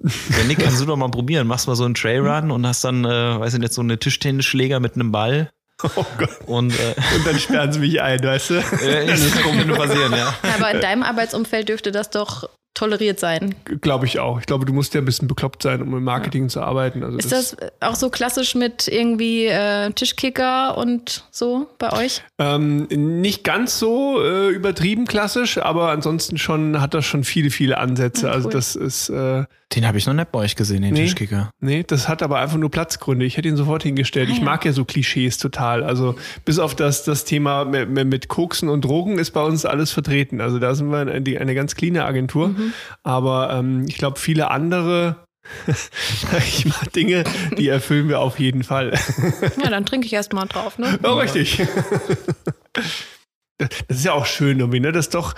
Ja, 0.00 0.44
Nick, 0.46 0.60
kannst 0.60 0.80
du 0.80 0.84
doch 0.86 0.96
mal 0.96 1.10
probieren. 1.10 1.46
Machst 1.46 1.66
mal 1.66 1.74
so 1.74 1.84
einen 1.84 1.94
Trailrun 1.94 2.50
und 2.50 2.66
hast 2.66 2.84
dann, 2.84 3.04
äh, 3.04 3.08
weiß 3.08 3.54
ich 3.54 3.60
nicht, 3.60 3.72
so 3.72 3.80
eine 3.80 3.98
Tischtennisschläger 3.98 4.78
mit 4.80 4.94
einem 4.94 5.10
Ball. 5.12 5.50
Oh 5.96 6.04
Gott. 6.18 6.30
Und 6.46 6.72
äh, 6.78 6.94
Und 7.16 7.26
dann 7.26 7.38
sperren 7.38 7.72
sie 7.72 7.80
mich 7.80 8.00
ein, 8.00 8.22
weißt 8.22 8.50
du? 8.50 8.54
äh, 8.54 9.06
das 9.06 9.32
kann 9.32 9.68
passieren, 9.68 10.12
ja. 10.12 10.34
Aber 10.54 10.70
in 10.70 10.80
deinem 10.80 11.02
Arbeitsumfeld 11.02 11.68
dürfte 11.68 11.90
das 11.90 12.10
doch 12.10 12.48
toleriert 12.74 13.20
sein. 13.20 13.54
Glaube 13.80 14.06
ich 14.06 14.18
auch. 14.18 14.40
Ich 14.40 14.46
glaube, 14.46 14.64
du 14.64 14.72
musst 14.72 14.94
ja 14.94 15.00
ein 15.00 15.04
bisschen 15.04 15.28
bekloppt 15.28 15.62
sein, 15.62 15.82
um 15.82 15.96
im 15.96 16.04
Marketing 16.04 16.44
ja. 16.44 16.48
zu 16.48 16.60
arbeiten. 16.60 17.02
Also 17.02 17.18
ist 17.18 17.30
das, 17.30 17.56
das, 17.56 17.72
auch 17.80 17.94
so 17.94 18.08
klassisch 18.10 18.54
mit 18.54 18.88
irgendwie 18.88 19.46
äh, 19.46 19.90
Tischkicker 19.92 20.76
und 20.78 21.24
so 21.30 21.68
bei 21.78 21.92
euch? 21.92 22.22
Ähm, 22.38 22.86
nicht 22.90 23.44
ganz 23.44 23.78
so 23.78 24.22
äh, 24.22 24.48
übertrieben 24.48 25.06
klassisch, 25.06 25.58
aber 25.58 25.90
ansonsten 25.90 26.38
schon 26.38 26.80
hat 26.80 26.94
das 26.94 27.04
schon 27.04 27.24
viele, 27.24 27.50
viele 27.50 27.78
Ansätze. 27.78 28.26
Ja, 28.26 28.32
also 28.32 28.48
cool. 28.48 28.56
Also 28.56 28.76
das 28.76 28.76
ist. 28.76 29.08
Äh, 29.10 29.44
den 29.74 29.86
habe 29.86 29.98
ich 29.98 30.06
noch 30.06 30.14
nicht 30.14 30.32
bei 30.32 30.40
euch 30.40 30.56
gesehen, 30.56 30.82
den 30.82 30.94
nee, 30.94 31.04
Tischkicker. 31.04 31.50
Nee, 31.60 31.84
das 31.86 32.08
hat 32.08 32.22
aber 32.22 32.38
einfach 32.38 32.58
nur 32.58 32.70
Platzgründe. 32.70 33.24
Ich 33.24 33.36
hätte 33.36 33.48
ihn 33.48 33.56
sofort 33.56 33.82
hingestellt. 33.82 34.28
Ah, 34.28 34.32
ich 34.32 34.38
ja. 34.38 34.44
mag 34.44 34.64
ja 34.64 34.72
so 34.72 34.84
Klischees 34.84 35.38
total. 35.38 35.82
Also 35.82 36.16
bis 36.44 36.58
auf 36.58 36.74
das, 36.74 37.04
das 37.04 37.24
Thema 37.24 37.64
mit, 37.64 37.88
mit 37.88 38.28
Koksen 38.28 38.68
und 38.68 38.84
Drogen 38.84 39.18
ist 39.18 39.30
bei 39.30 39.42
uns 39.42 39.64
alles 39.64 39.90
vertreten. 39.90 40.40
Also 40.40 40.58
da 40.58 40.74
sind 40.74 40.90
wir 40.90 40.98
eine, 40.98 41.12
eine 41.12 41.54
ganz 41.54 41.74
cleane 41.74 42.04
Agentur. 42.04 42.48
Mhm. 42.48 42.72
Aber 43.02 43.50
ähm, 43.52 43.84
ich 43.88 43.96
glaube, 43.96 44.18
viele 44.18 44.50
andere 44.50 45.16
ich 46.38 46.66
mache 46.66 46.88
Dinge, 46.90 47.24
die 47.58 47.66
erfüllen 47.66 48.08
wir 48.08 48.20
auf 48.20 48.38
jeden 48.38 48.62
Fall. 48.62 48.92
ja, 49.62 49.70
dann 49.70 49.84
trinke 49.84 50.06
ich 50.06 50.12
erstmal 50.12 50.46
drauf, 50.46 50.78
ne? 50.78 50.98
Ja, 51.02 51.14
richtig. 51.14 51.62
Das 53.86 53.98
ist 53.98 54.04
ja 54.04 54.12
auch 54.12 54.26
schön, 54.26 54.58
irgendwie, 54.58 54.80
ne? 54.80 54.90
Dass 54.90 55.08
doch, 55.08 55.34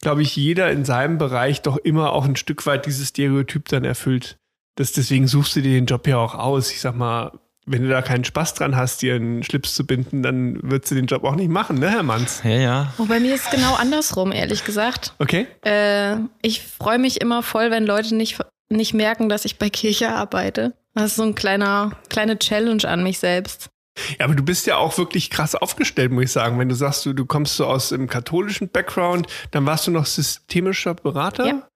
glaube 0.00 0.22
ich, 0.22 0.36
jeder 0.36 0.70
in 0.70 0.84
seinem 0.84 1.18
Bereich 1.18 1.62
doch 1.62 1.76
immer 1.76 2.12
auch 2.12 2.24
ein 2.24 2.36
Stück 2.36 2.66
weit 2.66 2.86
dieses 2.86 3.08
Stereotyp 3.08 3.68
dann 3.68 3.84
erfüllt. 3.84 4.38
Das, 4.76 4.92
deswegen 4.92 5.26
suchst 5.26 5.56
du 5.56 5.60
dir 5.60 5.72
den 5.72 5.86
Job 5.86 6.06
ja 6.06 6.16
auch 6.16 6.34
aus. 6.34 6.70
Ich 6.70 6.80
sag 6.80 6.96
mal, 6.96 7.32
wenn 7.66 7.82
du 7.82 7.88
da 7.88 8.02
keinen 8.02 8.24
Spaß 8.24 8.54
dran 8.54 8.76
hast, 8.76 9.02
dir 9.02 9.14
einen 9.14 9.42
Schlips 9.42 9.74
zu 9.74 9.86
binden, 9.86 10.22
dann 10.22 10.58
würdest 10.62 10.90
du 10.90 10.94
den 10.94 11.06
Job 11.06 11.24
auch 11.24 11.36
nicht 11.36 11.50
machen, 11.50 11.78
ne, 11.78 11.90
Herr 11.90 12.02
Manns? 12.02 12.40
Ja, 12.44 12.50
ja. 12.50 12.94
Oh, 12.98 13.04
bei 13.04 13.20
mir 13.20 13.34
ist 13.34 13.44
es 13.44 13.50
genau 13.50 13.74
andersrum, 13.74 14.32
ehrlich 14.32 14.64
gesagt. 14.64 15.14
Okay. 15.18 15.46
Äh, 15.64 16.16
ich 16.42 16.62
freue 16.62 16.98
mich 16.98 17.20
immer 17.20 17.42
voll, 17.42 17.70
wenn 17.70 17.84
Leute 17.84 18.14
nicht, 18.14 18.40
nicht 18.70 18.94
merken, 18.94 19.28
dass 19.28 19.44
ich 19.44 19.58
bei 19.58 19.70
Kirche 19.70 20.10
arbeite. 20.10 20.72
Das 20.94 21.10
ist 21.12 21.16
so 21.16 21.22
ein 21.22 21.34
kleiner, 21.34 21.92
kleine 22.08 22.38
Challenge 22.38 22.84
an 22.86 23.02
mich 23.02 23.18
selbst. 23.18 23.70
Ja, 24.18 24.26
aber 24.26 24.34
du 24.34 24.42
bist 24.42 24.66
ja 24.66 24.76
auch 24.76 24.96
wirklich 24.98 25.30
krass 25.30 25.54
aufgestellt, 25.54 26.12
muss 26.12 26.24
ich 26.24 26.32
sagen. 26.32 26.58
Wenn 26.58 26.68
du 26.68 26.74
sagst, 26.74 27.06
du, 27.06 27.12
du 27.12 27.26
kommst 27.26 27.56
so 27.56 27.66
aus 27.66 27.90
dem 27.90 28.08
katholischen 28.08 28.68
Background, 28.68 29.26
dann 29.50 29.66
warst 29.66 29.86
du 29.86 29.90
noch 29.90 30.06
systemischer 30.06 30.94
Berater. 30.94 31.46
Ja. 31.46 31.68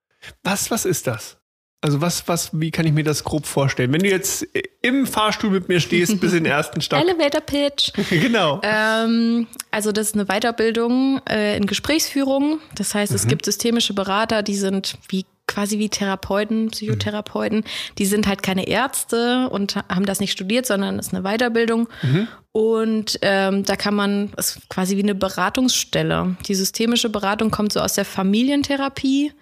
Was, 0.43 0.71
was 0.71 0.85
ist 0.85 1.07
das? 1.07 1.39
Also 1.85 2.01
was, 2.01 2.27
was, 2.29 2.49
wie 2.59 2.71
kann 2.71 2.87
ich 2.87 2.95
mir 2.95 3.05
das 3.05 3.25
grob 3.25 3.45
vorstellen? 3.45 3.93
Wenn 3.93 4.01
du 4.01 4.09
jetzt 4.09 4.47
im 4.81 5.07
Fahrstuhl 5.07 5.51
mit 5.51 5.69
mir 5.69 5.81
stehst 5.81 6.19
bis 6.21 6.33
in 6.33 6.45
den 6.45 6.53
ersten 6.53 6.81
Stock. 6.81 6.99
Elevator 6.99 7.43
Pitch. 7.43 7.93
genau. 8.11 8.59
Ähm, 8.63 9.47
also 9.71 9.93
das 9.93 10.09
ist 10.09 10.15
eine 10.15 10.25
Weiterbildung 10.25 11.21
äh, 11.29 11.59
in 11.59 11.67
Gesprächsführung. 11.67 12.61
Das 12.75 12.95
heißt, 12.95 13.13
mhm. 13.13 13.17
es 13.17 13.27
gibt 13.27 13.45
systemische 13.45 13.93
Berater, 13.93 14.43
die 14.43 14.55
sind 14.55 14.97
wie 15.09 15.27
quasi 15.47 15.79
wie 15.79 15.89
Therapeuten, 15.89 16.71
Psychotherapeuten. 16.71 17.59
Mhm. 17.59 17.65
Die 17.99 18.07
sind 18.07 18.27
halt 18.27 18.43
keine 18.43 18.67
Ärzte 18.67 19.49
und 19.51 19.77
haben 19.77 20.07
das 20.07 20.21
nicht 20.21 20.33
studiert, 20.33 20.67
sondern 20.67 20.99
es 20.99 21.09
ist 21.09 21.15
eine 21.15 21.23
Weiterbildung. 21.23 21.89
Mhm. 22.03 22.29
Und 22.53 23.19
ähm, 23.23 23.65
da 23.65 23.77
kann 23.77 23.95
man, 23.95 24.33
es 24.37 24.57
ist 24.57 24.69
quasi 24.69 24.97
wie 24.97 25.03
eine 25.03 25.15
Beratungsstelle. 25.15 26.37
Die 26.47 26.55
systemische 26.55 27.11
Beratung 27.11 27.51
kommt 27.51 27.73
so 27.73 27.81
aus 27.81 27.95
der 27.95 28.05
Familientherapie. 28.05 29.33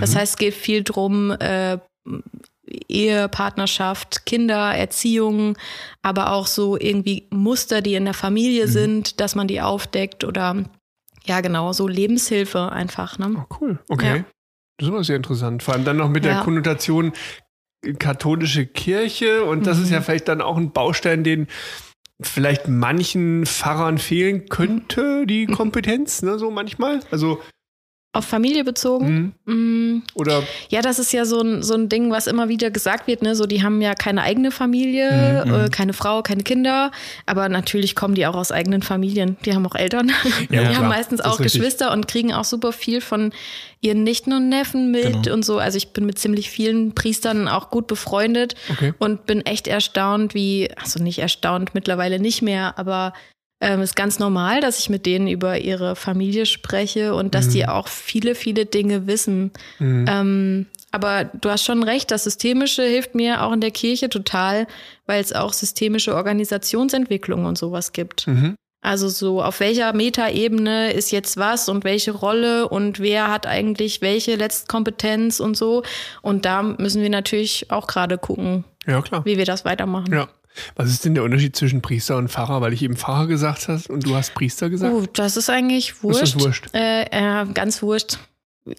Das 0.00 0.14
mhm. 0.14 0.18
heißt, 0.18 0.32
es 0.32 0.38
geht 0.38 0.54
viel 0.54 0.82
drum, 0.82 1.32
äh, 1.32 1.78
Ehe, 2.88 3.28
Partnerschaft, 3.28 4.24
Kinder, 4.24 4.74
Erziehung, 4.74 5.58
aber 6.00 6.32
auch 6.32 6.46
so 6.46 6.78
irgendwie 6.78 7.26
Muster, 7.30 7.82
die 7.82 7.94
in 7.94 8.04
der 8.04 8.14
Familie 8.14 8.66
mhm. 8.66 8.70
sind, 8.70 9.20
dass 9.20 9.34
man 9.34 9.48
die 9.48 9.60
aufdeckt 9.60 10.24
oder 10.24 10.64
ja, 11.24 11.40
genau, 11.40 11.72
so 11.72 11.86
Lebenshilfe 11.88 12.72
einfach. 12.72 13.18
Ne? 13.18 13.34
Oh, 13.36 13.56
cool, 13.60 13.78
okay. 13.88 14.18
Ja. 14.18 14.24
Das 14.82 14.88
ist 14.88 14.94
immer 14.94 15.04
sehr 15.04 15.14
interessant. 15.14 15.62
Vor 15.62 15.74
allem 15.74 15.84
dann 15.84 15.96
noch 15.96 16.08
mit 16.08 16.24
ja. 16.24 16.34
der 16.34 16.42
Konnotation 16.42 17.12
katholische 18.00 18.66
Kirche 18.66 19.44
und 19.44 19.64
das 19.64 19.78
mhm. 19.78 19.84
ist 19.84 19.90
ja 19.90 20.00
mhm. 20.00 20.02
vielleicht 20.02 20.26
dann 20.26 20.40
auch 20.40 20.56
ein 20.56 20.72
Baustein, 20.72 21.22
den 21.22 21.46
vielleicht 22.20 22.66
manchen 22.66 23.46
Pfarrern 23.46 23.98
fehlen 23.98 24.48
könnte, 24.48 25.24
die. 25.24 25.46
Kompetenz, 25.52 26.22
ne, 26.22 26.36
so 26.36 26.50
manchmal. 26.50 26.98
Also 27.12 27.40
auf 28.14 28.26
Familie 28.26 28.62
bezogen. 28.62 29.34
Mhm. 29.46 29.54
Mhm. 29.54 30.02
Oder? 30.14 30.42
Ja, 30.68 30.82
das 30.82 30.98
ist 30.98 31.12
ja 31.12 31.24
so 31.24 31.40
ein, 31.40 31.62
so 31.62 31.74
ein 31.74 31.88
Ding, 31.88 32.10
was 32.10 32.26
immer 32.26 32.50
wieder 32.50 32.70
gesagt 32.70 33.06
wird, 33.06 33.22
ne? 33.22 33.34
So, 33.34 33.46
die 33.46 33.62
haben 33.62 33.80
ja 33.80 33.94
keine 33.94 34.22
eigene 34.22 34.50
Familie, 34.50 35.44
mhm. 35.46 35.54
äh, 35.54 35.68
keine 35.70 35.94
Frau, 35.94 36.22
keine 36.22 36.42
Kinder, 36.42 36.90
aber 37.24 37.48
natürlich 37.48 37.96
kommen 37.96 38.14
die 38.14 38.26
auch 38.26 38.34
aus 38.34 38.52
eigenen 38.52 38.82
Familien. 38.82 39.38
Die 39.46 39.54
haben 39.54 39.66
auch 39.66 39.74
Eltern. 39.74 40.08
Ja, 40.08 40.14
die 40.40 40.56
klar. 40.56 40.76
haben 40.76 40.88
meistens 40.88 41.22
auch 41.22 41.38
Geschwister 41.38 41.90
und 41.92 42.06
kriegen 42.06 42.34
auch 42.34 42.44
super 42.44 42.72
viel 42.72 43.00
von 43.00 43.32
ihren 43.80 44.04
Nichten 44.04 44.34
und 44.34 44.48
Neffen 44.50 44.90
mit 44.90 45.24
genau. 45.24 45.34
und 45.34 45.44
so. 45.44 45.58
Also 45.58 45.78
ich 45.78 45.92
bin 45.92 46.04
mit 46.04 46.18
ziemlich 46.18 46.50
vielen 46.50 46.94
Priestern 46.94 47.48
auch 47.48 47.70
gut 47.70 47.86
befreundet 47.86 48.54
okay. 48.70 48.92
und 48.98 49.24
bin 49.24 49.40
echt 49.40 49.66
erstaunt, 49.66 50.34
wie, 50.34 50.70
also 50.76 51.02
nicht 51.02 51.18
erstaunt, 51.18 51.74
mittlerweile 51.74 52.20
nicht 52.20 52.42
mehr, 52.42 52.78
aber 52.78 53.14
ähm, 53.62 53.80
ist 53.80 53.94
ganz 53.94 54.18
normal, 54.18 54.60
dass 54.60 54.80
ich 54.80 54.90
mit 54.90 55.06
denen 55.06 55.28
über 55.28 55.60
ihre 55.60 55.94
Familie 55.94 56.46
spreche 56.46 57.14
und 57.14 57.34
dass 57.34 57.46
mhm. 57.46 57.50
die 57.52 57.68
auch 57.68 57.86
viele, 57.86 58.34
viele 58.34 58.66
Dinge 58.66 59.06
wissen. 59.06 59.52
Mhm. 59.78 60.04
Ähm, 60.08 60.66
aber 60.90 61.24
du 61.24 61.48
hast 61.48 61.64
schon 61.64 61.84
recht, 61.84 62.10
das 62.10 62.24
Systemische 62.24 62.82
hilft 62.82 63.14
mir 63.14 63.42
auch 63.42 63.52
in 63.52 63.60
der 63.60 63.70
Kirche 63.70 64.08
total, 64.08 64.66
weil 65.06 65.22
es 65.22 65.32
auch 65.32 65.52
systemische 65.52 66.14
Organisationsentwicklung 66.14 67.44
und 67.46 67.56
sowas 67.56 67.92
gibt. 67.92 68.26
Mhm. 68.26 68.56
Also 68.82 69.08
so, 69.08 69.40
auf 69.40 69.60
welcher 69.60 69.92
Metaebene 69.92 70.92
ist 70.92 71.12
jetzt 71.12 71.36
was 71.36 71.68
und 71.68 71.84
welche 71.84 72.10
Rolle 72.10 72.68
und 72.68 72.98
wer 72.98 73.30
hat 73.30 73.46
eigentlich 73.46 74.02
welche 74.02 74.34
Letztkompetenz 74.34 75.38
und 75.38 75.56
so. 75.56 75.84
Und 76.20 76.44
da 76.44 76.64
müssen 76.64 77.00
wir 77.00 77.10
natürlich 77.10 77.70
auch 77.70 77.86
gerade 77.86 78.18
gucken, 78.18 78.64
ja, 78.84 79.00
klar. 79.00 79.24
wie 79.24 79.38
wir 79.38 79.44
das 79.44 79.64
weitermachen. 79.64 80.12
Ja. 80.12 80.28
Was 80.76 80.90
ist 80.90 81.04
denn 81.04 81.14
der 81.14 81.24
Unterschied 81.24 81.56
zwischen 81.56 81.82
Priester 81.82 82.16
und 82.16 82.28
Pfarrer? 82.28 82.60
Weil 82.60 82.72
ich 82.72 82.82
eben 82.82 82.96
Pfarrer 82.96 83.26
gesagt 83.26 83.68
hast 83.68 83.88
und 83.88 84.06
du 84.06 84.14
hast 84.14 84.34
Priester 84.34 84.70
gesagt. 84.70 84.92
Oh, 84.92 85.06
das 85.12 85.36
ist 85.36 85.50
eigentlich 85.50 86.02
wurscht. 86.02 86.22
Ist 86.22 86.34
das 86.34 86.44
wurscht? 86.44 86.66
Äh, 86.74 87.02
äh, 87.42 87.46
ganz 87.52 87.82
wurscht. 87.82 88.18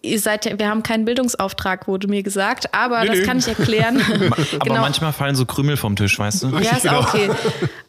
Ihr 0.00 0.18
seid 0.18 0.46
ja, 0.46 0.58
wir 0.58 0.68
haben 0.68 0.82
keinen 0.82 1.04
Bildungsauftrag, 1.04 1.86
wurde 1.86 2.08
mir 2.08 2.22
gesagt, 2.22 2.72
aber 2.72 3.02
nee, 3.02 3.08
das 3.08 3.18
nee. 3.18 3.24
kann 3.24 3.38
ich 3.38 3.48
erklären. 3.48 4.00
aber 4.30 4.64
genau. 4.64 4.80
manchmal 4.80 5.12
fallen 5.12 5.34
so 5.34 5.44
Krümel 5.44 5.76
vom 5.76 5.94
Tisch, 5.94 6.18
weißt 6.18 6.44
du? 6.44 6.48
Ja, 6.58 6.76
ist 6.76 6.82
genau. 6.82 7.00
okay. 7.00 7.30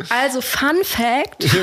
Also, 0.10 0.42
Fun 0.42 0.76
Fact. 0.84 1.46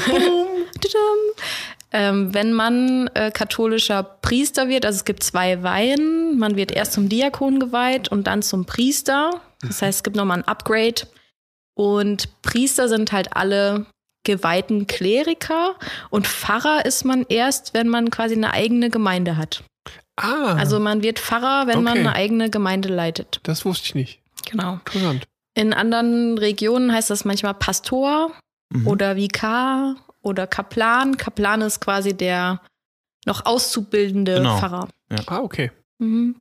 ähm, 1.92 2.32
wenn 2.32 2.54
man 2.54 3.10
äh, 3.12 3.30
katholischer 3.30 4.02
Priester 4.02 4.70
wird, 4.70 4.86
also 4.86 4.96
es 4.96 5.04
gibt 5.04 5.22
zwei 5.22 5.62
Weihen, 5.62 6.38
man 6.38 6.56
wird 6.56 6.72
erst 6.72 6.94
zum 6.94 7.10
Diakon 7.10 7.60
geweiht 7.60 8.08
und 8.08 8.26
dann 8.26 8.40
zum 8.40 8.64
Priester. 8.64 9.42
Das 9.60 9.82
heißt, 9.82 9.98
es 9.98 10.02
gibt 10.02 10.16
nochmal 10.16 10.38
ein 10.38 10.48
Upgrade. 10.48 11.02
Und 11.74 12.42
Priester 12.42 12.88
sind 12.88 13.12
halt 13.12 13.36
alle 13.36 13.86
geweihten 14.24 14.86
Kleriker 14.86 15.74
und 16.10 16.26
Pfarrer 16.26 16.84
ist 16.84 17.04
man 17.04 17.24
erst, 17.28 17.74
wenn 17.74 17.88
man 17.88 18.10
quasi 18.10 18.34
eine 18.34 18.52
eigene 18.52 18.88
Gemeinde 18.88 19.36
hat. 19.36 19.64
Ah. 20.16 20.54
Also 20.54 20.78
man 20.78 21.02
wird 21.02 21.18
Pfarrer, 21.18 21.66
wenn 21.66 21.78
okay. 21.78 21.84
man 21.84 21.98
eine 21.98 22.12
eigene 22.14 22.50
Gemeinde 22.50 22.88
leitet. 22.88 23.40
Das 23.42 23.64
wusste 23.64 23.86
ich 23.86 23.94
nicht. 23.94 24.20
Genau. 24.50 24.74
Interessant. 24.74 25.26
In 25.54 25.72
anderen 25.72 26.38
Regionen 26.38 26.92
heißt 26.92 27.10
das 27.10 27.24
manchmal 27.24 27.54
Pastor 27.54 28.32
mhm. 28.70 28.86
oder 28.86 29.16
Vikar 29.16 29.96
oder 30.22 30.46
Kaplan. 30.46 31.16
Kaplan 31.16 31.60
ist 31.62 31.80
quasi 31.80 32.16
der 32.16 32.60
noch 33.26 33.44
auszubildende 33.44 34.36
genau. 34.36 34.58
Pfarrer. 34.58 34.88
Ja. 35.10 35.18
Ah, 35.26 35.40
okay. 35.40 35.70
Mhm. 35.98 36.36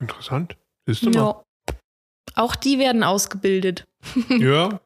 Interessant. 0.00 0.56
Ist. 0.86 1.02
Ja. 1.02 1.42
Auch 2.34 2.56
die 2.56 2.78
werden 2.78 3.02
ausgebildet. 3.02 3.86
Ja, 4.28 4.80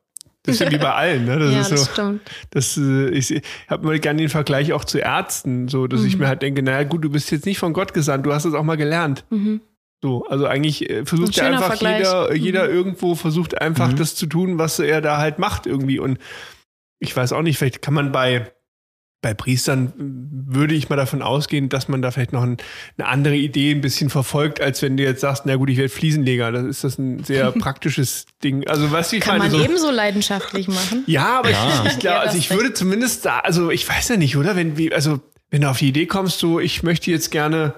das 0.47 0.57
ist 0.57 0.61
ja 0.61 0.71
wie 0.71 0.79
bei 0.79 0.93
allen, 0.93 1.25
ne? 1.25 1.39
Das 1.39 1.53
ja, 1.53 1.61
ist 1.61 1.69
so, 1.69 1.75
das 1.75 1.93
stimmt. 1.93 2.21
Das, 2.51 2.77
äh, 2.77 3.09
ich 3.11 3.43
habe 3.69 3.87
mal 3.87 3.99
gerne 3.99 4.21
den 4.21 4.29
Vergleich 4.29 4.73
auch 4.73 4.85
zu 4.85 4.99
Ärzten, 4.99 5.69
so 5.69 5.87
dass 5.87 6.01
mhm. 6.01 6.07
ich 6.07 6.19
mir 6.19 6.29
halt 6.29 6.43
denke, 6.43 6.63
naja 6.63 6.85
gut, 6.85 7.03
du 7.03 7.11
bist 7.11 7.31
jetzt 7.33 7.47
nicht 7.47 7.59
von 7.59 7.73
Gott 7.73 7.95
gesandt, 7.95 8.27
du 8.27 8.33
hast 8.33 8.45
es 8.45 8.55
auch 8.55 8.63
mal 8.63 8.77
gelernt. 8.77 9.25
Mhm. 9.31 9.61
So, 10.03 10.25
also 10.27 10.47
eigentlich 10.47 10.89
äh, 10.89 11.05
versucht 11.05 11.35
ja 11.37 11.47
einfach 11.47 11.67
Vergleich. 11.67 11.99
jeder, 11.99 12.35
jeder 12.35 12.69
mhm. 12.69 12.75
irgendwo 12.75 13.15
versucht 13.15 13.61
einfach 13.61 13.91
mhm. 13.91 13.97
das 13.97 14.15
zu 14.15 14.27
tun, 14.27 14.59
was 14.59 14.79
er 14.79 15.01
da 15.01 15.19
halt 15.19 15.39
macht 15.39 15.67
irgendwie. 15.67 15.99
Und 15.99 16.19
ich 17.01 17.17
weiß 17.17 17.33
auch 17.33 17.43
nicht, 17.43 17.59
vielleicht 17.59 17.83
kann 17.83 17.95
man 17.95 18.13
bei 18.13 18.53
bei 19.23 19.35
Priestern 19.35 19.93
würde 19.97 20.75
ich 20.75 20.89
mal 20.89 20.97
davon 20.97 21.23
ausgehen, 21.23 21.69
dass 21.69 21.89
man 21.89 22.03
da 22.03 22.11
vielleicht 22.11 22.33
noch 22.33 22.43
ein, 22.43 22.59
eine 22.97 23.09
andere 23.09 23.35
Idee 23.35 23.73
ein 23.73 23.81
bisschen 23.81 24.11
verfolgt, 24.11 24.61
als 24.61 24.83
wenn 24.83 24.97
du 24.97 25.03
jetzt 25.03 25.21
sagst, 25.21 25.47
na 25.47 25.57
gut, 25.57 25.71
ich 25.71 25.79
werde 25.79 25.89
Fliesenleger. 25.89 26.53
Das 26.53 26.65
ist 26.65 26.85
das 26.85 26.99
ein 26.99 27.25
sehr 27.25 27.51
praktisches 27.59 28.27
Ding. 28.45 28.67
Also 28.69 28.93
was 28.93 29.13
ich 29.13 29.21
Kann 29.21 29.39
meine, 29.39 29.53
man 29.53 29.61
so, 29.61 29.65
ebenso 29.65 29.91
leidenschaftlich 29.91 30.69
machen. 30.69 31.03
Ja, 31.07 31.39
aber 31.39 31.51
ja. 31.51 31.85
ich, 31.85 31.93
ich 31.93 31.99
glaube, 31.99 32.21
also 32.21 32.39
ich 32.39 32.51
würde 32.51 32.73
zumindest 32.75 33.25
da, 33.25 33.41
also 33.41 33.71
ich 33.71 33.89
weiß 33.89 34.09
ja 34.11 34.17
nicht, 34.17 34.37
oder? 34.37 34.55
Wenn 34.55 34.77
wie, 34.77 34.93
also 34.93 35.21
wenn 35.51 35.63
du 35.63 35.71
auf 35.71 35.79
die 35.79 35.89
Idee 35.89 36.07
kommst, 36.07 36.39
so 36.39 36.61
ich 36.61 36.83
möchte 36.83 37.11
jetzt 37.11 37.31
gerne 37.31 37.75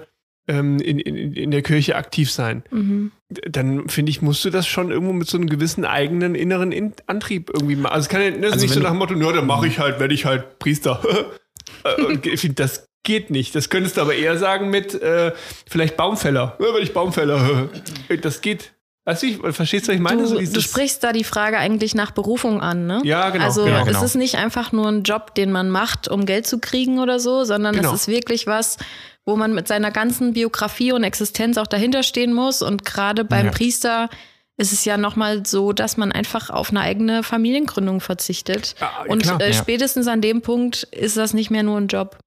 ähm, 0.49 0.79
in, 0.79 0.99
in, 0.99 1.33
in 1.33 1.51
der 1.51 1.61
Kirche 1.61 1.95
aktiv 1.95 2.31
sein, 2.31 2.63
mhm. 2.71 3.11
dann 3.29 3.87
finde 3.87 4.09
ich, 4.09 4.21
musst 4.21 4.43
du 4.43 4.49
das 4.49 4.67
schon 4.67 4.91
irgendwo 4.91 5.13
mit 5.13 5.29
so 5.29 5.37
einem 5.37 5.47
gewissen 5.47 5.85
eigenen 5.85 6.33
inneren 6.33 6.71
in 6.71 6.93
Antrieb 7.05 7.51
irgendwie 7.53 7.75
machen. 7.75 7.93
Also 7.93 8.05
es 8.05 8.09
kann 8.09 8.21
ja 8.21 8.31
das 8.31 8.53
also 8.53 8.65
nicht 8.65 8.73
so 8.73 8.79
nach 8.79 8.89
dem 8.89 8.97
Motto, 8.97 9.13
ja, 9.13 9.31
dann 9.31 9.45
mache 9.45 9.67
ich 9.67 9.77
halt, 9.77 9.99
werde 9.99 10.13
ich 10.13 10.25
halt 10.25 10.59
Priester. 10.59 11.01
Äh, 11.83 12.17
ich 12.27 12.41
finde, 12.41 12.55
das 12.55 12.89
geht 13.03 13.29
nicht. 13.29 13.53
Das 13.53 13.69
könntest 13.69 13.97
du 13.97 14.01
aber 14.01 14.15
eher 14.15 14.37
sagen 14.37 14.69
mit 14.69 14.99
äh, 15.01 15.33
vielleicht 15.69 15.95
Baumfäller. 15.95 16.57
Ja, 16.59 16.73
wenn 16.73 16.83
ich 16.83 16.93
Baumfäller. 16.93 17.69
Das 18.21 18.41
geht. 18.41 18.73
Weißt 19.05 19.23
du, 19.23 19.51
verstehst 19.53 19.87
du, 19.87 19.91
was 19.91 19.95
ich 19.95 20.01
meine? 20.01 20.23
Du, 20.23 20.27
so 20.27 20.39
du 20.39 20.61
sprichst 20.61 21.03
da 21.03 21.13
die 21.13 21.23
Frage 21.23 21.57
eigentlich 21.57 21.95
nach 21.95 22.11
Berufung 22.11 22.59
an, 22.59 22.85
ne? 22.85 23.01
Ja, 23.03 23.29
genau. 23.29 23.45
Also 23.45 23.65
genau, 23.65 23.81
es 23.81 23.87
genau. 23.87 24.03
ist 24.03 24.15
nicht 24.15 24.35
einfach 24.35 24.71
nur 24.71 24.87
ein 24.87 25.03
Job, 25.03 25.35
den 25.35 25.51
man 25.51 25.69
macht, 25.69 26.07
um 26.07 26.25
Geld 26.25 26.47
zu 26.47 26.59
kriegen 26.59 26.99
oder 26.99 27.19
so, 27.19 27.43
sondern 27.43 27.75
Genau. 27.75 27.93
es 27.93 28.01
ist 28.01 28.07
wirklich 28.07 28.45
was, 28.45 28.77
wo 29.25 29.35
man 29.35 29.53
mit 29.53 29.67
seiner 29.67 29.91
ganzen 29.91 30.33
Biografie 30.33 30.91
und 30.91 31.03
Existenz 31.03 31.57
auch 31.57 31.67
dahinter 31.67 32.03
stehen 32.03 32.33
muss. 32.33 32.61
Und 32.61 32.85
gerade 32.85 33.23
beim 33.25 33.47
Ja. 33.47 33.51
Priester 33.51 34.09
ist 34.57 34.73
es 34.73 34.83
ja 34.85 34.97
nochmal 34.97 35.45
so, 35.45 35.71
dass 35.71 35.95
man 35.97 36.11
einfach 36.11 36.49
auf 36.49 36.69
eine 36.71 36.81
eigene 36.81 37.23
Familiengründung 37.23 38.01
verzichtet. 38.01 38.75
Ja, 38.81 38.91
und 39.07 39.23
klar. 39.23 39.39
äh, 39.41 39.49
Ja. 39.51 39.53
spätestens 39.53 40.07
an 40.07 40.21
dem 40.21 40.41
Punkt 40.41 40.83
ist 40.91 41.15
das 41.17 41.33
nicht 41.33 41.49
mehr 41.49 41.63
nur 41.63 41.77
ein 41.77 41.87
Job. 41.87 42.17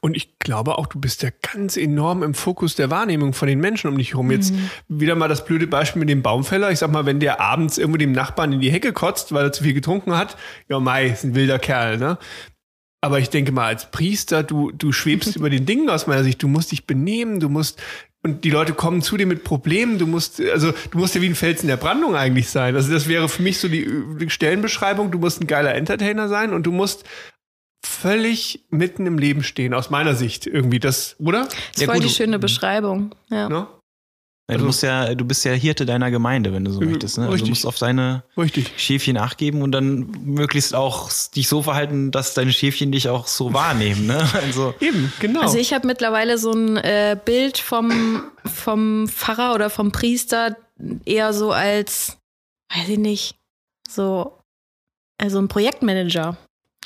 Und 0.00 0.16
ich 0.18 0.38
glaube 0.38 0.76
auch, 0.76 0.86
du 0.86 1.00
bist 1.00 1.22
ja 1.22 1.30
ganz 1.54 1.78
enorm 1.78 2.22
im 2.22 2.34
Fokus 2.34 2.74
der 2.76 2.90
Wahrnehmung 2.90 3.32
von 3.32 3.48
den 3.48 3.58
Menschen 3.58 3.88
um 3.88 3.96
dich 3.96 4.10
herum. 4.10 4.30
Jetzt 4.30 4.52
wieder 4.86 5.14
mal 5.14 5.28
das 5.28 5.46
blöde 5.46 5.66
Beispiel 5.66 6.00
mit 6.00 6.10
dem 6.10 6.20
Baumfäller. 6.22 6.70
Ich 6.70 6.78
sag 6.78 6.90
mal, 6.92 7.06
wenn 7.06 7.20
der 7.20 7.40
abends 7.40 7.78
irgendwo 7.78 7.96
dem 7.96 8.12
Nachbarn 8.12 8.52
in 8.52 8.60
die 8.60 8.70
Hecke 8.70 8.92
kotzt, 8.92 9.32
weil 9.32 9.46
er 9.46 9.52
zu 9.52 9.64
viel 9.64 9.72
getrunken 9.72 10.14
hat, 10.14 10.36
ja, 10.68 10.78
Mai, 10.78 11.06
ist 11.06 11.24
ein 11.24 11.34
wilder 11.34 11.58
Kerl, 11.58 11.96
ne? 11.96 12.18
Aber 13.04 13.18
ich 13.18 13.30
denke 13.30 13.50
mal, 13.50 13.66
als 13.66 13.90
Priester, 13.90 14.42
du, 14.42 14.70
du 14.70 14.92
schwebst 14.92 15.36
über 15.36 15.50
den 15.50 15.66
Dingen 15.66 15.90
aus 15.90 16.06
meiner 16.06 16.24
Sicht. 16.24 16.42
Du 16.42 16.48
musst 16.48 16.72
dich 16.72 16.86
benehmen, 16.86 17.40
du 17.40 17.48
musst, 17.48 17.82
und 18.22 18.44
die 18.44 18.50
Leute 18.50 18.72
kommen 18.72 19.02
zu 19.02 19.16
dir 19.16 19.26
mit 19.26 19.42
Problemen. 19.42 19.98
Du 19.98 20.06
musst, 20.06 20.40
also, 20.40 20.72
du 20.90 20.98
musst 20.98 21.14
ja 21.14 21.20
wie 21.20 21.26
ein 21.26 21.34
Fels 21.34 21.62
in 21.62 21.68
der 21.68 21.76
Brandung 21.76 22.14
eigentlich 22.14 22.48
sein. 22.48 22.76
Also, 22.76 22.92
das 22.92 23.08
wäre 23.08 23.28
für 23.28 23.42
mich 23.42 23.58
so 23.58 23.68
die, 23.68 23.86
die 24.20 24.30
Stellenbeschreibung. 24.30 25.10
Du 25.10 25.18
musst 25.18 25.40
ein 25.40 25.48
geiler 25.48 25.74
Entertainer 25.74 26.28
sein 26.28 26.52
und 26.52 26.64
du 26.64 26.72
musst 26.72 27.04
völlig 27.84 28.64
mitten 28.70 29.06
im 29.06 29.18
Leben 29.18 29.42
stehen, 29.42 29.74
aus 29.74 29.90
meiner 29.90 30.14
Sicht 30.14 30.46
irgendwie. 30.46 30.78
Das, 30.78 31.16
oder? 31.18 31.46
Das 31.46 31.54
ist 31.74 31.80
Ja, 31.80 31.86
voll 31.86 31.96
gut, 31.96 32.04
die 32.04 32.10
schöne 32.10 32.38
Beschreibung. 32.38 33.14
Ja. 33.28 33.48
Ne? 33.48 33.66
Also- 34.48 34.58
du, 34.60 34.66
musst 34.66 34.82
ja, 34.82 35.14
du 35.14 35.24
bist 35.24 35.44
ja 35.44 35.52
Hirte 35.52 35.86
deiner 35.86 36.10
Gemeinde, 36.10 36.52
wenn 36.52 36.64
du 36.64 36.72
so 36.72 36.80
Mhm, 36.80 36.90
möchtest. 36.90 37.16
Ne? 37.16 37.24
Also 37.24 37.32
richtig. 37.34 37.46
du 37.48 37.50
musst 37.52 37.66
auf 37.66 37.78
deine 37.78 38.24
Richtig. 38.36 38.72
Schäfchen 38.76 39.16
Acht 39.16 39.38
geben 39.38 39.62
und 39.62 39.72
dann 39.72 40.10
möglichst 40.24 40.74
auch 40.74 41.10
dich 41.34 41.48
so 41.48 41.62
verhalten, 41.62 42.10
dass 42.10 42.34
deine 42.34 42.52
Schäfchen 42.52 42.92
dich 42.92 43.08
auch 43.08 43.26
so 43.26 43.52
wahrnehmen. 43.54 44.06
Ne? 44.06 44.18
Also, 44.34 44.74
Eben, 44.80 45.12
genau. 45.20 45.40
Also 45.42 45.58
ich 45.58 45.72
habe 45.72 45.86
mittlerweile 45.86 46.36
so 46.38 46.52
ein 46.52 46.76
äh, 46.76 47.16
Bild 47.24 47.58
vom, 47.58 48.24
vom 48.44 49.08
Pfarrer 49.08 49.54
oder 49.54 49.70
vom 49.70 49.92
Priester 49.92 50.56
eher 51.04 51.32
so 51.32 51.52
als, 51.52 52.18
weiß 52.74 52.88
ich 52.88 52.98
nicht, 52.98 53.36
so 53.88 54.38
also 55.18 55.38
ein 55.38 55.46
Projektmanager. 55.48 56.36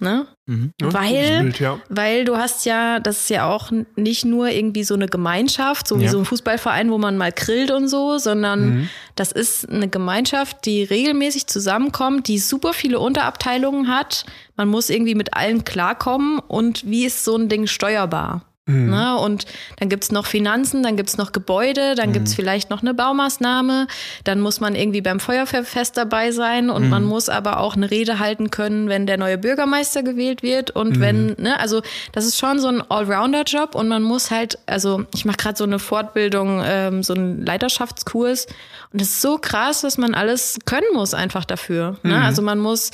Ne? 0.01 0.27
mhm. 0.45 0.73
Weil- 0.83 1.41
Bild, 1.43 1.59
ja. 1.61 1.81
Weil 1.89 2.25
du 2.27 2.37
hast 2.37 2.67
ja, 2.67 3.01
das 3.01 3.21
ist 3.23 3.31
ja 3.31 3.47
auch 3.49 3.71
nicht 3.97 4.25
nur 4.27 4.49
irgendwie 4.51 4.85
so 4.85 4.93
eine 4.95 5.07
Gemeinschaft, 5.07 5.89
so 5.89 5.99
wie 5.99 6.05
Ja. 6.05 6.11
so 6.11 6.19
ein 6.19 6.27
Fußballverein, 6.27 6.91
wo 6.91 6.99
man 6.99 7.17
mal 7.17 7.33
grillt 7.33 7.71
und 7.71 7.89
so, 7.89 8.19
sondern 8.19 8.69
Mhm. 8.81 8.89
das 9.15 9.33
ist 9.33 9.69
eine 9.71 9.89
Gemeinschaft, 9.89 10.67
die 10.67 10.83
regelmäßig 10.85 11.47
zusammenkommt, 11.47 12.29
die 12.29 12.39
super 12.39 12.75
viele 12.75 12.99
Unterabteilungen 13.01 13.89
hat. 13.89 14.27
Man 14.57 14.69
muss 14.69 14.91
irgendwie 14.91 15.15
mit 15.15 15.33
allen 15.35 15.65
klarkommen 15.65 16.41
und 16.41 16.85
wie 16.85 17.07
ist 17.07 17.25
so 17.25 17.35
ein 17.37 17.49
Ding 17.49 17.67
steuerbar? 17.67 18.43
Mhm. 18.67 18.91
Ne? 18.91 19.17
Und 19.17 19.47
dann 19.79 19.89
gibt's 19.89 20.11
noch 20.11 20.27
Finanzen, 20.27 20.83
dann 20.83 20.97
gibt's 20.97 21.17
noch 21.17 21.31
Gebäude, 21.31 21.95
dann 21.95 22.13
gibt's 22.13 22.35
vielleicht 22.35 22.69
noch 22.69 22.83
eine 22.83 22.95
Baumaßnahme, 22.95 23.87
dann 24.25 24.41
muss 24.41 24.59
man 24.59 24.75
irgendwie 24.75 25.01
beim 25.01 25.21
Feuerwehrfest 25.21 25.97
dabei 25.97 26.33
sein 26.33 26.69
und 26.69 26.89
man 26.89 27.05
muss 27.05 27.29
aber 27.29 27.61
auch 27.61 27.77
eine 27.77 27.91
Rede 27.91 28.19
halten 28.19 28.51
können, 28.51 28.89
wenn 28.89 29.07
der 29.07 29.19
neue 29.19 29.39
Bürgermeister 29.39 30.03
gewählt 30.03 30.43
wird 30.43 30.73
und 30.73 30.99
wenn, 30.99 31.37
ne, 31.39 31.59
also 31.61 31.81
das 32.13 32.27
ist 32.27 32.39
schon 32.39 32.59
so 32.59 32.69
ein 32.69 32.83
Allrounder-Job 32.83 33.77
und 33.77 33.87
man 33.87 34.03
muss 34.03 34.33
halt, 34.33 34.59
also 34.67 35.05
ich 35.15 35.25
mache 35.25 35.37
gerade 35.37 35.57
so 35.57 35.65
eine 35.65 35.79
Fortbildung, 35.79 36.61
ähm, 36.65 37.03
so 37.05 37.15
einen 37.15 37.47
Leiterschaftskurs 37.47 38.47
und 38.93 39.01
es 39.01 39.11
ist 39.11 39.23
so 39.23 39.39
krass, 39.39 39.83
dass 39.83 39.97
man 39.97 40.15
alles 40.15 40.59
können 40.65 40.87
muss 40.93 41.15
einfach 41.15 41.45
dafür. 41.45 41.99
Ne? 42.03 42.21
Also 42.21 42.43
man 42.43 42.59
muss 42.59 42.91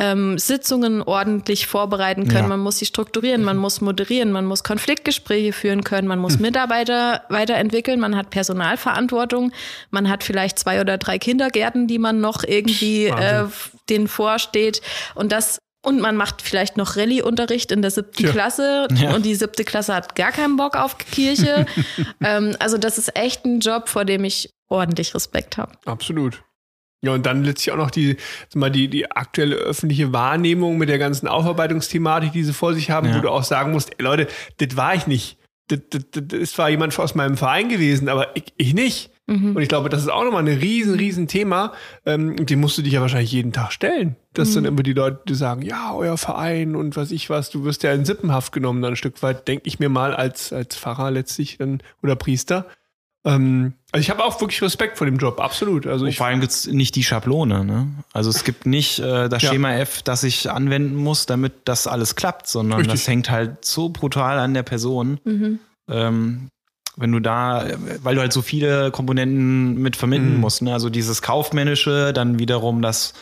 ähm, 0.00 0.38
Sitzungen 0.38 1.02
ordentlich 1.02 1.66
vorbereiten 1.66 2.26
können, 2.26 2.44
Ja. 2.44 2.48
man 2.48 2.60
muss 2.60 2.78
sie 2.78 2.86
strukturieren, 2.86 3.44
man 3.44 3.58
muss 3.58 3.80
moderieren, 3.80 4.32
man 4.32 4.46
muss 4.46 4.64
Konfliktgespräche 4.64 5.52
führen 5.52 5.84
können, 5.84 6.08
man 6.08 6.18
muss 6.18 6.38
Mitarbeiter 6.38 7.22
weiterentwickeln, 7.28 8.00
man 8.00 8.16
hat 8.16 8.30
Personalverantwortung, 8.30 9.52
man 9.90 10.08
hat 10.08 10.24
vielleicht 10.24 10.58
zwei 10.58 10.80
oder 10.80 10.98
drei 10.98 11.18
Kindergärten, 11.18 11.86
die 11.86 11.98
man 11.98 12.20
noch 12.20 12.42
irgendwie 12.44 13.06
äh, 13.06 13.44
denen 13.88 14.08
vorsteht 14.08 14.80
und 15.14 15.32
das 15.32 15.58
und 15.82 15.98
man 16.00 16.14
macht 16.14 16.42
vielleicht 16.42 16.76
noch 16.76 16.96
Rallye-Unterricht 16.96 17.72
in 17.72 17.80
der 17.80 17.90
siebten 17.90 18.24
Tja. 18.24 18.32
Klasse 18.32 18.86
Ja. 18.96 19.14
und 19.14 19.24
die 19.24 19.34
siebte 19.34 19.64
Klasse 19.64 19.94
hat 19.94 20.14
gar 20.14 20.30
keinen 20.30 20.56
Bock 20.58 20.76
auf 20.76 20.98
Kirche. 20.98 21.64
ähm, 22.22 22.54
also 22.58 22.76
das 22.76 22.98
ist 22.98 23.16
echt 23.16 23.46
ein 23.46 23.60
Job, 23.60 23.88
vor 23.88 24.04
dem 24.04 24.24
ich 24.24 24.50
ordentlich 24.68 25.14
Respekt 25.14 25.56
habe. 25.56 25.72
Absolut. 25.86 26.42
Ja, 27.02 27.12
und 27.12 27.24
dann 27.24 27.44
letztlich 27.44 27.72
auch 27.72 27.78
noch 27.78 27.90
die, 27.90 28.16
sag 28.50 28.56
mal, 28.56 28.70
die, 28.70 28.88
die 28.88 29.10
aktuelle 29.10 29.56
öffentliche 29.56 30.12
Wahrnehmung 30.12 30.76
mit 30.76 30.88
der 30.90 30.98
ganzen 30.98 31.28
Aufarbeitungsthematik, 31.28 32.32
die 32.32 32.44
sie 32.44 32.52
vor 32.52 32.74
sich 32.74 32.90
haben, 32.90 33.08
Ja. 33.08 33.16
wo 33.16 33.20
du 33.20 33.30
auch 33.30 33.42
sagen 33.44 33.72
musst, 33.72 33.90
ey 33.98 34.04
Leute, 34.04 34.28
das 34.58 34.76
war 34.76 34.94
ich 34.94 35.06
nicht. 35.06 35.38
Das, 35.68 35.78
das, 35.88 36.02
das, 36.26 36.50
zwar 36.52 36.68
jemand 36.68 36.98
aus 36.98 37.14
meinem 37.14 37.36
Verein 37.36 37.68
gewesen, 37.68 38.08
aber 38.08 38.36
ich, 38.36 38.52
ich 38.56 38.74
nicht. 38.74 39.10
Mhm. 39.28 39.54
Und 39.54 39.62
ich 39.62 39.68
glaube, 39.68 39.88
das 39.88 40.02
ist 40.02 40.08
auch 40.10 40.24
nochmal 40.24 40.42
ein 40.42 40.58
riesen, 40.58 40.94
riesen 40.96 41.28
Thema. 41.28 41.72
Ähm, 42.04 42.34
und 42.38 42.50
dem 42.50 42.60
musst 42.60 42.76
du 42.76 42.82
dich 42.82 42.94
ja 42.94 43.00
wahrscheinlich 43.00 43.30
jeden 43.30 43.52
Tag 43.52 43.72
stellen. 43.72 44.16
Dass 44.34 44.50
Mhm. 44.50 44.54
dann 44.56 44.64
immer 44.64 44.82
die 44.82 44.92
Leute 44.92 45.20
die 45.28 45.34
sagen, 45.36 45.62
ja, 45.62 45.94
euer 45.94 46.18
Verein 46.18 46.74
und 46.74 46.96
was 46.96 47.12
ich 47.12 47.30
was, 47.30 47.50
du 47.50 47.62
wirst 47.64 47.84
ja 47.84 47.92
in 47.92 48.04
Sippenhaft 48.04 48.52
genommen 48.52 48.82
dann 48.82 48.94
ein 48.94 48.96
Stück 48.96 49.22
weit, 49.22 49.46
denke 49.46 49.68
ich 49.68 49.78
mir 49.78 49.88
mal 49.88 50.12
als, 50.12 50.52
als 50.52 50.76
Pfarrer 50.76 51.12
letztlich 51.12 51.58
dann, 51.58 51.80
oder 52.02 52.16
Priester. 52.16 52.66
Ähm, 53.24 53.74
also 53.92 54.00
ich 54.00 54.10
habe 54.10 54.24
auch 54.24 54.40
wirklich 54.40 54.62
Respekt 54.62 54.96
vor 54.96 55.06
dem 55.06 55.16
Job, 55.18 55.40
absolut. 55.40 55.86
Also 55.86 56.04
Und 56.04 56.10
ich 56.10 56.16
vor 56.16 56.26
allem 56.26 56.40
gibt's 56.40 56.66
nicht 56.66 56.94
die 56.96 57.02
Schablone. 57.04 57.64
Ne? 57.64 57.88
Also 58.12 58.30
es 58.30 58.44
gibt 58.44 58.64
nicht 58.66 58.98
äh, 58.98 59.28
das 59.28 59.42
Ja. 59.42 59.50
Schema 59.50 59.74
F, 59.74 60.02
das 60.02 60.22
ich 60.22 60.50
anwenden 60.50 60.94
muss, 60.96 61.26
damit 61.26 61.52
das 61.66 61.86
alles 61.86 62.16
klappt, 62.16 62.46
sondern 62.46 62.78
Richtig. 62.80 63.00
das 63.00 63.08
hängt 63.08 63.30
halt 63.30 63.64
so 63.64 63.88
brutal 63.90 64.38
an 64.38 64.54
der 64.54 64.62
Person. 64.62 65.20
Ähm, 65.88 66.48
wenn 67.00 67.10
du 67.12 67.20
da, 67.20 67.66
äh, 67.66 67.76
weil 68.02 68.14
du 68.14 68.20
halt 68.20 68.32
so 68.32 68.42
viele 68.42 68.90
Komponenten 68.90 69.74
mit 69.80 69.96
verbinden 69.96 70.34
Mhm. 70.34 70.40
musst, 70.40 70.62
ne? 70.62 70.72
also 70.72 70.90
dieses 70.90 71.22
kaufmännische, 71.22 72.12
dann 72.12 72.38
wiederum 72.38 72.82
das, 72.82 73.14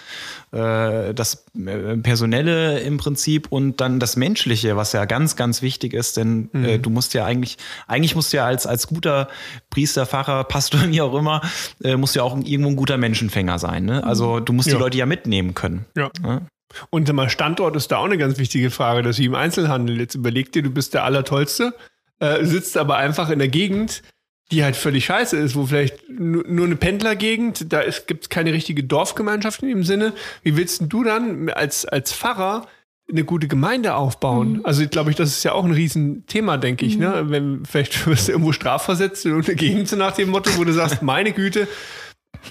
äh, 0.53 1.14
das 1.14 1.45
äh, 1.57 1.97
personelle 1.99 2.81
im 2.81 2.97
Prinzip 2.99 3.47
und 3.51 3.81
dann 3.81 4.01
das 4.01 4.16
menschliche, 4.16 4.76
was 4.76 4.93
ja 4.93 5.05
ganz, 5.05 5.37
ganz 5.37 5.62
wichtig 5.62 5.93
ist, 5.95 6.16
denn 6.16 6.49
Mhm. 6.53 6.64
äh, 6.64 6.79
du 6.79 6.91
musst 6.91 7.14
ja 7.14 7.24
eigentlich, 7.24 7.57
eigentlich 7.87 8.14
musst 8.14 8.33
du 8.33 8.39
ja 8.39 8.47
als 8.47 8.66
als 8.66 8.87
guter 8.87 9.29
Priester, 9.70 10.07
Pfarrer, 10.07 10.45
Pastor, 10.45 10.81
wie 10.91 11.01
auch 11.01 11.14
immer, 11.14 11.43
äh, 11.83 11.97
musst 11.97 12.14
du 12.14 12.20
ja 12.20 12.24
auch 12.24 12.37
irgendwo 12.37 12.70
ein 12.70 12.76
guter 12.76 12.97
Menschenfänger 12.99 13.59
sein. 13.59 13.85
Ne? 13.85 14.03
Also 14.05 14.41
du 14.41 14.53
musst 14.53 14.68
Ja. 14.68 14.74
die 14.76 14.81
Leute 14.81 14.99
ja 14.99 15.07
mitnehmen 15.07 15.55
können. 15.55 15.85
Ja. 15.97 16.11
Ja. 16.24 16.43
Und 16.91 17.11
mal, 17.14 17.31
Standort 17.31 17.76
ist 17.76 17.89
da 17.91 17.97
auch 17.97 18.05
eine 18.05 18.18
ganz 18.18 18.37
wichtige 18.39 18.70
Frage, 18.70 19.01
dass 19.03 19.18
wie 19.18 19.24
im 19.24 19.35
Einzelhandel. 19.35 19.99
Jetzt 19.99 20.14
überleg 20.14 20.53
dir, 20.53 20.62
du 20.62 20.68
bist 20.70 20.93
der 20.93 21.03
Allertollste, 21.05 21.74
äh, 22.21 22.45
sitzt 22.45 22.77
aber 22.77 22.97
einfach 22.97 23.31
in 23.31 23.39
der 23.39 23.49
Gegend, 23.49 24.03
die 24.51 24.64
halt 24.64 24.77
völlig 24.77 25.05
scheiße 25.05 25.37
ist, 25.37 25.55
wo 25.57 25.66
vielleicht 25.66 26.09
nu- 26.09 26.43
nur 26.47 26.66
eine 26.66 26.77
Pendlergegend, 26.77 27.73
da 27.73 27.83
gibt 28.07 28.25
es 28.25 28.29
keine 28.29 28.53
richtige 28.53 28.83
Dorfgemeinschaft 28.85 29.62
in 29.62 29.69
dem 29.69 29.85
Sinne. 29.85 30.12
Wie 30.43 30.57
willst 30.57 30.81
denn 30.81 30.89
du 30.89 31.05
dann 31.05 31.51
als, 31.51 31.85
als 31.85 32.12
Pfarrer 32.14 32.66
eine 33.11 33.25
gute 33.25 33.47
Gemeinde 33.47 33.95
aufbauen? 33.95 34.61
Also 34.64 34.87
glaube 34.89 35.11
ich, 35.11 35.16
das 35.16 35.31
ist 35.31 35.45
ja 35.45 35.53
auch 35.53 35.64
ein 35.64 35.73
Riesenthema, 35.73 36.57
denke 36.57 36.87
ich. 36.87 36.97
Ne? 36.99 37.25
Wenn, 37.29 37.64
vielleicht 37.66 38.07
wirst 38.07 38.29
du 38.29 38.33
irgendwo 38.33 38.53
strafversetzt 38.53 39.27
in 39.27 39.35
eine 39.35 39.43
Gegend 39.55 39.89
so 39.89 39.97
nach 39.97 40.12
dem 40.12 40.31
Motto, 40.31 40.51
wo 40.57 40.64
du 40.64 40.73
sagst, 40.73 41.03
meine 41.03 41.33
Güte, 41.33 41.69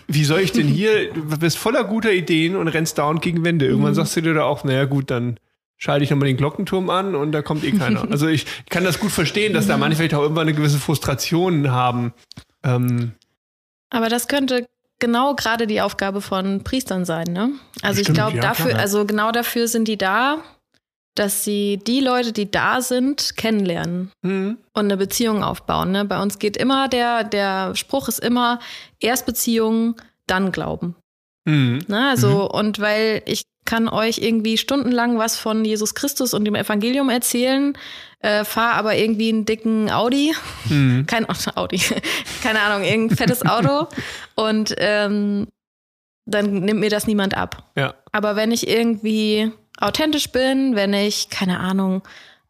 wie 0.07 0.23
soll 0.25 0.41
ich 0.41 0.51
denn 0.51 0.67
hier, 0.67 1.11
du 1.13 1.37
bist 1.39 1.57
voller 1.57 1.83
guter 1.83 2.11
Ideen 2.11 2.55
und 2.55 2.67
rennst 2.67 2.97
dauernd 2.99 3.21
gegen 3.21 3.43
Wände. 3.43 3.65
Irgendwann 3.65 3.95
sagst 3.95 4.15
du 4.17 4.21
dir 4.21 4.33
da 4.33 4.43
auch, 4.43 4.63
naja 4.63 4.85
gut, 4.85 5.09
dann 5.09 5.39
schalte 5.77 6.03
ich 6.03 6.09
nochmal 6.09 6.27
den 6.27 6.37
Glockenturm 6.37 6.89
an 6.89 7.15
und 7.15 7.31
da 7.31 7.41
kommt 7.41 7.63
eh 7.63 7.71
keiner. 7.71 8.07
Also 8.11 8.27
ich 8.27 8.45
kann 8.69 8.83
das 8.83 8.99
gut 8.99 9.11
verstehen, 9.11 9.53
dass 9.53 9.67
da 9.67 9.77
manche 9.77 9.97
vielleicht 9.97 10.15
auch 10.15 10.21
irgendwann 10.21 10.47
eine 10.47 10.55
gewisse 10.55 10.79
Frustration 10.79 11.71
haben. 11.71 12.13
Ähm, 12.63 13.13
Aber 13.89 14.09
das 14.09 14.27
könnte 14.27 14.67
genau 14.99 15.35
gerade 15.35 15.67
die 15.67 15.81
Aufgabe 15.81 16.21
von 16.21 16.63
Priestern 16.63 17.05
sein, 17.05 17.27
ne? 17.27 17.51
Also 17.81 18.01
Stimmt, 18.01 18.09
ich 18.09 18.13
glaube, 18.23 18.37
ja, 18.37 18.41
dafür, 18.41 18.65
klar, 18.65 18.77
ja. 18.77 18.81
also 18.81 19.05
genau 19.05 19.31
dafür 19.31 19.67
sind 19.67 19.87
die 19.87 19.97
da, 19.97 20.37
dass 21.15 21.43
sie 21.43 21.77
die 21.85 21.99
Leute, 21.99 22.31
die 22.31 22.49
da 22.49 22.81
sind, 22.81 23.37
kennenlernen 23.37 24.11
hm, 24.23 24.57
und 24.73 24.85
eine 24.85 24.97
Beziehung 24.97 25.43
aufbauen. 25.43 25.91
Ne? 25.91 26.05
Bei 26.05 26.21
uns 26.21 26.39
geht 26.39 26.57
immer 26.57 26.87
der, 26.87 27.23
der 27.23 27.75
Spruch 27.75 28.07
ist 28.07 28.19
immer 28.19 28.59
erst 28.99 29.25
Beziehung, 29.25 29.99
dann 30.27 30.51
Glauben. 30.51 30.95
hm, 31.47 31.79
Ne? 31.87 32.09
Also, 32.09 32.49
und 32.49 32.79
weil 32.79 33.23
ich 33.25 33.43
kann 33.67 33.87
euch 33.87 34.17
irgendwie 34.17 34.57
stundenlang 34.57 35.19
was 35.19 35.37
von 35.37 35.63
Jesus 35.63 35.93
Christus 35.93 36.33
und 36.33 36.45
dem 36.45 36.55
Evangelium 36.55 37.09
erzählen, 37.09 37.77
äh, 38.21 38.43
fahre 38.43 38.73
aber 38.73 38.95
irgendwie 38.95 39.29
einen 39.29 39.45
dicken 39.45 39.91
Audi, 39.91 40.33
hm. 40.67 41.05
kein 41.07 41.27
Audi, 41.29 41.79
keine 42.41 42.61
Ahnung, 42.61 42.83
irgendein 42.83 43.17
fettes 43.17 43.45
Auto 43.45 43.87
und 44.33 44.73
ähm, 44.79 45.47
dann 46.25 46.61
nimmt 46.61 46.79
mir 46.79 46.89
das 46.89 47.05
niemand 47.05 47.37
ab. 47.37 47.69
Ja. 47.75 47.93
Aber 48.11 48.35
wenn 48.35 48.51
ich 48.51 48.67
irgendwie 48.67 49.51
authentisch 49.79 50.31
bin, 50.31 50.75
wenn 50.75 50.93
ich, 50.93 51.29
keine 51.29 51.59
Ahnung, 51.59 52.01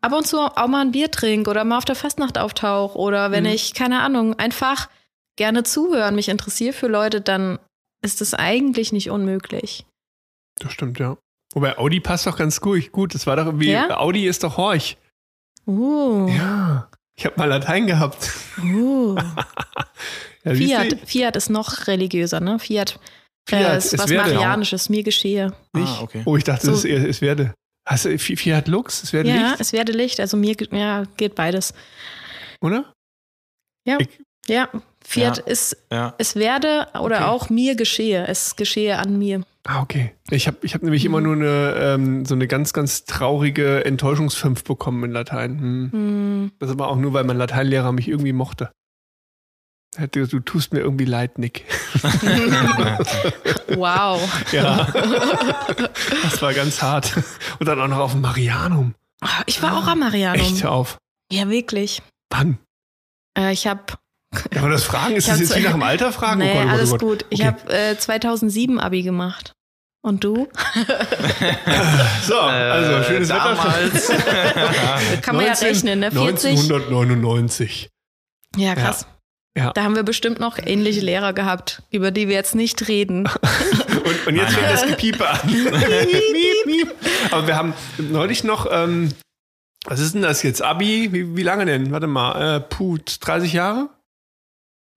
ab 0.01 0.13
und 0.13 0.26
zu 0.26 0.39
auch 0.39 0.68
mal 0.68 0.82
ein 0.82 0.91
Bier 0.91 1.11
trinke 1.11 1.49
oder 1.49 1.65
mal 1.65 1.78
auf 1.78 1.86
der 1.86 1.95
Fastnacht 1.95 2.38
auftauche 2.38 2.97
oder 2.97 3.32
wenn 3.32 3.43
Mhm. 3.43 3.49
ich, 3.49 3.74
keine 3.74 4.01
Ahnung, 4.01 4.38
einfach 4.39 4.88
gerne 5.36 5.63
zuhören, 5.63 6.15
mich 6.15 6.30
interessiere 6.30 6.74
für 6.74 6.88
Leute, 6.88 7.22
dann 7.22 7.59
ist 8.03 8.22
es 8.22 8.34
eigentlich 8.36 8.91
nicht 8.93 9.09
unmöglich. 9.09 9.86
Das 10.60 10.74
stimmt, 10.74 10.99
ja. 10.99 11.18
Wobei 11.53 11.78
Audi 11.78 11.99
passt 11.99 12.26
doch 12.28 12.38
ganz 12.38 12.60
gut. 12.62 12.91
Gut, 12.91 13.14
das 13.16 13.26
war 13.28 13.36
doch 13.36 13.45
irgendwie, 13.45 13.72
Ja? 13.72 13.97
Audi 13.99 14.28
ist 14.28 14.43
doch 14.43 14.58
Horch. 14.58 14.97
Uh, 15.66 16.28
Ja. 16.30 16.89
Ich 17.20 17.26
habe 17.26 17.36
mal 17.38 17.45
Latein 17.45 17.88
gehabt. 17.88 18.30
uh. 18.64 19.18
Ja? 20.43 20.53
Fiat, 20.55 20.97
Fiat 21.05 21.36
ist 21.36 21.49
noch 21.49 21.88
religiöser, 21.88 22.39
ne? 22.39 22.58
Fiat, 22.58 22.99
Fiat, 23.49 23.62
äh, 23.74 23.76
es 23.76 23.91
ist 23.91 23.99
was 23.99 24.10
werde. 24.10 24.34
Marianisches, 24.34 24.88
mir 24.88 25.03
geschehe. 25.03 25.47
Nicht? 25.74 25.88
Ah, 25.89 26.01
okay. 26.01 26.22
Oh, 26.26 26.38
ich 26.38 26.45
dachte, 26.45 26.68
So. 26.68 26.72
ist, 26.72 26.86
es 26.86 27.20
werde. 27.22 27.53
Hast 27.86 28.05
du 28.05 28.18
Fi- 28.18 28.38
Fiat 28.38 28.68
Lux? 28.70 29.03
Es 29.03 29.12
werde 29.12 29.28
Ja, 29.30 29.36
Licht, 29.49 29.60
es 29.60 29.74
werde 29.74 29.91
Licht, 29.91 30.20
also 30.22 30.38
mir 30.38 30.55
ja, 30.72 31.03
geht 31.18 31.36
beides. 31.36 31.74
oder? 32.62 32.93
Ja, 33.86 33.97
Ich- 33.99 34.20
ja. 34.47 34.70
Fiat 35.05 35.38
Ja. 35.39 35.43
ist, 35.45 35.76
Ja. 35.91 36.14
es 36.18 36.36
werde 36.38 36.88
oder 36.93 37.18
Okay. 37.18 37.24
auch 37.26 37.49
mir 37.49 37.76
geschehe. 37.76 38.26
Es 38.28 38.55
geschehe 38.55 38.97
an 38.97 39.18
mir. 39.18 39.43
Ah, 39.70 39.82
okay. 39.82 40.13
Ich 40.30 40.47
habe 40.47 40.57
ich 40.61 40.74
hab 40.74 40.82
nämlich 40.82 41.03
immer 41.03 41.20
nur 41.22 41.36
eine, 41.36 41.76
ähm, 41.78 42.26
so 42.26 42.34
eine 42.36 42.47
ganz, 42.47 42.72
ganz 42.74 43.03
traurige 43.05 43.84
Enttäuschungsfünf 43.86 44.63
bekommen 44.63 45.03
in 45.03 45.11
Latein. 45.11 45.59
Hm. 45.59 45.91
Hm. 45.91 46.51
Das 46.59 46.70
aber 46.72 46.88
auch 46.88 46.95
nur, 46.95 47.11
weil 47.13 47.26
mein 47.26 47.38
Lateinlehrer 47.38 47.91
mich 47.91 48.07
irgendwie 48.07 48.32
mochte. 48.34 48.72
Er 49.95 50.03
hat 50.03 50.11
gesagt, 50.13 50.34
Du 50.34 50.39
tust 50.39 50.74
mir 50.74 50.80
irgendwie 50.80 51.05
leid, 51.05 51.38
Nick. 51.38 51.65
Wow. 53.76 54.22
Ja. 54.51 54.86
das 56.24 56.41
war 56.41 56.53
ganz 56.53 56.82
hart. 56.82 57.13
Und 57.59 57.65
dann 57.68 57.80
auch 57.82 57.88
noch 57.88 57.97
auf 57.99 58.11
dem 58.13 58.22
Marianum. 58.22 58.95
Ah, 59.22 59.43
Ich 59.45 59.61
war 59.61 59.78
auch 59.78 59.88
am 59.88 59.99
Marianum. 59.99 60.39
Echt, 60.41 60.65
auf. 60.65 60.97
Ja, 61.32 61.49
wirklich. 61.49 62.01
Wann? 62.30 62.57
Äh, 63.38 63.51
ich 63.53 63.68
habe 63.68 63.82
Ja, 64.53 64.61
aber 64.61 64.70
das 64.70 64.84
Fragen, 64.84 65.15
ist 65.15 65.26
Ich 65.26 65.30
das 65.32 65.39
jetzt 65.41 65.55
wie 65.57 65.61
nach 65.63 65.72
dem 65.74 65.84
Alter 65.84 66.11
fragen? 66.11 66.39
Nee, 66.39 66.51
oh 66.51 66.53
Gott, 66.53 66.61
oh 66.63 66.65
Gott, 66.68 66.74
alles 66.78 66.89
oh 66.89 66.91
Gott. 66.93 67.01
gut. 67.01 67.26
Ich 67.30 67.39
Okay. 67.41 67.47
habe 67.47 67.74
äh, 67.74 67.97
2007 67.97 68.80
Abi 68.80 69.03
gemacht. 69.03 69.53
Und 70.02 70.24
du? 70.24 70.48
So, 72.24 72.39
also 72.39 73.04
schönes 73.04 73.30
Wetter. 73.30 73.56
damals. 73.56 74.08
Kann 75.22 75.36
man 75.36 75.45
ja 75.45 75.52
19 75.52 75.68
rechnen, 75.68 76.00
ne? 76.00 76.12
40. 76.12 76.52
1999. 76.52 77.89
Ja, 78.58 78.76
krass. 78.76 79.06
Ja. 79.58 79.72
Da 79.74 79.84
haben 79.84 79.95
wir 79.95 80.04
bestimmt 80.04 80.39
noch 80.39 80.60
ähnliche 80.60 81.02
Lehrer 81.02 81.34
gehabt, 81.34 81.82
über 81.89 82.12
die 82.12 82.28
wir 82.28 82.36
jetzt 82.36 82.54
nicht 82.54 82.88
reden. 82.88 83.28
Und, 84.08 84.28
und 84.28 84.36
jetzt 84.38 84.54
fängt 84.54 84.70
das 84.70 84.88
Gepiepe 84.88 85.28
an. 85.28 85.39
Miep, 85.45 86.66
miep. 86.66 86.95
Aber 87.32 87.45
wir 87.45 87.58
haben 87.58 87.74
neulich 87.98 88.45
noch, 88.45 88.66
ähm, 88.72 89.10
was 89.86 90.00
ist 90.00 90.14
denn 90.14 90.22
das 90.22 90.43
jetzt? 90.43 90.62
Abi? 90.62 91.12
Wie, 91.12 91.36
wie 91.36 91.43
lange 91.43 91.66
denn? 91.66 91.91
Warte 91.91 92.08
mal, 92.08 92.58
äh, 92.58 92.60
puh, 92.62 92.98
30 93.20 93.52
Jahre? 93.52 93.89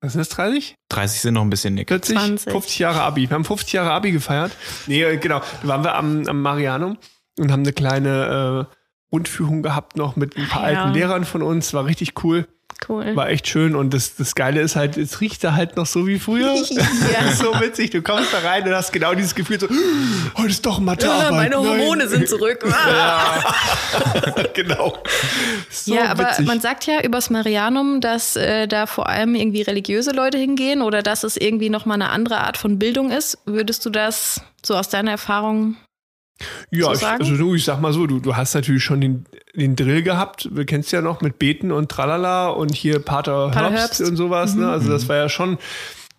Was 0.01 0.13
sind 0.13 0.21
das, 0.21 0.31
30? 0.31 0.77
30 0.89 1.21
sind 1.21 1.35
noch 1.35 1.43
ein 1.43 1.51
bisschen 1.51 1.75
Nick. 1.75 1.89
40? 1.89 2.17
20. 2.17 2.53
50 2.53 2.79
Jahre 2.79 3.03
Abi. 3.03 3.29
Wir 3.29 3.35
haben 3.35 3.45
50 3.45 3.73
Jahre 3.73 3.91
Abi 3.91 4.13
gefeiert. 4.13 4.53
Nee, 4.87 5.03
äh, 5.03 5.19
genau. 5.19 5.43
Da 5.63 5.69
waren 5.69 5.85
wir 5.85 5.95
am, 5.95 6.27
am 6.27 6.41
Marianum 6.41 6.97
und 7.39 7.53
haben 7.53 7.63
eine 7.63 7.75
kleine 7.75 8.67
äh, 8.71 8.75
Rundführung 9.13 9.63
gehabt 9.63 9.97
noch 9.97 10.17
mit 10.17 10.37
ein 10.37 10.49
paar 10.49 10.71
ja. 10.71 10.83
alten 10.83 10.95
Lehrern 10.95 11.25
von 11.25 11.43
uns. 11.43 11.75
War 11.75 11.85
richtig 11.85 12.25
cool. 12.25 12.49
Cool. 12.89 13.14
War 13.14 13.28
echt 13.28 13.47
schön. 13.47 13.76
Und 13.76 13.93
das, 13.93 14.16
das 14.16 14.35
Geile 14.35 14.61
ist 14.61 14.74
halt, 14.74 14.97
es 14.97 15.20
riecht 15.20 15.45
da 15.45 15.55
halt 15.55 15.76
noch 15.76 15.87
so 15.87 16.07
wie 16.07 16.18
früher. 16.18 16.55
Ist 16.61 17.39
so 17.39 17.53
witzig. 17.61 17.91
Du 17.91 18.03
kommst 18.03 18.33
da 18.33 18.39
rein 18.39 18.66
und 18.66 18.74
hast 18.74 18.93
genau 18.93 19.14
dieses 19.14 19.35
Gefühl 19.35 19.61
so, 19.61 19.68
heute 20.37 20.49
ist 20.51 20.64
doch 20.64 20.81
Mathearbeit. 20.81 21.26
Ah, 21.26 21.31
Meine 21.33 21.57
Nein. 21.57 21.66
Hormone 21.66 22.09
sind 22.09 22.28
zurück. 22.28 22.61
genau. 24.55 24.97
So 25.70 25.95
ja, 25.95 26.07
aber 26.07 26.31
witzig. 26.31 26.47
man 26.47 26.61
sagt 26.61 26.87
ja 26.87 27.03
übers 27.03 27.31
Marianum, 27.31 28.01
dass 28.01 28.37
äh, 28.37 28.66
da 28.66 28.87
vor 28.87 29.09
allem 29.09 29.35
irgendwie 29.35 29.62
religiöse 29.62 30.12
Leute 30.12 30.39
hingehen 30.39 30.83
oder 30.83 31.03
dass 31.03 31.22
es 31.22 31.37
irgendwie 31.37 31.70
nochmal 31.70 31.97
eine 31.97 32.11
andere 32.11 32.39
Art 32.39 32.57
von 32.57 32.78
Bildung 32.78 33.11
ist. 33.11 33.39
Würdest 33.45 33.85
du 33.85 33.91
das 33.91 34.41
so 34.64 34.74
aus 34.74 34.89
deiner 34.89 35.12
Erfahrung? 35.12 35.76
Ja, 36.70 36.86
so 36.86 36.93
ich, 36.93 37.07
also 37.07 37.36
du, 37.36 37.55
ich 37.55 37.64
sag 37.64 37.80
mal 37.80 37.93
so, 37.93 38.07
du, 38.07 38.18
du 38.20 38.36
hast 38.36 38.55
natürlich 38.55 38.82
schon 38.84 39.01
den, 39.01 39.24
den 39.55 39.76
Drill 39.76 40.03
gehabt. 40.03 40.49
Du 40.51 40.64
kennst 40.64 40.91
ja 40.93 41.01
noch 41.03 41.20
mit 41.20 41.38
Beten 41.38 41.70
und 41.72 41.91
Tralala 41.91 42.49
und 42.49 42.74
hier 42.74 42.99
Pater, 42.99 43.49
Pater 43.51 43.70
Herbst, 43.70 43.99
Herbst. 43.99 44.11
und 44.11 44.16
sowas. 44.16 44.55
Ne? 44.55 44.70
Also 44.70 44.88
das 44.91 45.09
war 45.09 45.16
ja 45.16 45.28
schon, 45.28 45.59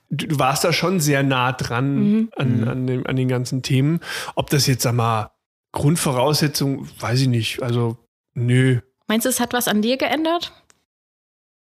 du, 0.10 0.28
du 0.28 0.40
warst 0.40 0.64
da 0.64 0.74
schon 0.74 1.00
sehr 1.00 1.24
nah 1.24 1.52
dran 1.54 1.96
Mhm. 1.96 2.30
an, 2.36 2.68
an, 2.68 2.88
dem, 2.88 3.08
an 3.08 3.16
den 3.16 3.28
ganzen 3.28 3.64
Themen. 3.64 4.00
Ob 4.36 4.50
das 4.50 4.68
jetzt, 4.68 4.84
sag 4.84 4.94
mal, 4.94 5.32
Grundvoraussetzung, 5.74 6.88
weiß 7.00 7.22
ich 7.22 7.28
nicht. 7.28 7.64
Also, 7.64 7.98
nö, 8.34 8.80
Meinst 9.08 9.26
du, 9.26 9.30
es 9.30 9.40
hat 9.42 9.52
was 9.54 9.68
an 9.68 9.82
dir 9.82 9.98
geändert? 9.98 10.54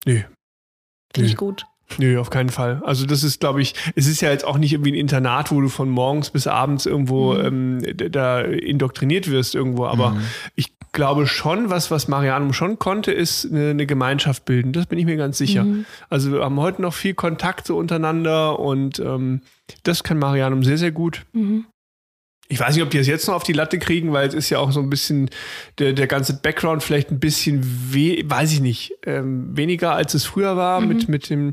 nö. 0.07 0.21
Finde 1.15 1.29
ich 1.29 1.37
gut. 1.37 1.67
Nö, 1.99 2.19
auf 2.21 2.31
keinen 2.31 2.51
Fall. 2.51 2.81
Also 2.85 3.05
das 3.07 3.23
ist, 3.25 3.41
glaube 3.41 3.61
ich, 3.63 3.75
es 3.95 4.07
ist 4.07 4.21
ja 4.21 4.31
jetzt 4.31 4.45
auch 4.47 4.59
nicht 4.59 4.73
irgendwie 4.73 4.93
ein 4.93 4.97
Internat, 4.97 5.51
wo 5.51 5.61
du 5.61 5.69
von 5.69 5.89
morgens 5.91 6.31
bis 6.31 6.47
abends 6.47 6.87
irgendwo 6.87 7.35
ähm, 7.37 7.81
d- 7.83 8.09
da 8.11 8.41
indoktriniert 8.41 9.31
wirst 9.31 9.55
irgendwo. 9.55 9.87
Aber 9.87 10.11
Mhm. 10.13 10.21
ich 10.55 10.73
glaube 10.93 11.27
schon, 11.27 11.71
was, 11.71 11.91
was 11.91 12.09
Marianum 12.09 12.53
schon 12.53 12.79
konnte, 12.79 13.13
ist 13.13 13.45
eine, 13.51 13.71
eine 13.71 13.87
Gemeinschaft 13.87 14.45
bilden. 14.45 14.73
Das 14.73 14.87
bin 14.87 14.99
ich 14.99 15.05
mir 15.05 15.17
ganz 15.17 15.39
sicher. 15.39 15.65
Mhm. 15.65 15.85
Also 16.09 16.33
wir 16.33 16.45
haben 16.45 16.59
heute 16.61 16.83
noch 16.83 16.95
viel 16.95 17.15
Kontakt 17.15 17.67
so 17.67 17.77
untereinander 17.77 18.59
und 18.59 18.99
ähm, 19.01 19.43
das 19.85 20.03
kann 20.03 20.19
Marianum 20.19 20.63
sehr, 20.65 20.79
sehr 20.79 20.93
gut. 20.93 21.23
Mhm. 22.51 22.55
Ich 22.55 22.61
weiß 22.61 22.75
nicht, 22.75 22.83
ob 22.85 22.91
die 22.91 22.99
es 22.99 23.07
jetzt 23.07 23.27
noch 23.29 23.35
auf 23.35 23.43
die 23.43 23.53
Latte 23.53 23.79
kriegen, 23.79 24.13
weil 24.13 24.29
es 24.29 24.35
ist 24.35 24.51
ja 24.51 24.59
auch 24.59 24.73
so 24.73 24.81
ein 24.81 24.91
bisschen 24.91 25.31
der, 25.79 25.93
der 25.93 26.07
ganze 26.07 26.35
Background 26.35 26.83
vielleicht 26.83 27.11
ein 27.11 27.21
bisschen, 27.21 27.63
we 27.93 28.23
weiß 28.25 28.53
ich 28.53 28.61
nicht, 28.61 28.93
ähm, 29.07 29.57
weniger 29.57 29.95
als 29.95 30.15
es 30.15 30.25
früher 30.25 30.57
war 30.57 30.81
mit, 30.81 31.09
mit 31.09 31.31
dem 31.31 31.53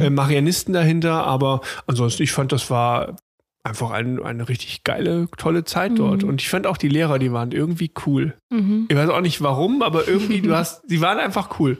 äh, 0.00 0.10
Marianisten 0.10 0.72
dahinter. 0.74 1.24
Aber 1.24 1.60
ansonsten, 1.86 2.22
ich 2.22 2.32
fand, 2.32 2.52
das 2.52 2.70
war 2.70 3.16
einfach 3.64 3.90
ein, 3.92 4.20
eine 4.22 4.48
richtig 4.48 4.82
geile, 4.84 5.28
tolle 5.36 5.64
Zeit 5.64 5.92
dort. 5.96 6.22
Mhm. 6.22 6.28
Und 6.30 6.42
ich 6.42 6.48
fand 6.48 6.66
auch 6.66 6.76
die 6.76 6.88
Lehrer, 6.88 7.18
die 7.18 7.32
waren 7.32 7.52
irgendwie 7.52 7.92
cool. 8.06 8.34
Mhm. 8.50 8.86
Ich 8.88 8.96
weiß 8.96 9.08
auch 9.10 9.20
nicht 9.20 9.40
warum, 9.42 9.82
aber 9.82 10.08
irgendwie, 10.08 10.40
du 10.40 10.54
hast, 10.56 10.82
die 10.90 11.00
waren 11.00 11.18
einfach 11.18 11.60
cool. 11.60 11.78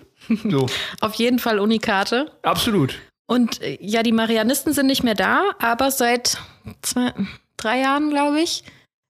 So, 0.48 0.66
Auf 1.00 1.14
jeden 1.14 1.38
Fall 1.40 1.58
Unikate. 1.58 2.30
absolut. 2.42 2.98
Und 3.26 3.62
äh, 3.62 3.78
ja, 3.80 4.02
die 4.02 4.12
Marianisten 4.12 4.72
sind 4.72 4.86
nicht 4.86 5.02
mehr 5.02 5.14
da, 5.14 5.42
aber 5.58 5.90
seit 5.90 6.38
zwei, 6.82 7.12
drei 7.62 7.80
Jahren, 7.80 8.10
glaube 8.10 8.40
ich, 8.40 8.64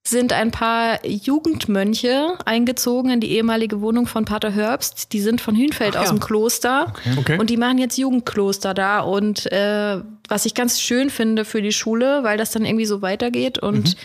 sind 0.06 0.32
ein 0.32 0.50
paar 0.50 0.98
Jugendmönche 1.06 2.36
eingezogen 2.44 3.10
in 3.10 3.20
die 3.20 3.30
ehemalige 3.32 3.80
Wohnung 3.80 4.06
von 4.06 4.24
Pater 4.24 4.50
Herbst. 4.50 5.12
Die 5.12 5.20
sind 5.20 5.40
von 5.40 5.56
Hünfeld 5.56 5.96
Ach 5.96 6.00
aus 6.02 6.06
ja. 6.08 6.12
dem 6.14 6.20
Kloster 6.20 6.92
Okay. 7.18 7.38
und 7.38 7.50
die 7.50 7.56
machen 7.56 7.78
jetzt 7.78 7.96
Jugendkloster 7.98 8.74
da. 8.74 9.00
Und 9.00 9.50
äh, 9.52 10.00
was 10.28 10.44
ich 10.46 10.54
ganz 10.54 10.80
schön 10.80 11.08
finde 11.10 11.44
für 11.44 11.62
die 11.62 11.72
Schule, 11.72 12.24
weil 12.24 12.36
das 12.38 12.50
dann 12.50 12.64
irgendwie 12.64 12.86
so 12.86 13.00
weitergeht 13.00 13.58
und 13.58 13.96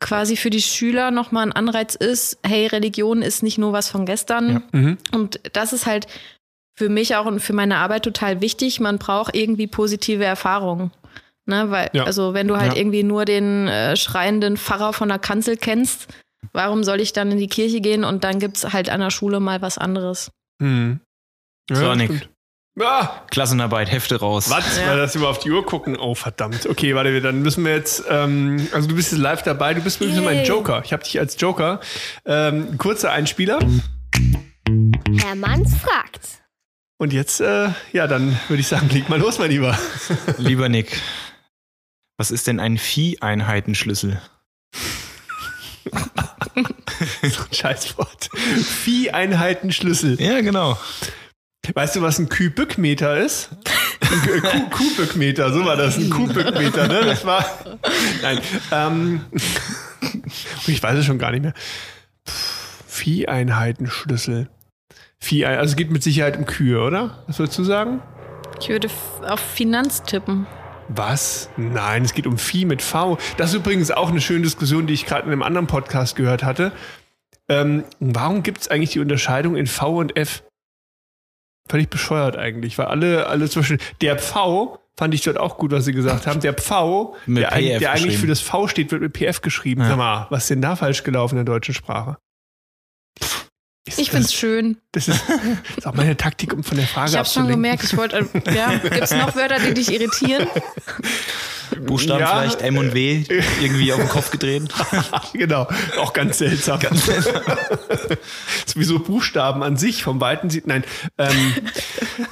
quasi 0.00 0.36
für 0.36 0.50
die 0.50 0.60
Schüler 0.62 1.10
nochmal 1.10 1.44
ein 1.46 1.52
Anreiz 1.52 1.94
ist, 1.94 2.38
hey, 2.44 2.66
Religion 2.66 3.22
ist 3.22 3.42
nicht 3.42 3.56
nur 3.58 3.72
was 3.72 3.88
von 3.88 4.04
gestern, 4.04 4.62
Mhm. 4.72 4.98
und 5.12 5.40
das 5.52 5.72
ist 5.72 5.86
halt 5.86 6.06
für 6.78 6.88
mich 6.90 7.16
auch 7.16 7.24
und 7.24 7.40
für 7.40 7.54
meine 7.54 7.76
Arbeit 7.78 8.02
total 8.02 8.40
wichtig. 8.42 8.80
Man 8.80 8.98
braucht 8.98 9.34
irgendwie 9.34 9.66
positive 9.66 10.24
Erfahrungen. 10.24 10.90
Ne, 11.48 11.70
weil, 11.70 11.90
Ja. 11.92 12.04
also 12.04 12.34
wenn 12.34 12.48
du 12.48 12.56
halt 12.56 12.72
Ja. 12.72 12.78
irgendwie 12.78 13.04
nur 13.04 13.24
den 13.24 13.68
äh, 13.68 13.96
schreienden 13.96 14.56
Pfarrer 14.56 14.92
von 14.92 15.08
der 15.08 15.18
Kanzel 15.20 15.56
kennst, 15.56 16.08
warum 16.52 16.82
soll 16.84 17.00
ich 17.00 17.12
dann 17.12 17.30
in 17.30 17.38
die 17.38 17.46
Kirche 17.46 17.80
gehen 17.80 18.02
und 18.04 18.24
dann 18.24 18.40
gibt's 18.40 18.72
halt 18.72 18.90
an 18.90 19.00
der 19.00 19.10
Schule 19.10 19.38
mal 19.40 19.62
was 19.62 19.78
anderes? 19.78 20.30
Mhm. 20.58 21.00
So, 21.70 21.94
Nick. 21.94 22.06
stimmt. 22.10 22.28
Ah, 22.78 23.22
Klassenarbeit, 23.30 23.90
Hefte 23.90 24.16
raus. 24.20 24.50
Was? 24.50 24.76
Ja. 24.78 24.88
Weil 24.88 24.98
das 24.98 25.14
über 25.14 25.30
auf 25.30 25.38
die 25.38 25.50
Uhr 25.50 25.64
gucken. 25.64 25.96
Oh, 25.96 26.14
verdammt. 26.14 26.66
Okay, 26.66 26.94
warte, 26.94 27.20
dann 27.22 27.40
müssen 27.40 27.64
wir 27.64 27.74
jetzt, 27.74 28.04
ähm, 28.10 28.68
also 28.72 28.86
du 28.88 28.94
bist 28.96 29.12
jetzt 29.12 29.20
live 29.20 29.42
dabei, 29.42 29.72
du 29.72 29.80
bist 29.80 29.98
wirklich 30.00 30.20
mein. 30.22 30.44
Joker. 30.44 30.82
Ich 30.84 30.92
habe 30.92 31.02
dich 31.02 31.18
als 31.18 31.40
Joker. 31.40 31.80
Ähm, 32.26 32.76
kurzer 32.76 33.12
Einspieler. 33.12 33.60
Hermanns 35.22 35.74
fragt. 35.76 36.20
Und 36.98 37.12
jetzt, 37.12 37.40
äh, 37.40 37.68
ja, 37.92 38.06
dann 38.06 38.38
würde 38.48 38.60
ich 38.60 38.68
sagen, 38.68 38.88
leg 38.90 39.08
mal 39.08 39.18
los, 39.18 39.38
mein 39.38 39.50
Lieber. 39.50 39.78
Lieber 40.38 40.68
Nick, 40.68 41.00
was 42.16 42.30
ist 42.30 42.46
denn 42.46 42.60
ein 42.60 42.78
Vieheinheitenschlüssel? 42.78 44.20
so 45.84 47.42
ein 47.42 47.52
Scheißwort. 47.52 48.30
Vieheinheiten-Schlüssel. 48.34 50.20
Ja, 50.20 50.40
genau. 50.40 50.78
Weißt 51.74 51.96
du, 51.96 52.02
was 52.02 52.18
ein 52.18 52.28
Kubikmeter 52.28 53.16
ist? 53.18 53.50
Ein 54.00 54.20
Ku- 54.22 54.40
Ku- 54.40 54.70
Kubikmeter, 54.70 55.52
so 55.52 55.64
war 55.64 55.76
das. 55.76 55.96
Ein 55.96 56.10
Kubikmeter, 56.10 56.86
ne? 56.88 57.04
Das 57.04 57.24
war. 57.24 57.44
Nein. 58.22 58.38
Ähm, 58.72 59.24
ich 60.66 60.82
weiß 60.82 60.98
es 60.98 61.04
schon 61.06 61.18
gar 61.18 61.32
nicht 61.32 61.42
mehr. 61.42 61.54
Vieheinheitenschlüssel. 62.86 64.48
Viehein, 65.18 65.58
also 65.58 65.70
es 65.72 65.76
geht 65.76 65.90
mit 65.90 66.02
Sicherheit 66.02 66.36
um 66.36 66.46
Kühe, 66.46 66.80
oder? 66.80 67.22
Was 67.26 67.38
würdest 67.38 67.58
du 67.58 67.64
sagen? 67.64 68.00
Ich 68.60 68.68
würde 68.68 68.88
auf 69.22 69.40
Finanz 69.40 70.02
tippen. 70.02 70.46
Was? 70.88 71.50
Nein, 71.56 72.04
es 72.04 72.14
geht 72.14 72.26
um 72.26 72.38
Vieh 72.38 72.64
mit 72.64 72.82
V. 72.82 73.18
Das 73.36 73.50
ist 73.50 73.56
übrigens 73.56 73.90
auch 73.90 74.10
eine 74.10 74.20
schöne 74.20 74.42
Diskussion, 74.42 74.86
die 74.86 74.94
ich 74.94 75.06
gerade 75.06 75.26
in 75.26 75.32
einem 75.32 75.42
anderen 75.42 75.66
Podcast 75.66 76.16
gehört 76.16 76.44
hatte. 76.44 76.72
Ähm, 77.48 77.84
warum 78.00 78.42
gibt 78.42 78.62
es 78.62 78.68
eigentlich 78.68 78.90
die 78.90 79.00
Unterscheidung 79.00 79.56
in 79.56 79.66
V 79.66 79.98
und 79.98 80.16
F? 80.16 80.42
Völlig 81.68 81.90
bescheuert 81.90 82.36
eigentlich, 82.36 82.78
weil 82.78 82.86
alle, 82.86 83.26
alle 83.26 83.48
zwischen 83.48 83.78
der 84.00 84.18
Pfau 84.18 84.80
fand 84.96 85.14
ich 85.14 85.22
dort 85.22 85.38
auch 85.38 85.58
gut, 85.58 85.72
was 85.72 85.84
sie 85.84 85.92
gesagt 85.92 86.26
haben. 86.26 86.40
Der 86.40 86.54
Pfau, 86.54 87.16
der, 87.26 87.48
PF 87.48 87.78
der 87.78 87.92
eigentlich 87.92 88.18
für 88.18 88.26
das 88.26 88.40
V 88.40 88.68
steht, 88.68 88.90
wird 88.92 89.02
mit 89.02 89.12
PF 89.12 89.40
geschrieben. 89.40 89.82
Ja. 89.82 89.88
Sag 89.88 89.96
mal, 89.98 90.26
was 90.30 90.44
ist 90.44 90.50
denn 90.50 90.62
da 90.62 90.76
falsch 90.76 91.02
gelaufen 91.02 91.38
in 91.38 91.44
der 91.44 91.54
deutschen 91.54 91.74
Sprache? 91.74 92.16
Ist 93.86 93.98
Ich 94.00 94.10
find's 94.10 94.34
schön. 94.34 94.78
das, 94.92 95.06
ist, 95.06 95.22
das 95.28 95.78
ist 95.78 95.86
auch 95.86 95.94
meine 95.94 96.16
Taktik, 96.16 96.52
um 96.52 96.64
von 96.64 96.76
der 96.76 96.86
Frage 96.88 97.10
Ich 97.12 97.16
habe 97.16 97.28
schon 97.28 97.46
gemerkt, 97.46 97.84
ich 97.84 97.96
wollte. 97.96 98.28
Äh, 98.44 98.54
ja, 98.54 98.76
gibt 98.78 99.00
es 99.00 99.12
noch 99.12 99.36
Wörter, 99.36 99.60
die 99.60 99.74
dich 99.74 99.92
irritieren? 99.92 100.48
Buchstaben 101.86 102.20
Ja. 102.20 102.40
vielleicht 102.40 102.62
M 102.62 102.78
und 102.78 102.94
W 102.94 103.24
irgendwie 103.60 103.92
auf 103.92 104.00
den 104.00 104.08
Kopf 104.08 104.30
gedreht. 104.30 104.62
genau, 105.32 105.68
auch 105.98 106.12
ganz 106.12 106.38
seltsam. 106.38 106.80
Sowieso 108.66 108.98
Buchstaben 109.00 109.62
an 109.62 109.76
sich 109.76 110.02
vom 110.02 110.20
Weiten 110.20 110.48
sieht. 110.50 110.66
Nein, 110.66 110.84
ähm, 111.18 111.54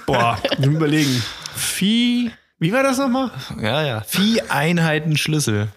boah, 0.07 0.39
überlegen. 0.63 1.23
Vieh, 1.57 2.31
wie 2.59 2.73
war 2.73 2.83
das 2.83 2.99
nochmal? 2.99 3.31
Ja, 3.61 3.85
ja. 3.85 4.01
Vieh 4.03 4.41
Einheiten 4.43 5.17
Schlüssel. 5.17 5.69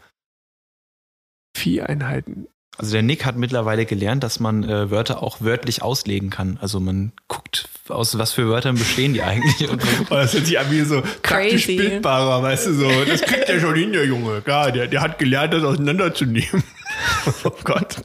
Vieh-Einheiten. 1.56 2.48
Also 2.78 2.92
der 2.92 3.02
Nick 3.02 3.26
hat 3.26 3.38
mittlerweile 3.38 3.86
gelernt, 3.86 4.24
dass 4.24 4.40
man 4.40 4.64
äh, 4.64 4.92
Wörter 4.92 5.24
auch 5.24 5.42
wörtlich 5.42 5.82
auslegen 5.82 6.30
kann. 6.30 6.60
Also 6.62 6.80
man 6.80 7.12
guckt, 7.28 7.68
aus 7.88 8.18
was 8.20 8.34
für 8.34 8.48
Wörtern 8.50 8.76
bestehen 8.76 9.14
die 9.14 9.24
eigentlich. 9.24 9.68
Und 9.70 9.82
Oh, 10.10 10.16
das 10.16 10.34
hört 10.34 10.46
sich 10.46 10.60
an 10.60 10.70
wie 10.70 10.82
so 10.82 11.02
praktisch 11.24 11.66
Crazy. 11.66 11.78
bildbarer, 11.78 12.44
weißt 12.44 12.68
du 12.68 12.74
so. 12.74 13.06
Das 13.06 13.22
kriegt 13.22 13.48
der 13.48 13.60
schon 13.60 13.76
hin, 13.76 13.94
der 13.94 14.06
Junge. 14.06 14.42
Klar, 14.42 14.72
der, 14.72 14.88
der 14.88 15.02
hat 15.02 15.18
gelernt, 15.18 15.54
das 15.54 15.64
auseinanderzunehmen. 15.64 16.64
oh 17.44 17.52
Gott. 17.64 17.96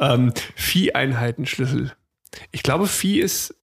Ähm, 0.00 0.32
Vieh-Einheiten-Schlüssel. 0.54 1.92
Ich 2.52 2.62
glaube, 2.62 2.86
Vieh 2.86 3.20
ist. 3.20 3.54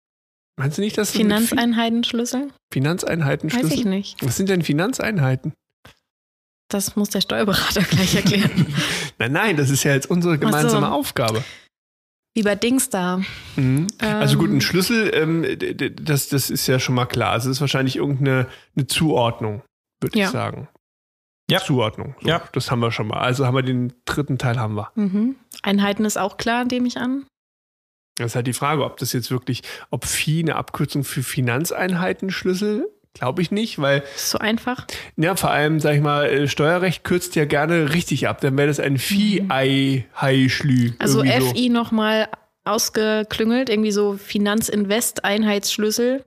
Meinst 0.56 0.78
du 0.78 0.82
nicht, 0.84 0.98
dass 1.00 1.10
Finanzeinheitenschlüssel? 1.12 2.50
Finanzeinheitenschlüssel? 2.72 3.72
Weiß 3.72 3.78
ich 3.80 3.86
nicht. 3.86 4.18
Was 4.24 4.38
sind 4.38 4.50
denn 4.50 4.62
Finanzeinheiten? 4.62 5.54
Das 6.74 6.96
muss 6.96 7.10
der 7.10 7.22
Steuerberater 7.22 7.82
gleich 7.90 8.16
erklären. 8.16 8.66
Nein, 9.20 9.32
nein, 9.32 9.58
das 9.58 9.70
ist 9.70 9.84
ja 9.84 9.94
jetzt 9.94 10.10
unsere 10.10 10.38
gemeinsame 10.40 10.88
so. 10.88 10.92
Aufgabe. 10.92 11.44
Wie 12.36 12.42
bei 12.42 12.56
Dings 12.56 12.90
da. 12.90 13.22
Mhm. 13.56 13.86
Also 14.00 14.38
gut, 14.40 14.50
ein 14.50 14.56
Ähm, 14.56 14.62
Schlüssel, 14.62 15.12
ähm, 15.14 15.46
das, 16.04 16.30
das 16.30 16.50
ist 16.50 16.66
ja 16.68 16.80
schon 16.80 16.96
mal 16.96 17.06
klar. 17.06 17.36
Es 17.36 17.46
ist 17.46 17.62
wahrscheinlich 17.62 17.96
irgendeine 17.98 18.48
eine 18.76 18.88
Zuordnung, 18.88 19.62
würde 20.02 20.18
Ja. 20.18 20.26
ich 20.26 20.32
sagen. 20.32 20.68
Ja. 21.52 21.60
Zuordnung. 21.62 22.16
So, 22.22 22.28
Ja. 22.28 22.42
Das 22.54 22.72
haben 22.72 22.80
wir 22.80 22.92
schon 22.92 23.08
mal. 23.08 23.20
Also 23.20 23.46
haben 23.46 23.56
wir 23.56 23.62
den 23.62 23.94
dritten 24.06 24.40
Teil 24.40 24.60
haben 24.60 24.74
wir. 24.76 24.92
Mhm. 24.96 25.36
Einheiten 25.62 26.06
ist 26.06 26.18
auch 26.18 26.38
klar, 26.38 26.66
nehme 26.66 26.88
ich 26.88 26.98
an. 26.98 27.26
Das 28.16 28.28
ist 28.32 28.36
halt 28.36 28.48
die 28.48 28.54
Frage, 28.54 28.84
ob 28.84 28.98
das 28.98 29.14
jetzt 29.14 29.30
wirklich, 29.30 29.62
ob 29.92 30.06
Phi 30.06 30.40
eine 30.40 30.56
Abkürzung 30.56 31.04
für 31.04 31.22
Finanzeinheitenschlüssel, 31.24 32.90
glaube 33.14 33.42
ich 33.42 33.52
nicht, 33.52 33.80
weil, 33.80 34.04
Ist 34.16 34.32
so 34.32 34.40
einfach. 34.40 34.86
ja, 35.18 35.36
vor 35.36 35.52
allem, 35.52 35.80
sag 35.80 35.96
ich 35.96 36.02
mal, 36.02 36.26
äh, 36.28 36.48
Steuerrecht 36.48 37.04
kürzt 37.04 37.36
ja 37.36 37.46
gerne 37.46 37.94
richtig 37.94 38.28
ab. 38.28 38.42
Dann 38.42 38.58
wäre 38.58 38.68
das 38.68 38.80
ein 38.80 38.98
Phi-Ei-Hai-Schlü. 38.98 40.90
Mhm. 40.90 40.96
Also 41.00 41.24
irgendwie 41.24 41.48
so. 41.48 41.54
FI 41.54 41.70
nochmal 41.70 42.28
ausgeklüngelt, 42.66 43.70
irgendwie 43.70 43.92
so 43.92 44.18
Finanzinvest-Einheitsschlüssel. 44.18 46.26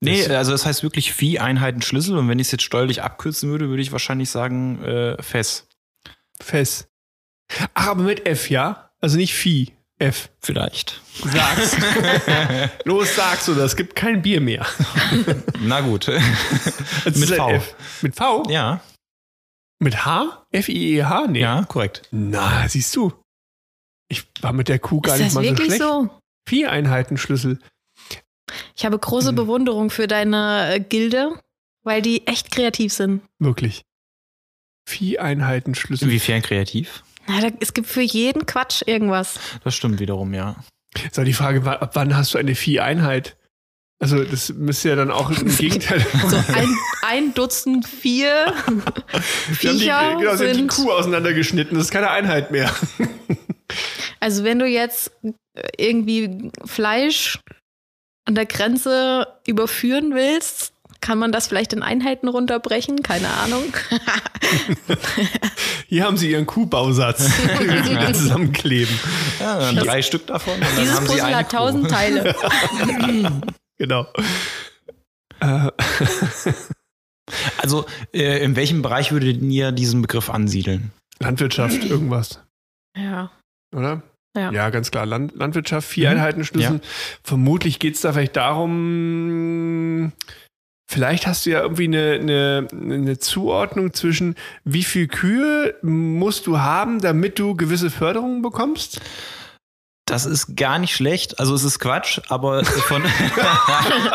nee, 0.00 0.18
Das- 0.22 0.30
also 0.30 0.52
das 0.52 0.66
heißt 0.66 0.82
wirklich 0.82 1.12
Vieh 1.12 1.38
Einheiten 1.38 1.82
Schlüssel. 1.82 2.16
Und 2.18 2.28
wenn 2.28 2.38
ich 2.38 2.48
es 2.48 2.52
jetzt 2.52 2.64
steuerlich 2.64 3.02
abkürzen 3.02 3.50
würde, 3.50 3.68
würde 3.68 3.82
ich 3.82 3.92
wahrscheinlich 3.92 4.30
sagen 4.30 4.82
äh, 4.84 5.22
FES. 5.22 5.68
Fest. 6.40 6.88
Ach, 7.74 7.88
aber 7.88 8.02
mit 8.02 8.26
F, 8.26 8.50
ja? 8.50 8.90
Also 9.00 9.16
nicht 9.16 9.34
Phi. 9.34 9.72
F. 10.04 10.30
Vielleicht. 10.40 11.00
Sag's. 11.22 11.76
Los, 12.84 13.14
sag's 13.14 13.48
oder 13.48 13.64
es 13.64 13.76
gibt 13.76 13.96
kein 13.96 14.22
Bier 14.22 14.40
mehr. 14.40 14.66
Na 15.60 15.80
gut. 15.80 16.08
Es 17.04 17.16
Mit 17.16 17.30
ist 17.30 17.34
V. 17.36 17.50
F. 17.50 17.74
Mit 18.02 18.14
V? 18.16 18.42
ja, 18.48 18.80
Mit 19.80 20.04
H? 20.04 20.44
F-I-E-H? 20.50 21.26
Nee. 21.28 21.40
ja, 21.40 21.64
korrekt. 21.64 22.02
Na, 22.10 22.66
siehst 22.68 22.94
du. 22.96 23.12
Ich 24.08 24.24
war 24.40 24.52
mit 24.52 24.68
der 24.68 24.78
Kuh 24.78 25.00
gar 25.00 25.14
ist 25.14 25.20
nicht 25.20 25.28
das 25.28 25.34
mal 25.34 25.44
so 25.44 25.50
wirklich 25.50 25.66
schlecht. 25.66 25.82
so? 25.82 26.10
Vier 26.48 26.70
Einheitenschlüssel. 26.70 27.58
Ich 28.76 28.84
habe 28.84 28.98
große 28.98 29.28
Hm. 29.30 29.36
Bewunderung 29.36 29.90
für 29.90 30.06
deine 30.06 30.74
äh, 30.74 30.80
Gilde, 30.80 31.40
weil 31.82 32.02
die 32.02 32.26
echt 32.26 32.50
kreativ 32.50 32.92
sind. 32.92 33.22
Wirklich. 33.38 33.82
Vier 34.88 35.22
Einheitenschlüssel. 35.22 36.08
Inwiefern 36.08 36.42
kreativ? 36.42 37.02
Na, 37.26 37.40
da, 37.40 37.48
es 37.60 37.74
gibt 37.74 37.88
für 37.88 38.02
jeden 38.02 38.46
Quatsch 38.46 38.82
irgendwas. 38.86 39.38
Das 39.62 39.74
stimmt 39.74 40.00
wiederum, 40.00 40.34
ja. 40.34 40.56
Ist 41.04 41.18
auch 41.18 41.24
die 41.24 41.32
Frage, 41.32 41.64
ab 41.68 41.90
wann 41.94 42.16
hast 42.16 42.34
du 42.34 42.38
eine 42.38 42.54
Vieh-Einheit? 42.54 43.36
Also, 44.00 44.22
das 44.22 44.52
müsste 44.52 44.90
ja 44.90 44.96
dann 44.96 45.10
auch 45.10 45.30
im 45.30 45.56
Gegenteil. 45.56 46.04
So 46.28 46.36
ein, 46.36 46.76
ein 47.02 47.34
Dutzend 47.34 47.86
vier 47.86 48.52
Wir 48.66 48.70
haben 48.72 48.84
die, 49.48 49.54
Viecher 49.54 50.16
genau, 50.18 50.36
sie 50.36 50.44
haben 50.44 50.52
die 50.52 50.54
sind. 50.54 50.70
Kuh 50.70 50.90
auseinandergeschnitten. 50.92 51.76
Das 51.76 51.86
ist 51.86 51.92
keine 51.92 52.10
Einheit 52.10 52.50
mehr. 52.50 52.74
Also 54.20 54.44
wenn 54.44 54.58
du 54.58 54.66
jetzt 54.66 55.10
irgendwie 55.76 56.50
Fleisch 56.64 57.40
an 58.26 58.34
der 58.34 58.46
Grenze 58.46 59.26
überführen 59.46 60.14
willst, 60.14 60.73
kann 61.04 61.18
man 61.18 61.32
das 61.32 61.48
vielleicht 61.48 61.74
in 61.74 61.82
Einheiten 61.82 62.28
runterbrechen? 62.28 63.02
Keine 63.02 63.28
Ahnung. 63.28 63.64
Hier 65.86 66.04
haben 66.04 66.16
sie 66.16 66.30
ihren 66.30 66.46
Kuhbausatz. 66.46 67.28
Zusammenkleben. 68.14 68.98
ja 69.38 69.58
dann 69.58 69.76
drei 69.76 70.00
Stück 70.00 70.26
davon. 70.26 70.54
Und 70.54 70.62
dann 70.62 70.76
Dieses 70.78 70.96
haben 70.96 71.06
Puzzle 71.06 71.36
hat 71.36 71.52
tausend. 71.52 71.90
Teile. 71.90 72.34
Genau. 73.76 74.06
Äh, 75.40 75.70
Also, 77.58 77.84
äh, 78.14 78.42
in 78.44 78.54
welchem 78.56 78.82
Bereich 78.82 79.10
würdet 79.12 79.42
ihr 79.42 79.72
diesen 79.72 80.00
Begriff 80.00 80.30
ansiedeln? 80.30 80.92
Landwirtschaft, 81.18 81.84
irgendwas. 81.90 82.40
Ja. 82.96 83.30
oder? 83.74 84.02
Ja. 84.36 84.70
ganz 84.70 84.90
klar. 84.90 85.06
Land, 85.06 85.34
Landwirtschaft, 85.36 85.88
vier 85.88 86.10
Mhm. 86.10 86.16
Einheitenschlüssel. 86.16 86.80
Vermutlich 87.22 87.78
geht 87.78 87.96
es 87.96 88.00
da 88.00 88.12
vielleicht 88.12 88.36
darum, 88.36 90.12
vielleicht 90.94 91.26
hast 91.26 91.44
du 91.44 91.50
ja 91.50 91.60
irgendwie 91.60 91.84
eine, 91.84 92.12
eine, 92.20 92.68
eine 92.72 93.18
Zuordnung 93.18 93.92
zwischen, 93.92 94.34
wie 94.64 94.84
viel 94.84 95.08
Kühe 95.08 95.74
musst 95.82 96.46
du 96.46 96.58
haben, 96.60 97.00
damit 97.00 97.38
du 97.38 97.54
gewisse 97.54 97.90
Förderungen 97.90 98.40
bekommst? 98.40 99.00
Das 100.06 100.26
ist 100.26 100.54
gar 100.56 100.78
nicht 100.78 100.94
schlecht. 100.94 101.38
Also, 101.40 101.54
es 101.54 101.64
ist 101.64 101.78
Quatsch, 101.78 102.20
aber 102.28 102.62
von, 102.64 103.02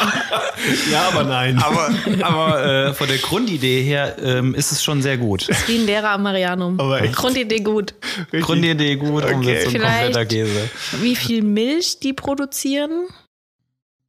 Ja, 0.91 1.07
aber 1.07 1.23
nein. 1.23 1.57
aber, 1.57 1.89
aber 2.21 2.65
äh, 2.65 2.93
von 2.93 3.07
der 3.07 3.17
Grundidee 3.17 3.81
her 3.81 4.17
ähm, 4.21 4.53
ist 4.53 4.71
es 4.71 4.83
schon 4.83 5.01
sehr 5.01 5.17
gut. 5.17 5.49
Ist 5.49 5.67
wie 5.67 5.79
ein 5.79 5.85
Lehrer 5.85 6.11
am 6.11 6.23
Marianum. 6.23 6.77
Grundidee 7.11 7.61
gut. 7.61 7.95
Richtig. 8.31 8.41
Grundidee 8.41 8.95
gut, 8.97 9.23
Okay. 9.23 9.33
Umsetzung 9.33 9.71
Vielleicht- 9.71 10.13
kompletter 10.13 10.25
Käse. 10.25 10.69
Wie 11.01 11.15
viel 11.15 11.41
Milch 11.41 11.99
die 11.99 12.13
produzieren? 12.13 13.07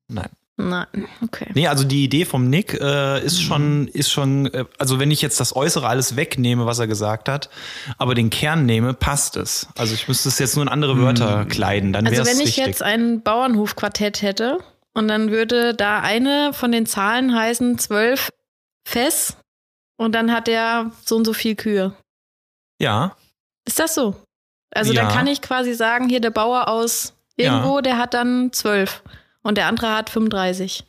Nein. 0.09 0.29
Nein, 0.68 0.86
okay. 1.24 1.46
Nee, 1.54 1.66
also 1.68 1.84
die 1.84 2.04
Idee 2.04 2.24
vom 2.24 2.50
Nick 2.50 2.74
äh, 2.80 3.24
ist 3.24 3.40
schon, 3.42 3.88
ist 3.88 4.11
schon, 4.11 4.46
äh, 4.52 4.64
also 4.78 4.98
wenn 4.98 5.11
ich 5.11 5.22
jetzt 5.22 5.40
das 5.40 5.56
Äußere 5.56 5.86
alles 5.88 6.16
wegnehme, 6.16 6.66
was 6.66 6.78
er 6.78 6.86
gesagt 6.86 7.28
hat, 7.28 7.48
aber 7.98 8.14
den 8.14 8.28
Kern 8.30 8.66
nehme, 8.66 8.92
passt 8.94 9.36
es. 9.36 9.68
Also 9.78 9.94
ich 9.94 10.06
müsste 10.08 10.28
es 10.28 10.38
jetzt 10.38 10.56
nur 10.56 10.62
in 10.64 10.68
andere 10.68 10.98
Wörter 10.98 11.44
kleiden, 11.46 11.92
dann 11.92 12.04
wäre 12.04 12.20
Also 12.20 12.22
es 12.30 12.36
wenn 12.38 12.40
ich 12.42 12.48
richtig. 12.56 12.66
jetzt 12.66 12.82
ein 12.82 13.22
Bauernhofquartett 13.22 14.22
hätte 14.22 14.58
und 14.92 15.08
dann 15.08 15.30
würde 15.30 15.74
da 15.74 16.00
eine 16.00 16.52
von 16.52 16.72
den 16.72 16.84
Zahlen 16.86 17.34
heißen 17.34 17.78
zwölf 17.78 18.30
Fess 18.86 19.36
und 19.96 20.14
dann 20.14 20.32
hat 20.32 20.46
der 20.46 20.90
so 21.04 21.16
und 21.16 21.24
so 21.24 21.32
viel 21.32 21.54
Kühe. 21.56 21.94
ja, 22.80 23.16
Ist 23.66 23.78
das 23.78 23.94
so? 23.94 24.14
Also 24.74 24.92
Ja. 24.92 25.02
dann 25.04 25.12
kann 25.12 25.26
ich 25.26 25.42
quasi 25.42 25.74
sagen, 25.74 26.08
hier 26.08 26.20
der 26.20 26.30
Bauer 26.30 26.68
aus 26.68 27.14
irgendwo, 27.36 27.80
der 27.80 27.98
hat 27.98 28.14
dann 28.14 28.52
zwölf 28.52 29.02
und 29.43 29.57
der 29.57 29.66
andere 29.66 29.95
hat 29.95 30.11
35. 30.11 30.84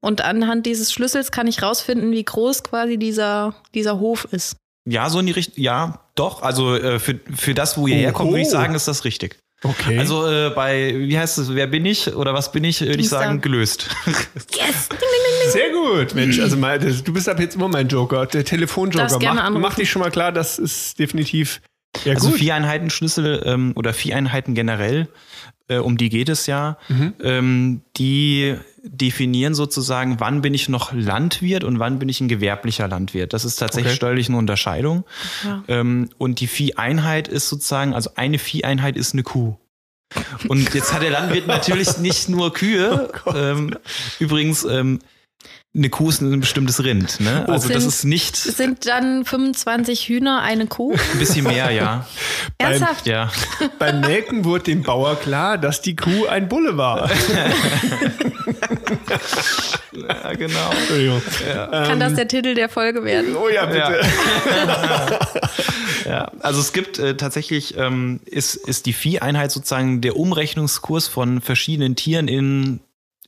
Und 0.00 0.20
anhand 0.20 0.66
dieses 0.66 0.92
Schlüssels 0.92 1.30
kann 1.30 1.46
ich 1.46 1.62
rausfinden, 1.62 2.10
wie 2.10 2.24
groß 2.24 2.64
quasi 2.64 2.98
dieser, 2.98 3.54
dieser 3.74 4.00
Hof 4.00 4.26
ist. 4.32 4.56
ja, 4.84 5.08
so 5.08 5.20
in 5.20 5.26
die 5.26 5.32
Richtung, 5.32 5.62
ja, 5.62 6.00
doch. 6.16 6.42
Also 6.42 6.74
äh, 6.74 6.98
für, 6.98 7.20
für 7.34 7.54
das, 7.54 7.78
wo 7.78 7.86
ihr 7.86 7.94
Oho. 7.94 8.02
herkommt, 8.02 8.30
würde 8.30 8.42
ich 8.42 8.50
sagen, 8.50 8.74
ist 8.74 8.88
das 8.88 9.04
richtig. 9.04 9.38
Okay. 9.64 9.96
Also 9.96 10.26
äh, 10.26 10.50
bei, 10.50 10.92
wie 10.98 11.16
heißt 11.16 11.38
es, 11.38 11.54
wer 11.54 11.68
bin 11.68 11.86
ich 11.86 12.12
oder 12.14 12.34
was 12.34 12.50
bin 12.50 12.64
ich, 12.64 12.80
würde 12.80 12.98
ich 12.98 13.08
sagen, 13.08 13.40
gelöst. 13.40 13.88
Yes! 14.50 14.88
Sehr 15.52 15.70
gut, 15.70 16.14
Mensch. 16.14 16.40
Also 16.40 16.56
mal, 16.56 16.78
das, 16.78 17.02
du 17.04 17.12
bist 17.12 17.28
ab 17.28 17.38
jetzt 17.38 17.54
immer 17.54 17.68
mein 17.68 17.86
Joker, 17.88 18.26
der 18.26 18.44
Telefonjoker. 18.44 19.18
Mach, 19.20 19.50
mach 19.50 19.74
dich 19.74 19.90
schon 19.90 20.00
mal 20.00 20.10
klar, 20.10 20.32
das 20.32 20.58
ist 20.58 20.98
definitiv. 20.98 21.60
Ja, 22.04 22.14
Also 22.14 22.30
gut. 22.30 22.38
vier 22.38 22.54
Einheiten 22.54 22.90
Schlüssel 22.90 23.42
ähm, 23.44 23.72
oder 23.76 23.92
vier 23.92 24.16
Einheiten 24.16 24.54
generell, 24.54 25.08
äh, 25.68 25.76
um 25.76 25.96
die 25.96 26.08
geht 26.08 26.28
es 26.28 26.46
ja. 26.46 26.78
Mhm. 26.88 27.12
Ähm, 27.22 27.80
die 27.96 28.56
definieren 28.84 29.54
sozusagen, 29.54 30.18
wann 30.18 30.40
bin 30.42 30.54
ich 30.54 30.68
noch 30.68 30.92
Landwirt 30.92 31.62
und 31.64 31.78
wann 31.78 31.98
bin 31.98 32.08
ich 32.08 32.20
ein 32.20 32.28
gewerblicher 32.28 32.88
Landwirt. 32.88 33.32
Das 33.32 33.44
ist 33.44 33.56
tatsächlich 33.56 33.90
Okay. 33.92 33.96
steuerlich 33.96 34.28
eine 34.28 34.38
Unterscheidung. 34.38 35.04
Ja. 35.44 35.62
Ähm, 35.68 36.08
und 36.18 36.40
die 36.40 36.48
Vieheinheit 36.48 37.28
ist 37.28 37.48
sozusagen, 37.48 37.94
also 37.94 38.10
eine 38.16 38.38
Vieheinheit 38.38 38.96
ist 38.96 39.12
eine 39.12 39.22
Kuh. 39.22 39.56
Und 40.48 40.74
jetzt 40.74 40.92
hat 40.92 41.02
der 41.02 41.10
Landwirt 41.10 41.46
natürlich 41.46 41.98
nicht 41.98 42.28
nur 42.28 42.52
Kühe. 42.52 43.10
ähm, 43.34 43.76
übrigens, 44.18 44.64
ähm, 44.64 44.98
eine 45.74 45.88
Kuh 45.88 46.10
ist 46.10 46.20
ein 46.20 46.38
bestimmtes 46.40 46.84
Rind. 46.84 47.18
Ne? 47.20 47.46
Also 47.48 47.68
das 47.68 47.82
Sind- 47.82 47.88
ist 47.88 48.04
nicht 48.04 48.36
Sind 48.36 48.86
dann 48.86 49.24
25 49.24 50.06
Hühner 50.08 50.42
eine 50.42 50.66
Kuh? 50.66 50.92
ein 50.92 51.18
bisschen 51.18 51.44
mehr, 51.46 51.70
ja. 51.70 52.06
Ernsthaft? 52.58 53.06
Ja. 53.06 53.30
Beim 53.78 54.00
Melken 54.00 54.44
wurde 54.44 54.64
dem 54.64 54.82
Bauer 54.82 55.16
klar, 55.16 55.56
dass 55.56 55.80
die 55.80 55.96
Kuh 55.96 56.26
ein 56.26 56.48
Bulle 56.48 56.76
war. 56.76 57.10
ja, 59.92 60.32
genau. 60.34 60.70
Entschuldigung. 60.78 61.22
Kann 61.70 62.00
das 62.00 62.14
der 62.14 62.28
Titel 62.28 62.54
der 62.54 62.68
Folge 62.68 63.02
werden? 63.04 63.34
Oh 63.36 63.48
ja, 63.48 63.64
bitte. 63.64 64.00
Ja, 66.06 66.30
also 66.40 66.60
es 66.60 66.72
gibt 66.74 66.98
äh, 66.98 67.16
tatsächlich, 67.16 67.76
ähm, 67.78 68.20
ist, 68.26 68.56
ist 68.56 68.86
die 68.86 68.92
Vieheinheit 68.92 69.52
sozusagen 69.52 70.00
der 70.02 70.16
Umrechnungskurs 70.16 71.08
von 71.08 71.40
verschiedenen 71.40 71.96
Tieren 71.96 72.28
in 72.28 72.80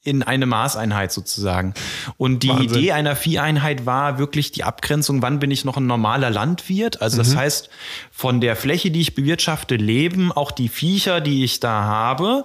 in 0.05 0.23
eine 0.23 0.45
Maßeinheit 0.47 1.13
sozusagen. 1.13 1.75
Und 2.19 2.43
die 2.43 2.51
Wahnsinn. 2.51 2.71
Idee 2.71 2.93
einer 2.93 3.17
Vieheinheit 3.17 3.87
war 3.87 4.19
wirklich 4.19 4.53
die 4.53 4.63
Abgrenzung, 4.63 5.23
wann 5.23 5.39
bin 5.39 5.51
ich 5.51 5.65
noch 5.65 5.79
ein 5.79 5.87
normaler 5.87 6.31
Landwirt? 6.31 7.01
Also 7.01 7.17
das 7.17 7.35
heißt, 7.35 7.71
von 8.11 8.41
der 8.43 8.55
Fläche, 8.55 8.91
die 8.91 9.01
ich 9.01 9.15
bewirtschafte, 9.15 9.77
leben 9.77 10.31
auch 10.31 10.51
die 10.51 10.69
Viecher, 10.69 11.21
die 11.23 11.43
ich 11.43 11.59
da 11.59 11.85
habe. 11.85 12.45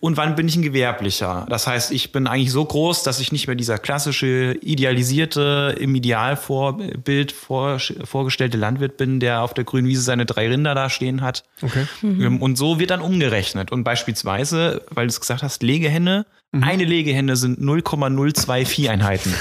Und 0.00 0.18
wann 0.18 0.34
bin 0.34 0.48
ich 0.48 0.56
ein 0.56 0.62
Gewerblicher? 0.62 1.46
Das 1.48 1.66
heißt, 1.66 1.92
ich 1.92 2.12
bin 2.12 2.26
eigentlich 2.26 2.52
so 2.52 2.64
groß, 2.64 3.02
dass 3.02 3.20
ich 3.20 3.32
nicht 3.32 3.46
mehr 3.46 3.56
dieser 3.56 3.78
klassische, 3.78 4.58
idealisierte, 4.60 5.76
im 5.80 5.94
Idealvorbild 5.94 7.32
vor, 7.32 7.78
vorgestellte 8.04 8.58
Landwirt 8.58 8.98
bin, 8.98 9.18
der 9.18 9.42
auf 9.42 9.54
der 9.54 9.64
grünen 9.64 9.88
Wiese 9.88 10.02
seine 10.02 10.26
drei 10.26 10.48
Rinder 10.48 10.74
da 10.74 10.90
stehen 10.90 11.22
hat. 11.22 11.44
Okay. 11.62 11.86
Ähm, 12.02 12.42
Und 12.42 12.56
so 12.56 12.78
wird 12.78 12.90
dann 12.90 13.00
umgerechnet. 13.00 13.72
Und 13.72 13.84
beispielsweise, 13.84 14.82
weil 14.90 15.06
du 15.06 15.10
es 15.10 15.20
gesagt 15.20 15.42
hast, 15.42 15.62
Legehenne, 15.62 16.26
eine 16.52 16.84
Legehenne 16.84 17.36
sind 17.36 17.60
0,02 17.60 18.66
Vieheinheiten. 18.66 19.34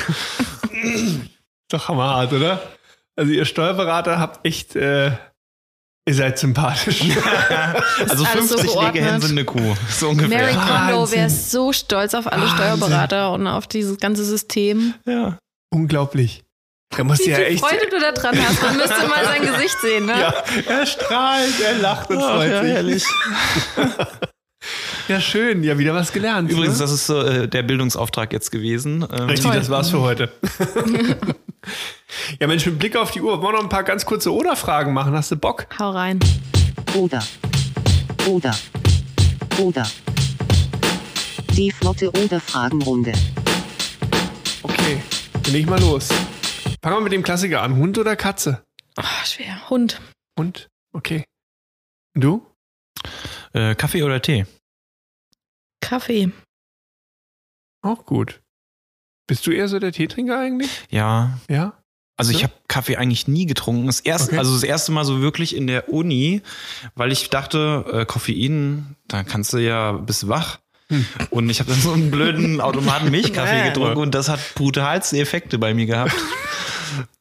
Doch 1.70 1.88
hammerhart, 1.88 2.34
oder? 2.34 2.62
Also 3.16 3.32
ihr 3.32 3.46
Steuerberater 3.46 4.20
habt 4.20 4.46
echt, 4.46 4.76
äh, 4.76 5.08
ihr 6.08 6.14
seid 6.14 6.38
sympathisch. 6.40 7.04
Also 8.10 8.26
alles 8.26 8.50
so 8.50 8.58
50 8.58 8.72
geordnet. 8.72 8.94
Legehennen 8.94 9.22
sind 9.22 9.32
eine 9.32 9.46
Kuh. 9.46 9.76
So 9.90 10.10
ungefähr. 10.10 10.38
Mary 10.38 10.54
Kondo 10.54 11.12
wäre 11.12 11.30
so 11.30 11.74
stolz 11.74 12.14
auf 12.14 12.32
alle 12.32 12.44
Wahnsinn. 12.44 12.58
Steuerberater 12.58 13.32
und 13.34 13.48
auf 13.48 13.66
dieses 13.68 13.98
ganze 13.98 14.24
System. 14.24 14.94
Ja. 15.06 15.40
Unglaublich. 15.74 16.44
Da 16.96 17.04
musst 17.04 17.22
Wie 17.22 17.26
du 17.26 17.32
ja 17.32 17.38
viel 17.38 17.46
echt. 17.48 17.60
Freude 17.60 17.90
du 17.90 18.00
da 18.00 18.12
dran 18.12 18.38
hast. 18.40 18.62
Man 18.62 18.78
müsste 18.78 19.08
mal 19.08 19.26
sein 19.26 19.42
Gesicht 19.42 19.78
sehen, 19.82 20.06
ne? 20.06 20.20
Ja, 20.20 20.34
er 20.68 20.86
strahlt, 20.86 21.60
er 21.60 21.78
lacht 21.80 22.10
und 22.10 22.22
freut 22.22 22.52
ja, 22.52 22.62
sich. 22.62 22.72
herrlich. 22.72 23.04
Ja, 25.08 25.22
schön. 25.22 25.64
Ja, 25.64 25.78
wieder 25.78 25.94
was 25.94 26.12
gelernt. 26.12 26.52
Übrigens, 26.52 26.76
ne? 26.76 26.84
das 26.84 26.92
ist 26.92 27.08
so, 27.08 27.22
äh, 27.22 27.48
der 27.48 27.64
Bildungsauftrag 27.64 28.34
jetzt 28.34 28.52
gewesen. 28.52 29.06
Ähm, 29.10 29.26
Richtig, 29.30 29.46
Toll. 29.50 29.56
das 29.58 29.70
war's 29.70 29.90
für 29.90 30.02
heute. 30.02 30.30
ja, 32.40 32.48
Mensch, 32.48 32.66
mit 32.66 32.78
Blick 32.78 32.96
auf 32.98 33.12
die 33.12 33.22
Uhr, 33.22 33.42
wollen 33.42 33.54
wir 33.54 33.58
noch 33.58 33.64
ein 33.64 33.70
paar 33.70 33.84
ganz 33.84 34.06
kurze 34.06 34.34
Oder-Fragen 34.34 34.94
machen? 34.94 35.14
Hast 35.14 35.32
du 35.32 35.38
Bock? 35.38 35.68
Hau 35.80 35.92
rein. 35.92 36.20
Oder. 36.96 37.24
Oder. 38.28 38.54
Oder. 39.60 39.88
Die 41.54 41.72
flotte 41.72 42.10
Oder-Fragenrunde. 42.12 43.14
Okay, 44.64 45.02
dann 45.44 45.54
leg 45.54 45.62
ich 45.62 45.70
mal 45.70 45.80
los. 45.80 46.10
Fangen 46.84 46.98
wir 46.98 47.02
mit 47.02 47.14
dem 47.14 47.24
Klassiker 47.24 47.62
an. 47.62 47.78
Hund 47.78 47.98
oder 47.98 48.18
Katze? 48.18 48.62
Oh, 48.98 49.04
schwer. 49.26 49.70
Hund. 49.70 50.02
Hund? 50.38 50.68
Okay. 50.94 51.24
Und 52.14 52.24
du? 52.24 52.46
äh, 53.54 53.76
Kaffee 53.76 54.04
oder 54.04 54.22
Tee? 54.22 54.46
Kaffee. 55.82 56.32
Auch 57.82 58.06
gut. 58.06 58.42
Bist 59.28 59.46
du 59.46 59.52
eher 59.52 59.68
so 59.68 59.80
der 59.80 59.92
Teetrinker 59.92 60.40
eigentlich? 60.40 60.70
Ja. 60.90 61.38
Ja? 61.50 61.74
Also 62.20 62.32
ich 62.32 62.44
habe 62.44 62.54
Kaffee 62.68 62.98
eigentlich 62.98 63.28
nie 63.28 63.46
getrunken. 63.46 63.86
Das 63.86 64.00
erste, 64.00 64.30
Okay. 64.30 64.40
also 64.40 64.54
das 64.54 64.64
erste 64.64 64.92
Mal 64.92 65.06
so 65.06 65.22
wirklich 65.22 65.56
in 65.56 65.68
der 65.68 65.90
Uni, 65.90 66.42
weil 66.96 67.12
ich 67.12 67.30
dachte, 67.30 67.86
äh, 67.92 68.06
Koffein, 68.06 68.96
da 69.08 69.24
kannst 69.24 69.54
du 69.54 69.58
ja 69.60 69.92
bis 69.92 70.28
wach. 70.28 70.60
Und 71.30 71.50
ich 71.50 71.60
habe 71.60 71.70
dann 71.72 71.82
so 71.82 71.92
einen 71.92 72.12
blöden 72.12 72.62
Automaten 72.62 73.12
Milchkaffee 73.12 73.70
getrunken 73.70 74.00
und 74.00 74.16
das 74.16 74.30
hat 74.30 74.40
brutalste 74.56 75.20
Effekte 75.20 75.60
bei 75.60 75.74
mir 75.74 75.86
gehabt. 75.86 76.14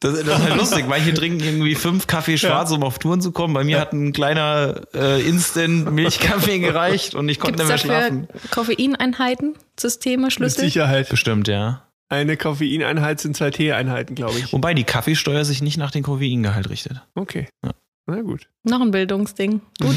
Das, 0.01 0.15
das 0.15 0.39
ist 0.39 0.45
halt 0.45 0.57
lustig. 0.59 0.87
Manche 0.89 1.13
trinken 1.13 1.43
irgendwie 1.43 1.75
fünf 1.75 2.07
Kaffee 2.07 2.39
schwarz, 2.39 2.71
um 2.71 2.83
auf 2.83 2.99
Touren 2.99 3.21
zu 3.21 3.33
kommen. 3.33 3.55
Bei 3.55 3.65
mir 3.65 3.81
hat 3.81 3.93
ein 3.93 4.13
kleiner 4.13 4.83
äh, 4.95 5.21
Instant 5.27 5.91
Milchkaffee 5.93 6.59
gereicht 6.61 7.15
und 7.15 7.29
ich 7.29 7.41
konnte 7.41 7.59
Gibt 7.65 7.71
es 7.71 7.75
nicht 7.83 7.87
mehr 7.87 8.03
schlafen. 8.03 8.29
Koffeineinheiten, 8.51 9.55
Systeme, 9.79 10.25
Mit 10.25 10.33
Schlüssel? 10.33 10.65
Sicherheit. 10.65 11.09
Bestimmt, 11.09 11.49
ja. 11.49 11.83
Eine 12.09 12.37
Koffeineinheit 12.37 13.21
sind 13.21 13.37
zwei 13.37 13.51
Teeeinheiten, 13.51 14.15
glaube 14.15 14.39
ich. 14.39 14.53
Wobei 14.53 14.75
die 14.75 14.85
Kaffeesteuer 14.85 15.45
sich 15.45 15.61
nicht 15.61 15.77
nach 15.77 15.91
dem 15.91 16.05
Koffeingehalt 16.05 16.71
richtet. 16.71 17.03
Okay. 17.17 17.49
Ja. 17.65 17.73
Na 18.07 18.23
gut. 18.23 18.49
Noch 18.63 18.81
ein 18.81 18.93
Bildungsding. 18.93 19.61
Gut. 19.81 19.97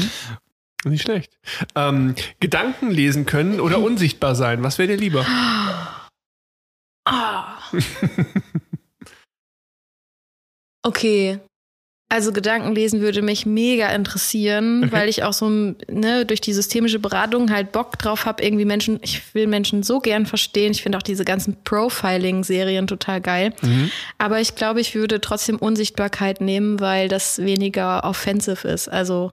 Nicht 0.84 1.02
schlecht. 1.02 1.32
Ähm, 1.74 2.14
Gedanken 2.40 2.90
lesen 2.90 3.26
können 3.26 3.60
oder 3.60 3.78
unsichtbar 3.82 4.34
sein. 4.34 4.62
Was 4.62 4.78
wäre 4.78 4.88
dir 4.88 4.96
lieber? 4.96 5.26
Ah. 7.06 7.58
Okay. 10.82 11.38
Also 12.12 12.32
Gedankenlesen 12.32 13.00
würde 13.00 13.22
mich 13.22 13.46
mega 13.46 13.90
interessieren, 13.90 14.82
Okay. 14.84 14.92
weil 14.92 15.08
ich 15.08 15.22
auch 15.22 15.32
so 15.32 15.48
ne, 15.48 16.26
durch 16.26 16.40
die 16.40 16.52
systemische 16.52 16.98
Beratung 16.98 17.52
halt 17.52 17.70
Bock 17.70 17.98
drauf 17.98 18.24
habe, 18.24 18.42
irgendwie 18.42 18.64
Menschen, 18.64 18.98
ich 19.02 19.32
will 19.34 19.46
Menschen 19.46 19.84
so 19.84 20.00
gern 20.00 20.26
verstehen. 20.26 20.72
Ich 20.72 20.82
finde 20.82 20.98
auch 20.98 21.02
diese 21.02 21.24
ganzen 21.24 21.62
Profiling-Serien 21.62 22.88
total 22.88 23.20
geil. 23.20 23.52
Mhm. 23.62 23.92
Aber 24.18 24.40
ich 24.40 24.56
glaube, 24.56 24.80
ich 24.80 24.96
würde 24.96 25.20
trotzdem 25.20 25.56
Unsichtbarkeit 25.58 26.40
nehmen, 26.40 26.80
weil 26.80 27.08
das 27.08 27.38
weniger 27.38 28.02
offensiv 28.02 28.64
ist. 28.64 28.88
Also 28.88 29.30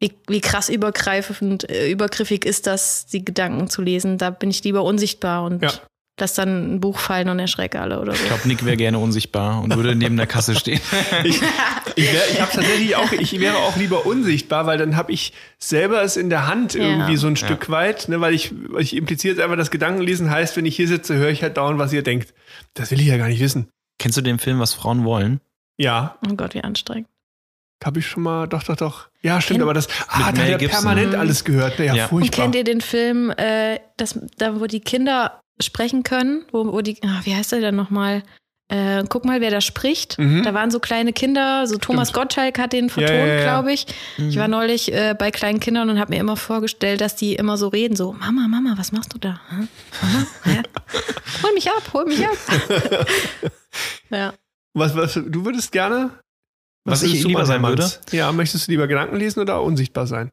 wie, 0.00 0.12
wie 0.28 0.40
krass 0.40 0.68
übergreifend, 0.68 1.68
äh, 1.68 1.90
übergriffig 1.90 2.44
ist 2.44 2.66
das, 2.66 3.06
die 3.06 3.24
Gedanken 3.24 3.68
zu 3.68 3.82
lesen. 3.82 4.18
Da 4.18 4.30
bin 4.30 4.50
ich 4.50 4.62
lieber 4.64 4.82
unsichtbar 4.84 5.42
und 5.44 5.62
Ja. 5.62 5.72
lass 6.20 6.34
dann 6.34 6.74
ein 6.76 6.80
Buch 6.80 6.98
fallen 6.98 7.28
und 7.28 7.38
erschrecke 7.38 7.80
alle 7.80 8.00
oder 8.00 8.12
so. 8.14 8.22
Ich 8.22 8.28
glaube, 8.28 8.46
Nick 8.48 8.64
wäre 8.64 8.76
gerne 8.76 8.98
unsichtbar 8.98 9.60
und 9.62 9.74
würde 9.76 9.94
neben 9.96 10.16
der 10.16 10.26
Kasse 10.26 10.54
stehen. 10.54 10.80
Ich, 11.24 11.40
ich, 11.96 12.12
wär, 12.12 12.28
ich 12.30 12.36
tatsächlich 12.36 12.94
auch, 12.94 13.10
ich 13.10 13.40
wäre 13.40 13.56
auch 13.56 13.76
lieber 13.76 14.06
unsichtbar, 14.06 14.66
weil 14.66 14.78
dann 14.78 14.94
habe 14.96 15.10
ich 15.10 15.32
selber 15.58 16.02
es 16.04 16.16
in 16.16 16.30
der 16.30 16.46
Hand 16.46 16.74
Ja. 16.74 16.82
irgendwie 16.82 17.16
so 17.16 17.26
ein 17.26 17.34
Stück 17.34 17.70
weit, 17.70 18.08
ne, 18.08 18.20
weil 18.20 18.34
ich, 18.34 18.52
ich 18.78 18.94
impliziert 18.94 19.36
jetzt 19.36 19.42
einfach, 19.44 19.56
das 19.56 19.72
Gedankenlesen 19.72 20.30
heißt, 20.30 20.56
wenn 20.56 20.64
ich 20.66 20.76
hier 20.76 20.86
sitze, 20.86 21.16
höre 21.16 21.30
ich 21.30 21.42
halt 21.42 21.56
dauernd, 21.56 21.78
was 21.80 21.92
ihr 21.92 22.02
denkt. 22.04 22.34
Das 22.74 22.92
will 22.92 23.00
ich 23.00 23.06
ja 23.08 23.16
gar 23.16 23.26
nicht 23.26 23.40
wissen. 23.40 23.68
Kennst 23.98 24.16
du 24.16 24.22
den 24.22 24.38
Film, 24.38 24.60
was 24.60 24.74
Frauen 24.74 25.04
wollen? 25.04 25.40
Ja, 25.76 26.16
Oh 26.28 26.34
Gott, 26.34 26.54
wie 26.54 26.62
anstrengend. 26.62 27.08
Habe 27.84 28.00
ich 28.00 28.06
schon 28.06 28.22
mal, 28.24 28.46
doch, 28.46 28.62
doch, 28.64 28.76
doch. 28.76 29.08
Ja, 29.22 29.40
stimmt, 29.40 29.58
Kennt- 29.58 29.62
aber 29.64 29.74
das 29.74 29.88
ah, 30.08 30.26
hat 30.26 30.38
er 30.38 30.58
Gibson. 30.58 30.82
permanent 30.84 31.14
alles 31.14 31.44
gehört. 31.44 31.78
Ja, 31.78 31.94
Ja. 31.94 32.04
Und 32.04 32.08
furchtbar. 32.10 32.42
kennt 32.44 32.54
ihr 32.54 32.64
den 32.64 32.80
Film, 32.80 33.30
äh, 33.30 33.78
das, 33.96 34.18
da 34.36 34.60
wo 34.60 34.66
die 34.66 34.80
Kinder 34.80 35.40
sprechen 35.60 36.02
können, 36.02 36.44
wo, 36.52 36.72
wo 36.72 36.80
die, 36.80 36.96
ah, 37.04 37.20
wie 37.24 37.34
heißt 37.34 37.52
der 37.52 37.60
denn 37.60 37.76
nochmal? 37.76 38.22
Äh, 38.70 39.04
guck 39.08 39.24
mal, 39.24 39.40
wer 39.40 39.50
da 39.50 39.62
spricht. 39.62 40.18
Mhm. 40.18 40.42
Da 40.42 40.52
waren 40.52 40.70
so 40.70 40.78
kleine 40.78 41.14
Kinder, 41.14 41.66
so 41.66 41.78
Thomas 41.78 42.12
Gottschalk 42.12 42.58
hat 42.58 42.74
den 42.74 42.90
vertont, 42.90 43.16
Ja, 43.18 43.26
ja, 43.26 43.34
ja. 43.36 43.42
glaube 43.44 43.72
ich. 43.72 43.86
Ich 44.18 44.36
war 44.36 44.46
neulich 44.46 44.92
äh, 44.92 45.14
bei 45.18 45.30
kleinen 45.30 45.58
Kindern 45.58 45.88
und 45.88 45.98
habe 45.98 46.12
mir 46.12 46.20
immer 46.20 46.36
vorgestellt, 46.36 47.00
dass 47.00 47.16
die 47.16 47.34
immer 47.34 47.56
so 47.56 47.68
reden, 47.68 47.96
so 47.96 48.12
Mama, 48.12 48.46
Mama, 48.46 48.74
was 48.76 48.92
machst 48.92 49.14
du 49.14 49.18
da? 49.18 49.40
Hm? 49.48 49.68
Mama? 50.02 50.26
Ja? 50.44 50.62
hol 51.42 51.54
mich 51.54 51.70
ab, 51.70 51.82
hol 51.94 52.04
mich 52.04 52.26
ab. 52.26 52.36
ja. 54.10 54.34
Was, 54.74 54.94
was, 54.94 55.14
du 55.14 55.44
würdest 55.46 55.72
gerne? 55.72 56.10
Was 56.90 57.02
ich 57.02 57.08
würdest 57.10 57.24
du 57.24 57.28
lieber 57.28 57.46
sein 57.46 57.62
würde? 57.62 57.90
Ja, 58.12 58.32
möchtest 58.32 58.66
du 58.66 58.72
lieber 58.72 58.86
Gedanken 58.86 59.16
lesen 59.16 59.40
oder 59.40 59.62
unsichtbar 59.62 60.06
sein? 60.06 60.30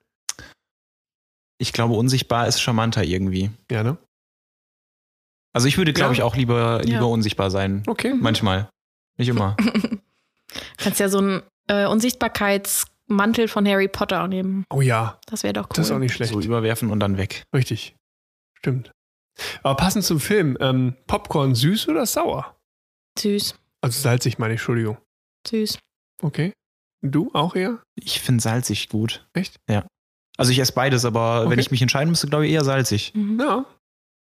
Ich 1.57 1.71
glaube, 1.73 1.93
unsichtbar 1.93 2.47
ist 2.47 2.61
charmanter 2.61 3.03
irgendwie. 3.03 3.51
Ja, 3.71 3.83
ne? 3.83 3.97
Also 5.53 5.67
ich 5.67 5.77
würde, 5.77 5.93
glaube 5.93 6.09
Ja. 6.13 6.17
ich, 6.19 6.23
auch 6.23 6.35
lieber, 6.35 6.81
lieber 6.83 6.97
Ja. 6.97 7.03
unsichtbar 7.03 7.49
sein. 7.49 7.83
Okay. 7.87 8.13
Manchmal. 8.13 8.69
Nicht 9.17 9.29
immer. 9.29 9.55
Kannst 10.77 10.99
ja 10.99 11.07
so 11.09 11.19
einen 11.19 11.43
äh, 11.67 11.85
Unsichtbarkeitsmantel 11.87 13.47
von 13.47 13.65
Harry 13.67 13.87
Potter 13.87 14.27
nehmen. 14.27 14.65
Oh 14.69 14.81
ja, 14.81 15.19
Das 15.27 15.43
wäre 15.43 15.53
doch 15.53 15.63
cool. 15.65 15.73
das 15.75 15.87
ist 15.87 15.91
auch 15.91 15.99
nicht 15.99 16.13
schlecht. 16.13 16.33
So 16.33 16.41
überwerfen 16.41 16.91
und 16.91 16.99
dann 16.99 17.17
weg. 17.17 17.45
Richtig. 17.53 17.95
Stimmt. 18.57 18.91
Aber 19.63 19.75
passend 19.75 20.03
zum 20.05 20.19
Film, 20.19 20.57
ähm, 20.59 20.95
Popcorn 21.07 21.55
süß 21.55 21.87
oder 21.89 22.05
sauer? 22.05 22.55
Süß, 23.17 23.55
Also 23.81 24.01
salzig, 24.01 24.37
meine 24.39 24.53
ich, 24.55 24.59
Entschuldigung. 24.59 24.97
süß. 25.47 25.77
Okay. 26.21 26.53
Du 27.01 27.29
auch 27.33 27.55
eher? 27.55 27.79
Ich 27.95 28.21
finde 28.21 28.41
salzig 28.41 28.89
gut. 28.89 29.25
Echt? 29.33 29.57
Ja. 29.69 29.85
Also 30.37 30.51
ich 30.51 30.59
esse 30.59 30.73
beides, 30.73 31.05
aber 31.05 31.41
Okay. 31.41 31.51
wenn 31.51 31.59
ich 31.59 31.71
mich 31.71 31.81
entscheiden 31.81 32.09
müsste, 32.09 32.27
glaube 32.27 32.45
ich 32.47 32.51
eher 32.53 32.63
salzig. 32.63 33.13
Mhm. 33.15 33.39
Ja. 33.39 33.65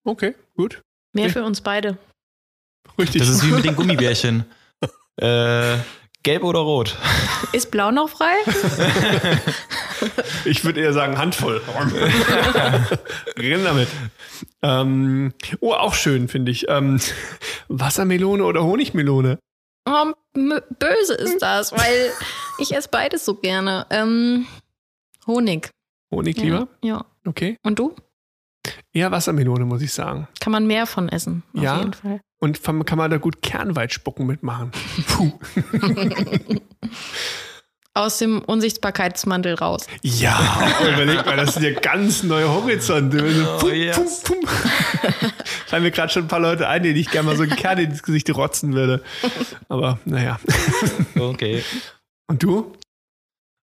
Okay, 0.05 0.33
gut. 0.55 0.81
Mehr 1.13 1.29
für 1.29 1.43
uns 1.43 1.61
beide. 1.61 1.97
Richtig. 2.97 3.19
Das 3.21 3.29
ist 3.29 3.45
wie 3.45 3.51
mit 3.51 3.65
den 3.65 3.75
Gummibärchen. 3.75 4.45
äh, 5.17 5.77
gelb 6.23 6.43
oder 6.43 6.59
rot? 6.59 6.97
Ist 7.51 7.69
blau 7.71 7.91
noch 7.91 8.09
frei? 8.09 8.33
ich 10.45 10.63
würde 10.63 10.81
eher 10.81 10.93
sagen 10.93 11.17
Handvoll. 11.17 11.61
Renn 13.37 13.63
damit. 13.63 13.87
Ähm, 14.61 15.33
oh, 15.59 15.73
auch 15.73 15.93
schön, 15.93 16.27
finde 16.27 16.51
ich. 16.51 16.67
Ähm, 16.69 16.99
Wassermelone 17.67 18.43
oder 18.43 18.63
Honigmelone? 18.63 19.39
Oh, 19.91 20.13
böse 20.79 21.13
ist 21.15 21.39
das, 21.41 21.71
weil 21.71 22.11
ich 22.59 22.73
esse 22.75 22.89
beides 22.89 23.25
so 23.25 23.35
gerne. 23.35 23.85
Ähm, 23.89 24.45
Honig. 25.25 25.69
Honig 26.11 26.37
lieber? 26.37 26.67
Ja, 26.83 26.97
ja. 26.97 27.05
Okay. 27.25 27.57
Und 27.63 27.79
du? 27.79 27.95
Eher 28.93 29.11
Wassermelone, 29.11 29.65
muss 29.65 29.81
ich 29.81 29.91
sagen. 29.93 30.27
Kann 30.39 30.51
man 30.51 30.67
mehr 30.67 30.85
von 30.85 31.09
essen. 31.09 31.43
Auf 31.55 31.63
Ja. 31.63 31.77
jeden 31.79 31.93
Fall. 31.93 32.21
Und 32.39 32.57
vom- 32.57 32.85
kann 32.85 32.97
man 32.97 33.09
da 33.11 33.17
gut 33.17 33.41
Kernweitspucken 33.41 34.25
mitmachen. 34.25 34.71
Puh. 35.07 35.31
Aus 37.95 38.19
dem 38.19 38.39
Unsichtbarkeitsmantel 38.41 39.55
raus. 39.55 39.87
Ja, 40.03 40.39
überleg 40.93 41.25
mal, 41.25 41.35
das 41.37 41.55
sind 41.55 41.63
ja 41.63 41.71
ganz 41.79 42.23
neue 42.23 42.47
Horizonte. 42.47 43.23
Oh, 43.55 43.59
Pum, 43.59 43.73
yes. 43.73 44.21
pum, 44.23 44.39
pum. 44.41 44.49
Fallen 45.65 45.83
mir 45.83 45.91
gerade 45.91 46.11
schon 46.13 46.23
ein 46.23 46.27
paar 46.27 46.39
Leute 46.39 46.67
ein, 46.67 46.83
denen 46.83 46.97
ich 46.97 47.09
gerne 47.09 47.27
mal 47.27 47.35
so 47.35 47.43
einen 47.43 47.55
Kern 47.55 47.79
ins 47.79 48.03
Gesicht 48.03 48.29
rotzen 48.35 48.73
würde. 48.73 49.03
Aber 49.69 49.99
naja. 50.05 50.39
Okay. 51.17 51.63
Und 52.27 52.43
du? 52.43 52.73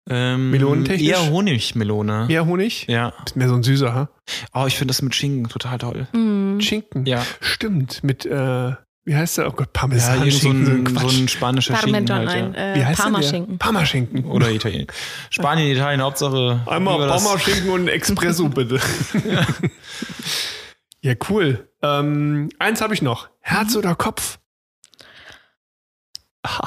Ähm, 0.09 0.51
Melonentechnisch? 0.51 1.09
Eher 1.09 1.31
Honigmelone. 1.31 2.27
Mehr 2.27 2.47
Honig? 2.47 2.87
Ja. 2.89 3.13
Bist 3.25 3.37
mehr 3.37 3.49
so 3.49 3.55
ein 3.55 3.63
süßer, 3.63 3.95
ha? 3.95 4.09
Oh, 4.53 4.65
ich 4.67 4.77
finde 4.77 4.93
das 4.93 5.01
mit 5.01 5.15
Schinken 5.15 5.49
total 5.49 5.79
toll. 5.79 6.07
Mm. 6.13 6.61
Schinken. 6.61 7.07
Ja. 7.07 7.25
Stimmt. 7.41 8.05
Mit, 8.05 8.27
äh, 8.27 8.73
wie 9.05 9.15
heißt 9.15 9.39
der? 9.39 9.49
Oh 9.49 9.53
Gott, 9.53 9.67
Ja, 9.69 9.81
Parmesan. 9.81 10.19
irgend 10.19 10.33
so 10.33 10.39
Schinken, 10.41 10.73
ein, 10.79 10.85
Quatsch. 10.85 11.11
so 11.13 11.23
ein 11.23 11.29
spanischer 11.29 11.77
Schinken 11.77 12.05
Parmesan, 12.07 12.29
halt, 12.29 12.57
ja. 12.57 12.63
ein 12.63 12.75
wie 12.77 12.81
äh, 12.81 12.85
heißt? 12.85 13.01
Parmaschinken. 13.01 13.59
Parmaschinken. 13.59 14.25
Oder 14.27 14.51
Italien. 14.51 14.87
Spanien, 15.31 15.71
Italien, 15.71 16.01
Hauptsache. 16.03 16.63
Einmal 16.67 17.07
Parmaschinken 17.09 17.71
und 17.71 17.81
einen 17.81 17.89
Espresso, 17.89 18.49
bitte. 18.49 18.81
ja, 21.03 21.15
cool. 21.29 21.69
Ähm, 21.83 22.49
eins 22.59 22.81
habe 22.81 22.95
ich 22.95 23.03
noch. 23.03 23.29
Herz 23.41 23.77
oder 23.77 23.95
Kopf? 23.95 24.39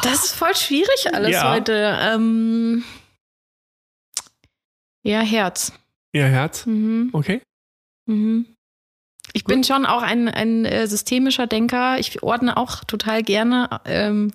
Das 0.03 0.25
ist 0.25 0.35
voll 0.35 0.55
schwierig 0.55 1.13
alles 1.13 1.31
Ja. 1.31 1.51
heute. 1.51 1.97
Ähm, 2.01 2.83
ja, 5.03 5.21
Herz. 5.21 5.71
Ja, 6.13 6.25
Herz. 6.25 6.65
Mhm. 6.65 7.09
Okay. 7.13 7.41
Mhm. 8.07 8.45
Ich 9.37 9.43
bin 9.45 9.63
schon 9.63 9.85
auch 9.85 10.01
ein, 10.01 10.27
ein 10.27 10.65
äh, 10.65 10.87
systemischer 10.87 11.45
Denker. 11.45 11.99
Ich 11.99 12.23
ordne 12.23 12.57
auch 12.57 12.83
total 12.83 13.21
gerne. 13.21 13.69
Ähm, 13.85 14.33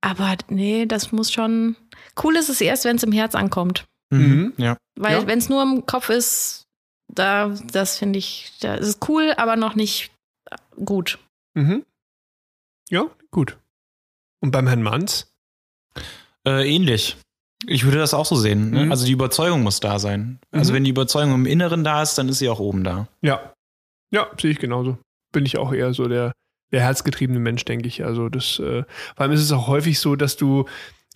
aber 0.00 0.36
nee, 0.48 0.86
das 0.86 1.12
muss 1.12 1.30
schon. 1.30 1.76
Cool 2.22 2.36
ist 2.36 2.48
es 2.48 2.60
erst, 2.62 2.84
wenn 2.86 2.96
es 2.96 3.02
im 3.02 3.12
Herz 3.12 3.34
ankommt. 3.34 3.84
Mhm. 4.10 4.54
Ja. 4.56 4.78
Weil 4.96 5.20
Ja. 5.20 5.26
wenn 5.26 5.38
es 5.38 5.50
nur 5.50 5.62
im 5.62 5.84
Kopf 5.84 6.08
ist, 6.08 6.64
da, 7.12 7.54
das 7.70 7.98
finde 7.98 8.18
ich, 8.18 8.52
da 8.60 8.76
ist 8.76 8.86
es 8.88 8.98
cool, 9.08 9.34
aber 9.36 9.56
noch 9.56 9.74
nicht 9.74 10.10
gut. 10.84 11.18
Mhm. 11.54 11.84
Ja, 12.88 13.04
gut. 13.30 13.58
Und 14.40 14.50
beim 14.52 14.66
Herrn 14.68 14.82
Manns? 14.82 15.30
Äh, 16.46 16.66
ähnlich. 16.74 17.18
Ich 17.66 17.84
würde 17.84 17.98
das 17.98 18.14
auch 18.14 18.24
so 18.24 18.36
sehen. 18.36 18.70
Ne? 18.70 18.84
Mhm. 18.86 18.90
Also 18.92 19.04
die 19.04 19.12
Überzeugung 19.12 19.62
muss 19.62 19.80
da 19.80 19.98
sein. 19.98 20.38
Also 20.52 20.72
Mhm. 20.72 20.76
wenn 20.76 20.84
die 20.84 20.90
Überzeugung 20.90 21.34
im 21.34 21.46
Inneren 21.46 21.84
da 21.84 22.02
ist, 22.02 22.16
dann 22.16 22.28
ist 22.30 22.38
sie 22.38 22.48
auch 22.48 22.60
oben 22.60 22.84
da. 22.84 23.08
Ja. 23.20 23.52
Ja, 24.10 24.26
sehe 24.40 24.50
ich 24.50 24.58
genauso. 24.58 24.98
Bin 25.32 25.44
ich 25.46 25.58
auch 25.58 25.72
eher 25.72 25.92
so 25.94 26.08
der, 26.08 26.32
der 26.72 26.80
herzgetriebene 26.82 27.38
Mensch, 27.40 27.64
denke 27.64 27.88
ich. 27.88 28.04
Also 28.04 28.28
das, 28.28 28.58
äh, 28.58 28.84
vor 29.16 29.20
allem 29.20 29.32
ist 29.32 29.42
es 29.42 29.52
auch 29.52 29.66
häufig 29.68 29.98
so, 29.98 30.16
dass 30.16 30.36
du, 30.36 30.66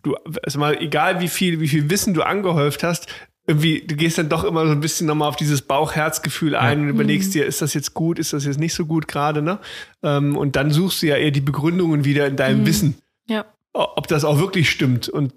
du, 0.03 0.17
also 0.43 0.59
mal, 0.59 0.77
egal 0.81 1.21
wie 1.21 1.29
viel, 1.29 1.61
wie 1.61 1.69
viel 1.69 1.89
Wissen 1.91 2.15
du 2.15 2.23
angehäuft 2.23 2.83
hast, 2.83 3.07
irgendwie, 3.47 3.81
du 3.85 3.97
gehst 3.97 4.19
dann 4.19 4.29
doch 4.29 4.45
immer 4.45 4.67
so 4.67 4.73
ein 4.73 4.81
bisschen 4.81 5.07
nochmal 5.09 5.29
auf 5.29 5.35
dieses 5.37 5.63
Bauch-Herz-Gefühl 5.63 6.55
ein 6.55 6.83
und 6.83 6.89
überlegst 6.91 7.35
dir, 7.35 7.45
ist 7.45 7.61
das 7.61 7.75
jetzt 7.75 7.93
gut, 7.93 8.21
ist 8.21 8.33
das 8.33 8.45
jetzt 8.45 8.61
nicht 8.61 8.73
so 8.75 8.87
gut 8.87 9.09
gerade, 9.09 9.43
ne? 9.43 9.59
Ähm, 10.05 10.37
und 10.37 10.55
dann 10.55 10.71
suchst 10.71 11.03
du 11.03 11.07
ja 11.09 11.17
eher 11.17 11.33
die 11.33 11.41
Begründungen 11.41 12.05
wieder 12.05 12.27
in 12.29 12.37
deinem 12.37 12.61
Mhm. 12.61 12.67
Wissen, 12.67 12.99
Ja. 13.27 13.45
ob 13.73 14.07
das 14.07 14.25
auch 14.25 14.39
wirklich 14.39 14.71
stimmt. 14.71 15.09
Und 15.09 15.35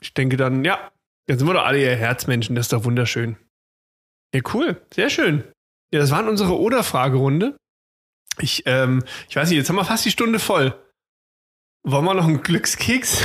ich 0.00 0.14
denke 0.14 0.36
dann, 0.36 0.64
ja, 0.64 0.90
jetzt 1.28 1.38
sind 1.38 1.46
wir 1.48 1.54
doch 1.54 1.64
alle 1.64 1.78
eher 1.78 1.94
Herzmenschen, 1.94 2.56
das 2.56 2.64
ist 2.66 2.72
doch 2.72 2.84
wunderschön. 2.84 3.36
Ja, 4.34 4.40
cool, 4.52 4.82
sehr 4.92 5.08
schön. 5.08 5.44
Ja, 5.92 6.00
das 6.00 6.10
waren 6.10 6.28
unsere 6.28 6.58
Oder-Fragerunde. 6.58 7.56
Ich, 8.40 8.62
ähm, 8.66 9.04
ich 9.28 9.36
weiß 9.36 9.48
nicht, 9.50 9.58
jetzt 9.58 9.68
haben 9.68 9.76
wir 9.76 9.84
fast 9.84 10.04
die 10.04 10.10
Stunde 10.10 10.38
voll. 10.38 10.74
Wollen 11.84 12.04
wir 12.04 12.14
noch 12.14 12.26
einen 12.28 12.42
Glückskeks? 12.42 13.20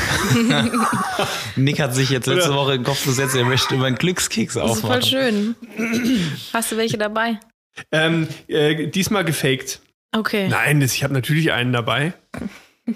Nick 1.56 1.80
hat 1.80 1.94
sich 1.96 2.10
jetzt 2.10 2.26
letzte 2.26 2.50
Oder- 2.50 2.56
Woche 2.60 2.74
in 2.74 2.80
den 2.82 2.86
Kopf 2.86 3.06
gesetzt, 3.06 3.36
er 3.36 3.46
möchte 3.46 3.76
über 3.76 3.86
einen 3.86 3.98
Glückskeks 3.98 4.56
Das 4.56 4.72
ist 4.72 4.82
voll 4.82 4.98
aufmachen. 4.98 5.04
schön. 5.04 5.56
Hast 6.54 6.72
du 6.72 6.78
welche 6.78 6.98
dabei? 6.98 7.40
ähm, 7.92 8.28
äh, 8.48 8.88
diesmal 8.88 9.24
gefaked. 9.24 9.80
Okay. 10.12 10.48
Nein, 10.50 10.80
das, 10.80 10.94
ich 10.96 11.04
habe 11.04 11.14
natürlich 11.14 11.52
einen 11.52 11.72
dabei. 11.72 12.14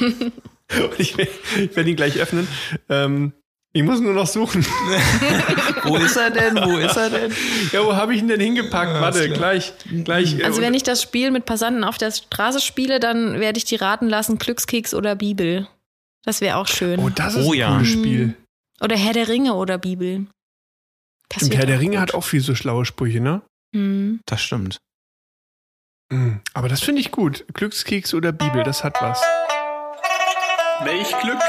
Und 0.00 0.98
ich, 0.98 1.16
will- 1.16 1.28
ich 1.56 1.74
werde 1.76 1.88
ihn 1.90 1.96
gleich 1.96 2.18
öffnen. 2.18 2.46
Ähm, 2.88 3.32
ich 3.74 3.82
muss 3.82 4.00
nur 4.00 4.14
noch 4.14 4.26
suchen. 4.26 4.64
Wo 5.84 5.96
ist 5.96 6.16
er 6.16 6.30
denn? 6.30 6.56
Wo 6.56 6.78
ist 6.78 6.96
er 6.96 7.10
denn? 7.10 7.32
Ja, 7.72 7.84
wo 7.84 7.94
habe 7.94 8.14
ich 8.14 8.20
ihn 8.20 8.28
denn 8.28 8.40
hingepackt? 8.40 9.00
Warte, 9.02 9.28
gleich, 9.28 9.72
gleich. 10.04 10.38
äh, 10.38 10.44
Also 10.44 10.62
wenn 10.62 10.72
ich 10.74 10.82
das 10.84 11.02
Spiel 11.02 11.30
mit 11.30 11.44
Passanten 11.44 11.84
auf 11.84 11.98
der 11.98 12.10
Straße 12.12 12.60
spiele, 12.60 13.00
dann 13.00 13.38
werde 13.40 13.58
ich 13.58 13.64
die 13.66 13.76
raten 13.76 14.08
lassen, 14.08 14.38
Glückskeks 14.38 14.94
oder 14.94 15.14
Bibel. 15.16 15.68
Das 16.24 16.40
wäre 16.40 16.56
auch 16.56 16.68
schön. 16.68 16.98
oh, 17.00 17.10
das 17.10 17.34
ist 17.34 17.46
Oh 17.46 17.52
ein 17.52 17.58
ja. 17.58 17.72
cooles 17.74 17.88
Spiel. 17.88 18.34
Oder 18.80 18.96
Herr 18.96 19.12
der 19.12 19.28
Ringe 19.28 19.54
oder 19.54 19.76
Bibel. 19.76 20.26
Das 21.28 21.40
Stimmt, 21.42 21.56
Herr 21.56 21.66
der 21.66 21.80
Ringe 21.80 21.96
gut. 21.96 22.00
hat 22.00 22.14
auch 22.14 22.24
viel 22.24 22.40
so 22.40 22.54
schlaue 22.54 22.84
Sprüche, 22.86 23.20
ne? 23.20 23.42
Mhm. 23.74 24.20
Das 24.24 24.40
stimmt. 24.40 24.78
Mhm. 26.10 26.40
Aber 26.54 26.68
das 26.68 26.80
finde 26.80 27.00
ich 27.00 27.10
gut. 27.10 27.44
Glückskeks 27.52 28.14
oder 28.14 28.32
Bibel, 28.32 28.62
das 28.62 28.84
hat 28.84 28.94
was. 29.02 29.20
Welch 30.84 31.12
Glück, 31.22 31.40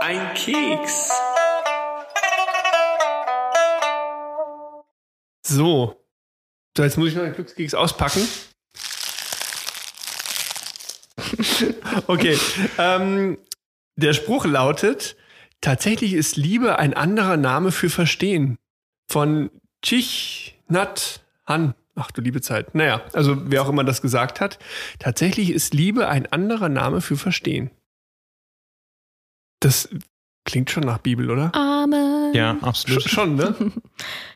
ein 0.00 0.34
Keks. 0.34 1.10
So. 5.52 6.02
So, 6.76 6.82
jetzt 6.82 6.96
muss 6.96 7.08
ich 7.08 7.14
noch 7.14 7.24
den 7.24 7.34
Glückskeks 7.34 7.74
auspacken. 7.74 8.26
okay. 12.06 12.38
Ähm, 12.78 13.38
der 13.96 14.14
Spruch 14.14 14.46
lautet: 14.46 15.16
Tatsächlich 15.60 16.14
ist 16.14 16.36
Liebe 16.36 16.78
ein 16.78 16.94
anderer 16.94 17.36
Name 17.36 17.72
für 17.72 17.90
Verstehen. 17.90 18.58
Von 19.08 19.50
Chich 19.82 20.58
Nat 20.68 21.20
Han. 21.46 21.74
Ach 21.94 22.10
du 22.10 22.22
liebe 22.22 22.40
Zeit. 22.40 22.74
Naja, 22.74 23.02
also 23.12 23.50
wer 23.50 23.62
auch 23.62 23.68
immer 23.68 23.84
das 23.84 24.00
gesagt 24.00 24.40
hat. 24.40 24.58
Tatsächlich 24.98 25.50
ist 25.50 25.74
Liebe 25.74 26.08
ein 26.08 26.26
anderer 26.32 26.70
Name 26.70 27.02
für 27.02 27.16
Verstehen. 27.16 27.70
Das 29.60 29.90
klingt 30.44 30.70
schon 30.70 30.84
nach 30.84 30.98
Bibel, 30.98 31.30
oder? 31.30 31.54
Amen. 31.54 32.32
Ja, 32.32 32.54
Sch 32.54 32.62
absolut. 32.62 33.02
schon, 33.02 33.34
ne? 33.34 33.54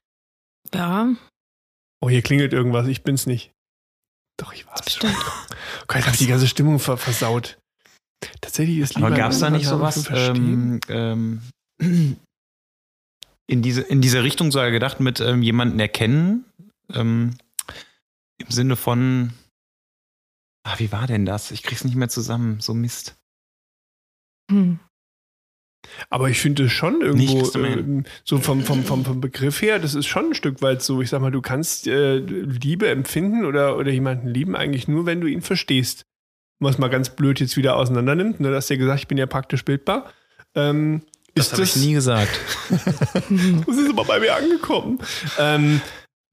Ja, 0.77 1.15
Oh, 2.01 2.11
hier 2.11 2.23
klingelt 2.23 2.53
irgendwas. 2.53 2.87
Ich 2.87 3.03
bin's 3.03 3.27
nicht. 3.27 3.53
Doch, 4.39 4.53
ich 4.53 4.67
war's 4.67 4.93
schon. 4.93 5.11
bestimmt. 5.11 5.17
Gott, 5.87 5.97
jetzt 5.97 6.07
habe 6.07 6.15
ich 6.15 6.19
die 6.19 6.27
ganze 6.27 6.47
Stimmung 6.49 6.79
ver 6.79 6.97
versaut. 6.97 7.59
Tatsächlich 8.41 8.79
ist 8.79 8.95
Liebe 8.95 9.07
Aber 9.07 9.15
ein 9.17 9.21
gab 9.21 9.33
es 9.33 9.41
da 9.41 9.51
nicht 9.51 9.67
sowas 9.67 10.09
ähm, 10.11 10.81
ähm, 10.89 11.43
in, 13.47 13.63
diese, 13.63 13.83
in 13.83 14.01
dieser 14.01 14.23
Richtung 14.23 14.51
sogar 14.53 14.71
gedacht 14.71 15.01
mit 15.01 15.21
ähm, 15.21 15.43
jemanden 15.43 15.81
erkennen? 15.81 16.45
Ähm, 16.93 17.37
Im 18.39 18.51
Sinne 18.51 18.77
von, 18.77 19.33
ah, 20.65 20.79
wie 20.79 20.93
war 20.93 21.07
denn 21.07 21.27
das? 21.27 21.51
Ich 21.51 21.63
krieg's 21.63 21.85
nicht 21.85 21.97
mehr 21.97 22.09
zusammen, 22.09 22.61
so 22.61 22.75
Mist. 22.75 23.17
Hm. 24.51 24.79
Aber 26.11 26.29
ich 26.29 26.41
finde 26.41 26.65
es 26.65 26.73
schon 26.73 27.01
irgendwo, 27.01 27.59
ähm, 27.59 28.05
so 28.25 28.39
vom, 28.39 28.63
vom, 28.63 28.85
vom, 28.85 29.05
vom 29.05 29.21
Begriff 29.21 29.63
her, 29.63 29.79
das 29.79 29.95
ist 29.95 30.07
schon 30.07 30.27
ein 30.31 30.35
Stück 30.35 30.63
weit 30.63 30.83
so. 30.83 31.01
Ich 31.01 31.11
sag 31.11 31.21
mal, 31.21 31.31
du 31.31 31.41
kannst 31.41 31.87
äh, 31.87 32.17
Liebe 32.17 32.89
empfinden 32.89 33.45
oder, 33.45 33.77
oder 33.77 33.91
jemanden 33.91 34.29
lieben 34.29 34.57
eigentlich 34.57 34.89
nur, 34.89 35.07
wenn 35.07 35.21
du 35.21 35.27
ihn 35.27 35.43
verstehst. 35.43 36.05
Was 36.59 36.79
mal 36.79 36.89
ganz 36.89 37.11
blöd 37.11 37.41
jetzt 37.41 37.57
wieder 37.57 37.77
auseinander 37.77 38.15
nimmt. 38.15 38.41
Ne? 38.41 38.49
Du 38.49 38.55
hast 38.57 38.71
ja 38.71 38.77
gesagt, 38.77 39.01
ich 39.01 39.09
bin 39.09 39.19
ja 39.19 39.27
praktisch 39.27 39.65
bildbar. 39.65 40.11
Ähm, 40.55 41.03
ist 41.35 41.53
hab 41.53 41.61
ich 41.61 41.77
nie 41.77 41.93
gesagt. 41.93 42.41
Das 43.67 43.77
ist 43.77 43.91
aber 43.91 44.05
bei 44.05 44.21
mir 44.21 44.35
angekommen. 44.35 44.99
Ähm, 45.39 45.83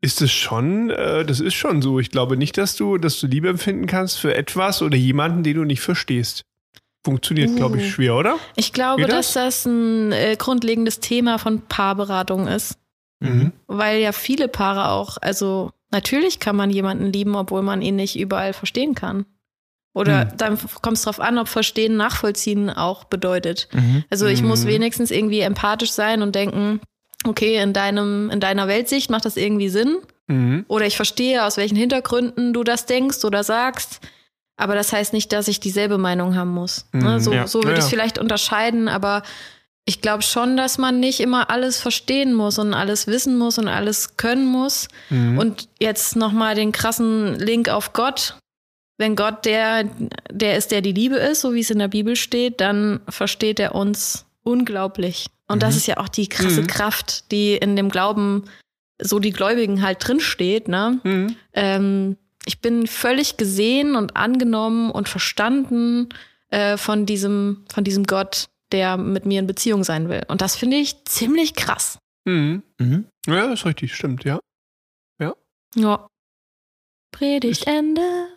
ist 0.02 0.22
es 0.22 0.32
schon, 0.32 0.90
äh, 0.90 1.26
das 1.26 1.40
ist 1.40 1.54
schon 1.56 1.82
so. 1.82 2.00
Ich 2.00 2.12
glaube 2.12 2.38
nicht, 2.38 2.58
dass 2.58 2.76
du, 2.76 2.98
dass 2.98 3.20
du 3.20 3.28
Liebe 3.28 3.50
empfinden 3.50 3.88
kannst 3.88 4.20
für 4.20 4.36
etwas 4.36 4.82
oder 4.82 4.98
jemanden, 4.98 5.44
den 5.44 5.56
du 5.56 5.64
nicht 5.64 5.82
verstehst. 5.82 6.44
Funktioniert, 7.06 7.56
glaube 7.56 7.78
ich, 7.78 7.84
Uh. 7.86 7.90
schwer, 7.90 8.16
oder? 8.16 8.38
Ich 8.56 8.72
glaube, 8.74 9.04
Geht 9.04 9.12
dass 9.12 9.34
das 9.34 9.66
ein 9.66 10.12
äh, 10.14 10.36
grundlegendes 10.38 11.00
Thema 11.00 11.38
von 11.38 11.62
Paarberatung 11.62 12.48
ist. 12.48 12.78
Mhm. 13.20 13.52
Weil 13.68 14.00
ja 14.00 14.12
viele 14.12 14.48
Paare 14.48 14.90
auch, 14.90 15.18
also 15.22 15.72
Natürlich 15.92 16.40
kann 16.40 16.56
man 16.56 16.72
jemanden 16.72 17.14
lieben, 17.14 17.36
obwohl 17.36 17.62
man 17.62 17.84
ihn 17.84 17.96
nicht 17.98 18.18
überall 18.18 18.54
verstehen 18.54 18.96
kann. 18.96 19.28
Oder 19.94 20.22
Hm. 20.22 20.38
dann 20.38 20.58
kommt 20.82 20.98
es 20.98 21.04
drauf 21.04 21.20
an, 21.20 21.38
ob 21.38 21.48
Verstehen 21.48 21.98
nachvollziehen 21.98 22.72
auch 22.72 23.04
bedeutet. 23.04 23.68
Mhm. 23.74 24.04
Also 24.10 24.26
ich 24.26 24.42
muss 24.42 24.64
Mhm. 24.64 24.70
wenigstens 24.70 25.12
irgendwie 25.12 25.42
empathisch 25.42 25.92
sein 25.92 26.24
und 26.24 26.34
denken, 26.34 26.80
okay, 27.26 27.62
in 27.62 27.74
deinem, 27.74 28.32
in 28.32 28.40
deiner 28.40 28.68
Weltsicht 28.68 29.12
macht 29.12 29.26
das 29.26 29.38
irgendwie 29.38 29.70
Sinn. 29.70 29.98
Mhm. 30.26 30.66
Oder 30.68 30.88
ich 30.88 30.96
verstehe, 30.96 31.46
aus 31.46 31.58
welchen 31.58 31.76
Hintergründen 31.78 32.54
du 32.54 32.64
das 32.64 32.88
denkst 32.88 33.24
oder 33.24 33.44
sagst. 33.44 34.00
Aber 34.58 34.76
das 34.76 34.94
heißt 34.94 35.14
nicht, 35.14 35.32
dass 35.34 35.48
ich 35.48 35.60
dieselbe 35.60 35.98
Meinung 35.98 36.36
haben 36.36 36.52
muss. 36.52 36.86
Ne? 36.92 37.16
Mhm. 37.16 37.20
So, 37.20 37.34
Ja. 37.34 37.48
so 37.48 37.60
würde 37.60 37.72
Ja, 37.72 37.78
ich 37.80 37.84
es 37.86 37.90
vielleicht 37.90 38.18
unterscheiden, 38.20 38.88
aber 38.88 39.24
ich 39.86 40.00
glaube 40.02 40.24
schon, 40.24 40.56
dass 40.56 40.78
man 40.78 41.00
nicht 41.00 41.20
immer 41.20 41.50
alles 41.50 41.82
verstehen 41.82 42.34
muss 42.34 42.58
und 42.60 42.74
alles 42.74 43.08
wissen 43.08 43.38
muss 43.38 43.58
und 43.58 43.68
alles 43.68 44.16
können 44.16 44.46
muss. 44.46 44.88
Mhm. 45.10 45.38
Und 45.38 45.68
jetzt 45.80 46.16
nochmal 46.16 46.56
den 46.56 46.72
krassen 46.72 47.38
Link 47.40 47.68
auf 47.70 47.94
Gott. 47.94 48.38
Wenn 49.00 49.16
Gott 49.16 49.44
der, 49.46 49.86
der 50.32 50.56
ist, 50.58 50.72
der 50.72 50.82
die 50.82 50.94
Liebe 50.94 51.16
ist, 51.16 51.42
so 51.42 51.54
wie 51.54 51.60
es 51.62 51.72
in 51.72 51.80
der 51.80 51.88
Bibel 51.88 52.16
steht, 52.16 52.62
dann 52.62 53.02
versteht 53.10 53.60
er 53.60 53.74
uns 53.76 54.26
unglaublich. 54.44 55.26
Und 55.48 55.64
das 55.64 55.72
Mhm. 55.74 55.78
ist 55.78 55.88
ja 55.88 55.98
auch 55.98 56.08
die 56.10 56.30
krasse 56.30 56.62
Mhm. 56.62 56.68
Kraft, 56.68 57.32
die 57.32 57.56
in 57.56 57.76
dem 57.76 57.90
Glauben, 57.90 58.44
so 59.02 59.20
die 59.20 59.32
Gläubigen 59.32 59.82
halt 59.82 60.08
drinsteht, 60.08 60.68
ne? 60.68 61.00
Mhm. 61.04 61.36
Ähm, 61.54 62.18
ich 62.46 62.60
bin 62.62 62.88
völlig 62.88 63.38
gesehen 63.38 63.96
und 63.96 64.16
angenommen 64.16 64.92
und 64.92 65.10
verstanden 65.10 66.10
äh, 66.50 66.78
von 66.78 67.06
diesem, 67.06 67.66
von 67.74 67.84
diesem 67.84 68.06
Gott, 68.06 68.48
der 68.72 68.98
mit 68.98 69.26
mir 69.26 69.40
in 69.40 69.48
Beziehung 69.48 69.84
sein 69.84 70.10
will. 70.10 70.24
Und 70.28 70.42
das 70.42 70.56
finde 70.56 70.78
ich 70.78 71.06
ziemlich 71.06 71.56
krass. 71.56 72.00
Mhm. 72.26 72.64
Mhm. 72.80 73.06
Ja, 73.28 73.52
ist 73.54 73.66
richtig, 73.66 73.96
stimmt, 73.96 74.24
ja. 74.24 74.40
Ja. 75.76 76.08
Predigt 77.12 77.68
Ende. 77.68 78.28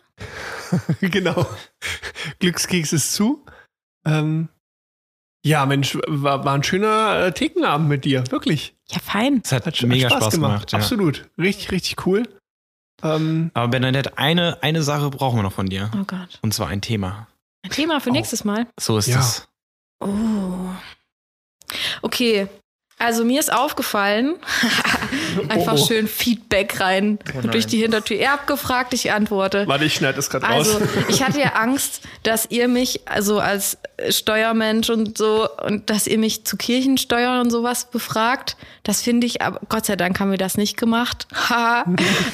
genau. 1.01 1.45
Glückskeks 2.39 2.93
ist 2.93 3.13
zu. 3.13 3.45
Ähm, 4.05 4.49
ja, 5.45 5.65
Mensch, 5.65 5.97
war, 6.07 6.43
war 6.43 6.53
ein 6.53 6.63
schöner 6.63 7.27
äh, 7.27 7.31
Thekenabend 7.31 7.87
mit 7.87 8.05
dir, 8.05 8.23
wirklich. 8.31 8.75
Ja, 8.89 8.99
fein. 8.99 9.41
Es 9.43 9.51
hat, 9.51 9.65
Hat, 9.65 9.81
mega 9.83 10.09
hat 10.09 10.17
Spaß, 10.23 10.33
gemacht. 10.33 10.71
ja. 10.71 10.79
Absolut. 10.79 11.29
Richtig, 11.37 11.71
richtig 11.71 12.05
cool. 12.05 12.23
Ähm, 13.03 13.51
Aber 13.53 13.67
Bernadette, 13.67 14.17
eine, 14.17 14.57
eine 14.61 14.81
Sache 14.83 15.09
brauchen 15.09 15.37
wir 15.37 15.43
noch 15.43 15.53
von 15.53 15.67
dir. 15.67 15.91
Oh 15.95 16.03
Gott. 16.05 16.39
Und 16.41 16.53
zwar 16.53 16.67
ein 16.69 16.81
Thema. 16.81 17.27
Ein 17.63 17.71
Thema 17.71 17.99
für 17.99 18.09
Oh. 18.09 18.13
nächstes 18.13 18.43
Mal. 18.43 18.67
So 18.79 18.97
ist 18.97 19.07
Ja. 19.07 19.19
es. 19.19 19.47
Oh. 19.99 20.69
Okay. 22.01 22.47
Also 22.99 23.23
mir 23.23 23.39
ist 23.39 23.53
aufgefallen, 23.53 24.35
einfach 25.49 25.73
Oh, 25.73 25.81
oh. 25.81 25.85
schön 25.87 26.07
Feedback 26.07 26.79
rein 26.79 27.19
nein. 27.33 27.51
durch 27.51 27.67
die 27.67 27.77
Hintertür. 27.81 28.17
Ihr 28.17 28.31
habt 28.31 28.47
gefragt, 28.47 28.93
ich 28.93 29.11
antworte. 29.11 29.67
warte, 29.67 29.85
ich 29.85 29.95
schneide 29.95 30.15
das 30.15 30.29
gerade 30.29 30.45
Also, 30.47 30.77
raus. 30.77 30.87
ich 31.09 31.23
hatte 31.23 31.39
ja 31.39 31.53
Angst, 31.53 32.01
dass 32.23 32.47
ihr 32.49 32.67
mich, 32.67 33.01
also 33.05 33.39
als 33.39 33.77
Steuermensch 34.09 34.89
und 34.89 35.17
so, 35.17 35.47
und 35.65 35.89
dass 35.89 36.07
ihr 36.07 36.17
mich 36.19 36.45
zu 36.45 36.55
Kirchensteuern 36.57 37.41
und 37.41 37.49
sowas 37.49 37.89
befragt. 37.89 38.55
Das 38.83 39.01
finde 39.01 39.25
ich, 39.27 39.41
aber 39.41 39.59
Gott 39.69 39.85
sei 39.85 39.95
Dank 39.95 40.19
haben 40.19 40.31
wir 40.31 40.37
das 40.37 40.57
nicht 40.57 40.77
gemacht. 40.77 41.27
Haha. 41.49 41.85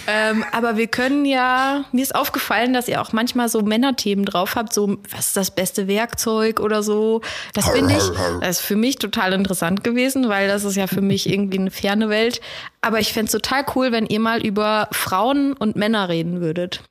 ähm, 0.08 0.43
aber 0.51 0.78
wir 0.78 0.88
können 0.88 1.26
ja, 1.26 1.86
mir 1.91 2.04
ist 2.04 2.14
aufgefallen, 2.16 2.74
dass 2.74 2.88
ihr 2.88 3.01
auch 3.01 3.14
manchmal 3.14 3.49
so 3.49 3.62
Männerthemen 3.62 4.26
drauf 4.26 4.56
habt, 4.56 4.74
so, 4.74 4.97
was 5.10 5.28
ist 5.28 5.38
das 5.38 5.51
beste 5.51 5.88
Werkzeug 5.88 6.60
oder 6.60 6.84
so. 6.84 7.22
Das 7.54 7.70
finde 7.70 7.93
ich, 7.95 8.04
das 8.41 8.60
ist 8.60 8.66
für 8.66 8.76
mich 8.76 8.97
total 8.97 9.34
interessant 9.34 9.84
gewesen, 9.84 10.30
weil 10.30 10.47
das 10.47 10.64
ist 10.64 10.76
ja 10.76 10.88
für 10.88 11.01
mich 11.01 11.30
irgendwie 11.30 11.60
eine 11.60 11.72
ferne 11.72 12.10
Welt. 12.10 12.41
Aber 12.84 13.00
ich 13.00 13.14
fände 13.14 13.28
es 13.28 13.32
total 13.32 13.66
cool, 13.76 13.94
wenn 13.94 14.06
ihr 14.06 14.20
mal 14.20 14.46
über 14.46 14.90
Frauen 14.92 15.54
und 15.54 15.78
Männer 15.78 16.10
reden 16.10 16.42
würdet. 16.42 16.84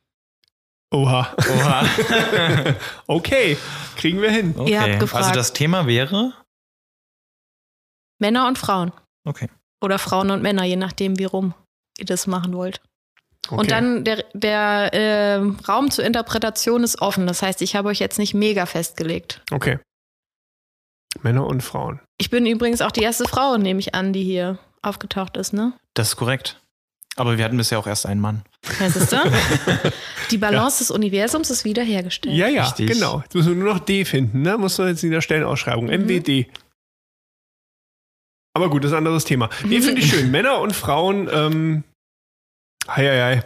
Oha. 0.91 1.37
Oha. 1.37 1.87
okay, 3.07 3.59
kriegen 3.97 4.23
wir 4.23 4.31
hin. 4.31 4.55
Okay. 4.57 4.79
habt 4.79 5.01
gefragt. 5.01 5.25
Also 5.25 5.35
das 5.35 5.53
Thema 5.53 5.87
wäre. 5.87 6.33
Männer 8.19 8.49
und 8.49 8.59
Frauen. 8.59 8.93
Okay. 9.25 9.51
Oder 9.83 9.99
Frauen 9.99 10.31
und 10.31 10.43
Männer, 10.43 10.65
je 10.65 10.77
nachdem, 10.77 11.19
wie 11.19 11.25
rum 11.25 11.53
ihr 11.99 12.07
das 12.07 12.27
machen 12.27 12.55
wollt. 12.55 12.81
Okay. 13.49 13.61
Und 13.61 13.71
dann 13.71 14.05
der, 14.05 14.25
der 14.33 14.95
äh, 14.95 15.35
Raum 15.69 15.91
zur 15.91 16.05
Interpretation 16.05 16.85
ist 16.85 17.03
offen. 17.03 17.27
Das 17.27 17.43
heißt, 17.43 17.61
ich 17.61 17.77
habe 17.77 17.89
euch 17.91 17.99
jetzt 17.99 18.19
nicht 18.19 18.33
mega 18.33 18.65
festgelegt. 18.65 19.43
Okay. 19.51 19.79
Männer 21.21 21.47
und 21.47 21.63
Frauen. 21.63 22.01
Ich 22.17 22.31
bin 22.31 22.47
übrigens 22.47 22.81
auch 22.81 22.93
die 22.93 23.03
erste 23.03 23.25
Frau, 23.29 23.59
nehme 23.59 23.81
ich 23.81 23.95
an, 23.95 24.15
die 24.15 24.25
hier 24.25 24.59
aufgetaucht 24.83 25.37
ist, 25.37 25.53
ne? 25.53 25.73
Das 25.95 26.09
ist 26.09 26.17
korrekt. 26.17 26.59
Aber 27.17 27.37
wir 27.37 27.45
hatten 27.45 27.57
bisher 27.59 27.79
auch 27.79 27.87
erst 27.87 28.07
einen 28.07 28.21
Mann. 28.21 28.43
Ja, 28.81 28.89
siehst 28.89 29.13
du? 29.13 29.17
Die 30.31 30.39
Balance 30.39 30.79
des 30.79 30.91
Universums 30.91 31.51
ist 31.51 31.65
wiederhergestellt. 31.65 32.35
Ja, 32.35 32.49
ja, 32.49 32.65
Richtig. 32.65 32.91
genau. 32.91 33.21
Jetzt 33.23 33.35
müssen 33.35 33.49
wir 33.51 33.57
nur 33.65 33.75
noch 33.75 33.81
D 33.81 34.05
finden, 34.05 34.43
ne? 34.43 34.57
Muss 34.57 34.79
man 34.79 34.89
jetzt 34.89 35.05
in 35.05 35.11
der 35.11 35.21
Stellenausschreibung. 35.21 35.87
Mhm. 35.87 36.07
MWD. 36.07 36.47
Aber 38.55 38.71
gut, 38.71 38.85
das 38.85 38.91
ist 38.91 38.95
ein 38.95 38.99
anderes 38.99 39.25
Thema. 39.25 39.51
Nee, 39.65 39.81
finde 39.81 40.01
ich 40.01 40.11
schön. 40.11 40.31
Männer 40.31 40.59
und 40.61 40.75
Frauen, 40.75 41.29
ähm, 41.33 41.85
hei, 42.89 43.07
hei, 43.07 43.37
hei. 43.37 43.45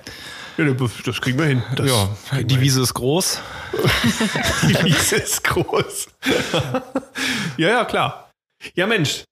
Ja, 0.59 0.73
das 0.73 1.21
kriegen 1.21 1.39
wir 1.39 1.47
hin. 1.47 1.63
Das 1.75 1.87
ja, 1.89 2.43
die 2.43 2.61
Wiese 2.61 2.81
ist 2.83 2.95
groß. 2.95 3.41
hin. 4.63 4.77
Die 4.81 4.85
Wiese 4.85 5.17
ist 5.17 5.45
groß. 5.45 6.09
ja, 7.57 7.69
ja, 7.69 7.85
klar. 7.85 8.31
Ja, 8.75 8.87
Mensch. 8.87 9.25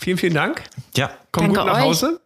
Vielen, 0.00 0.16
vielen 0.18 0.34
Dank. 0.34 0.62
Ja, 0.96 1.10
Komm 1.30 1.44
Danke 1.52 1.60
gut 1.60 1.66
nach 1.68 1.74
euch. 1.76 1.82
Hause. 1.84 2.20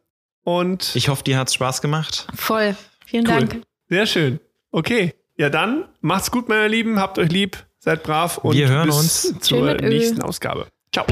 Und 0.44 0.94
ich 0.94 1.08
hoffe, 1.08 1.24
dir 1.24 1.38
hat's 1.38 1.54
Spaß 1.54 1.82
gemacht. 1.82 2.26
Voll. 2.34 2.76
Vielen 3.06 3.26
Cool. 3.26 3.46
Dank. 3.46 3.62
sehr 3.88 4.06
schön. 4.06 4.40
Okay. 4.70 5.14
Ja, 5.36 5.50
dann 5.50 5.86
macht's 6.00 6.30
gut, 6.30 6.48
meine 6.48 6.68
Lieben. 6.68 7.00
Habt 7.00 7.18
euch 7.18 7.30
lieb. 7.30 7.64
Seid 7.80 8.02
brav 8.02 8.38
und 8.38 8.54
Wir 8.56 8.68
hören 8.68 8.86
bis 8.86 8.96
uns. 8.96 9.40
zur 9.40 9.74
nächsten 9.74 10.22
Ausgabe. 10.22 10.68
Ciao. 10.92 11.04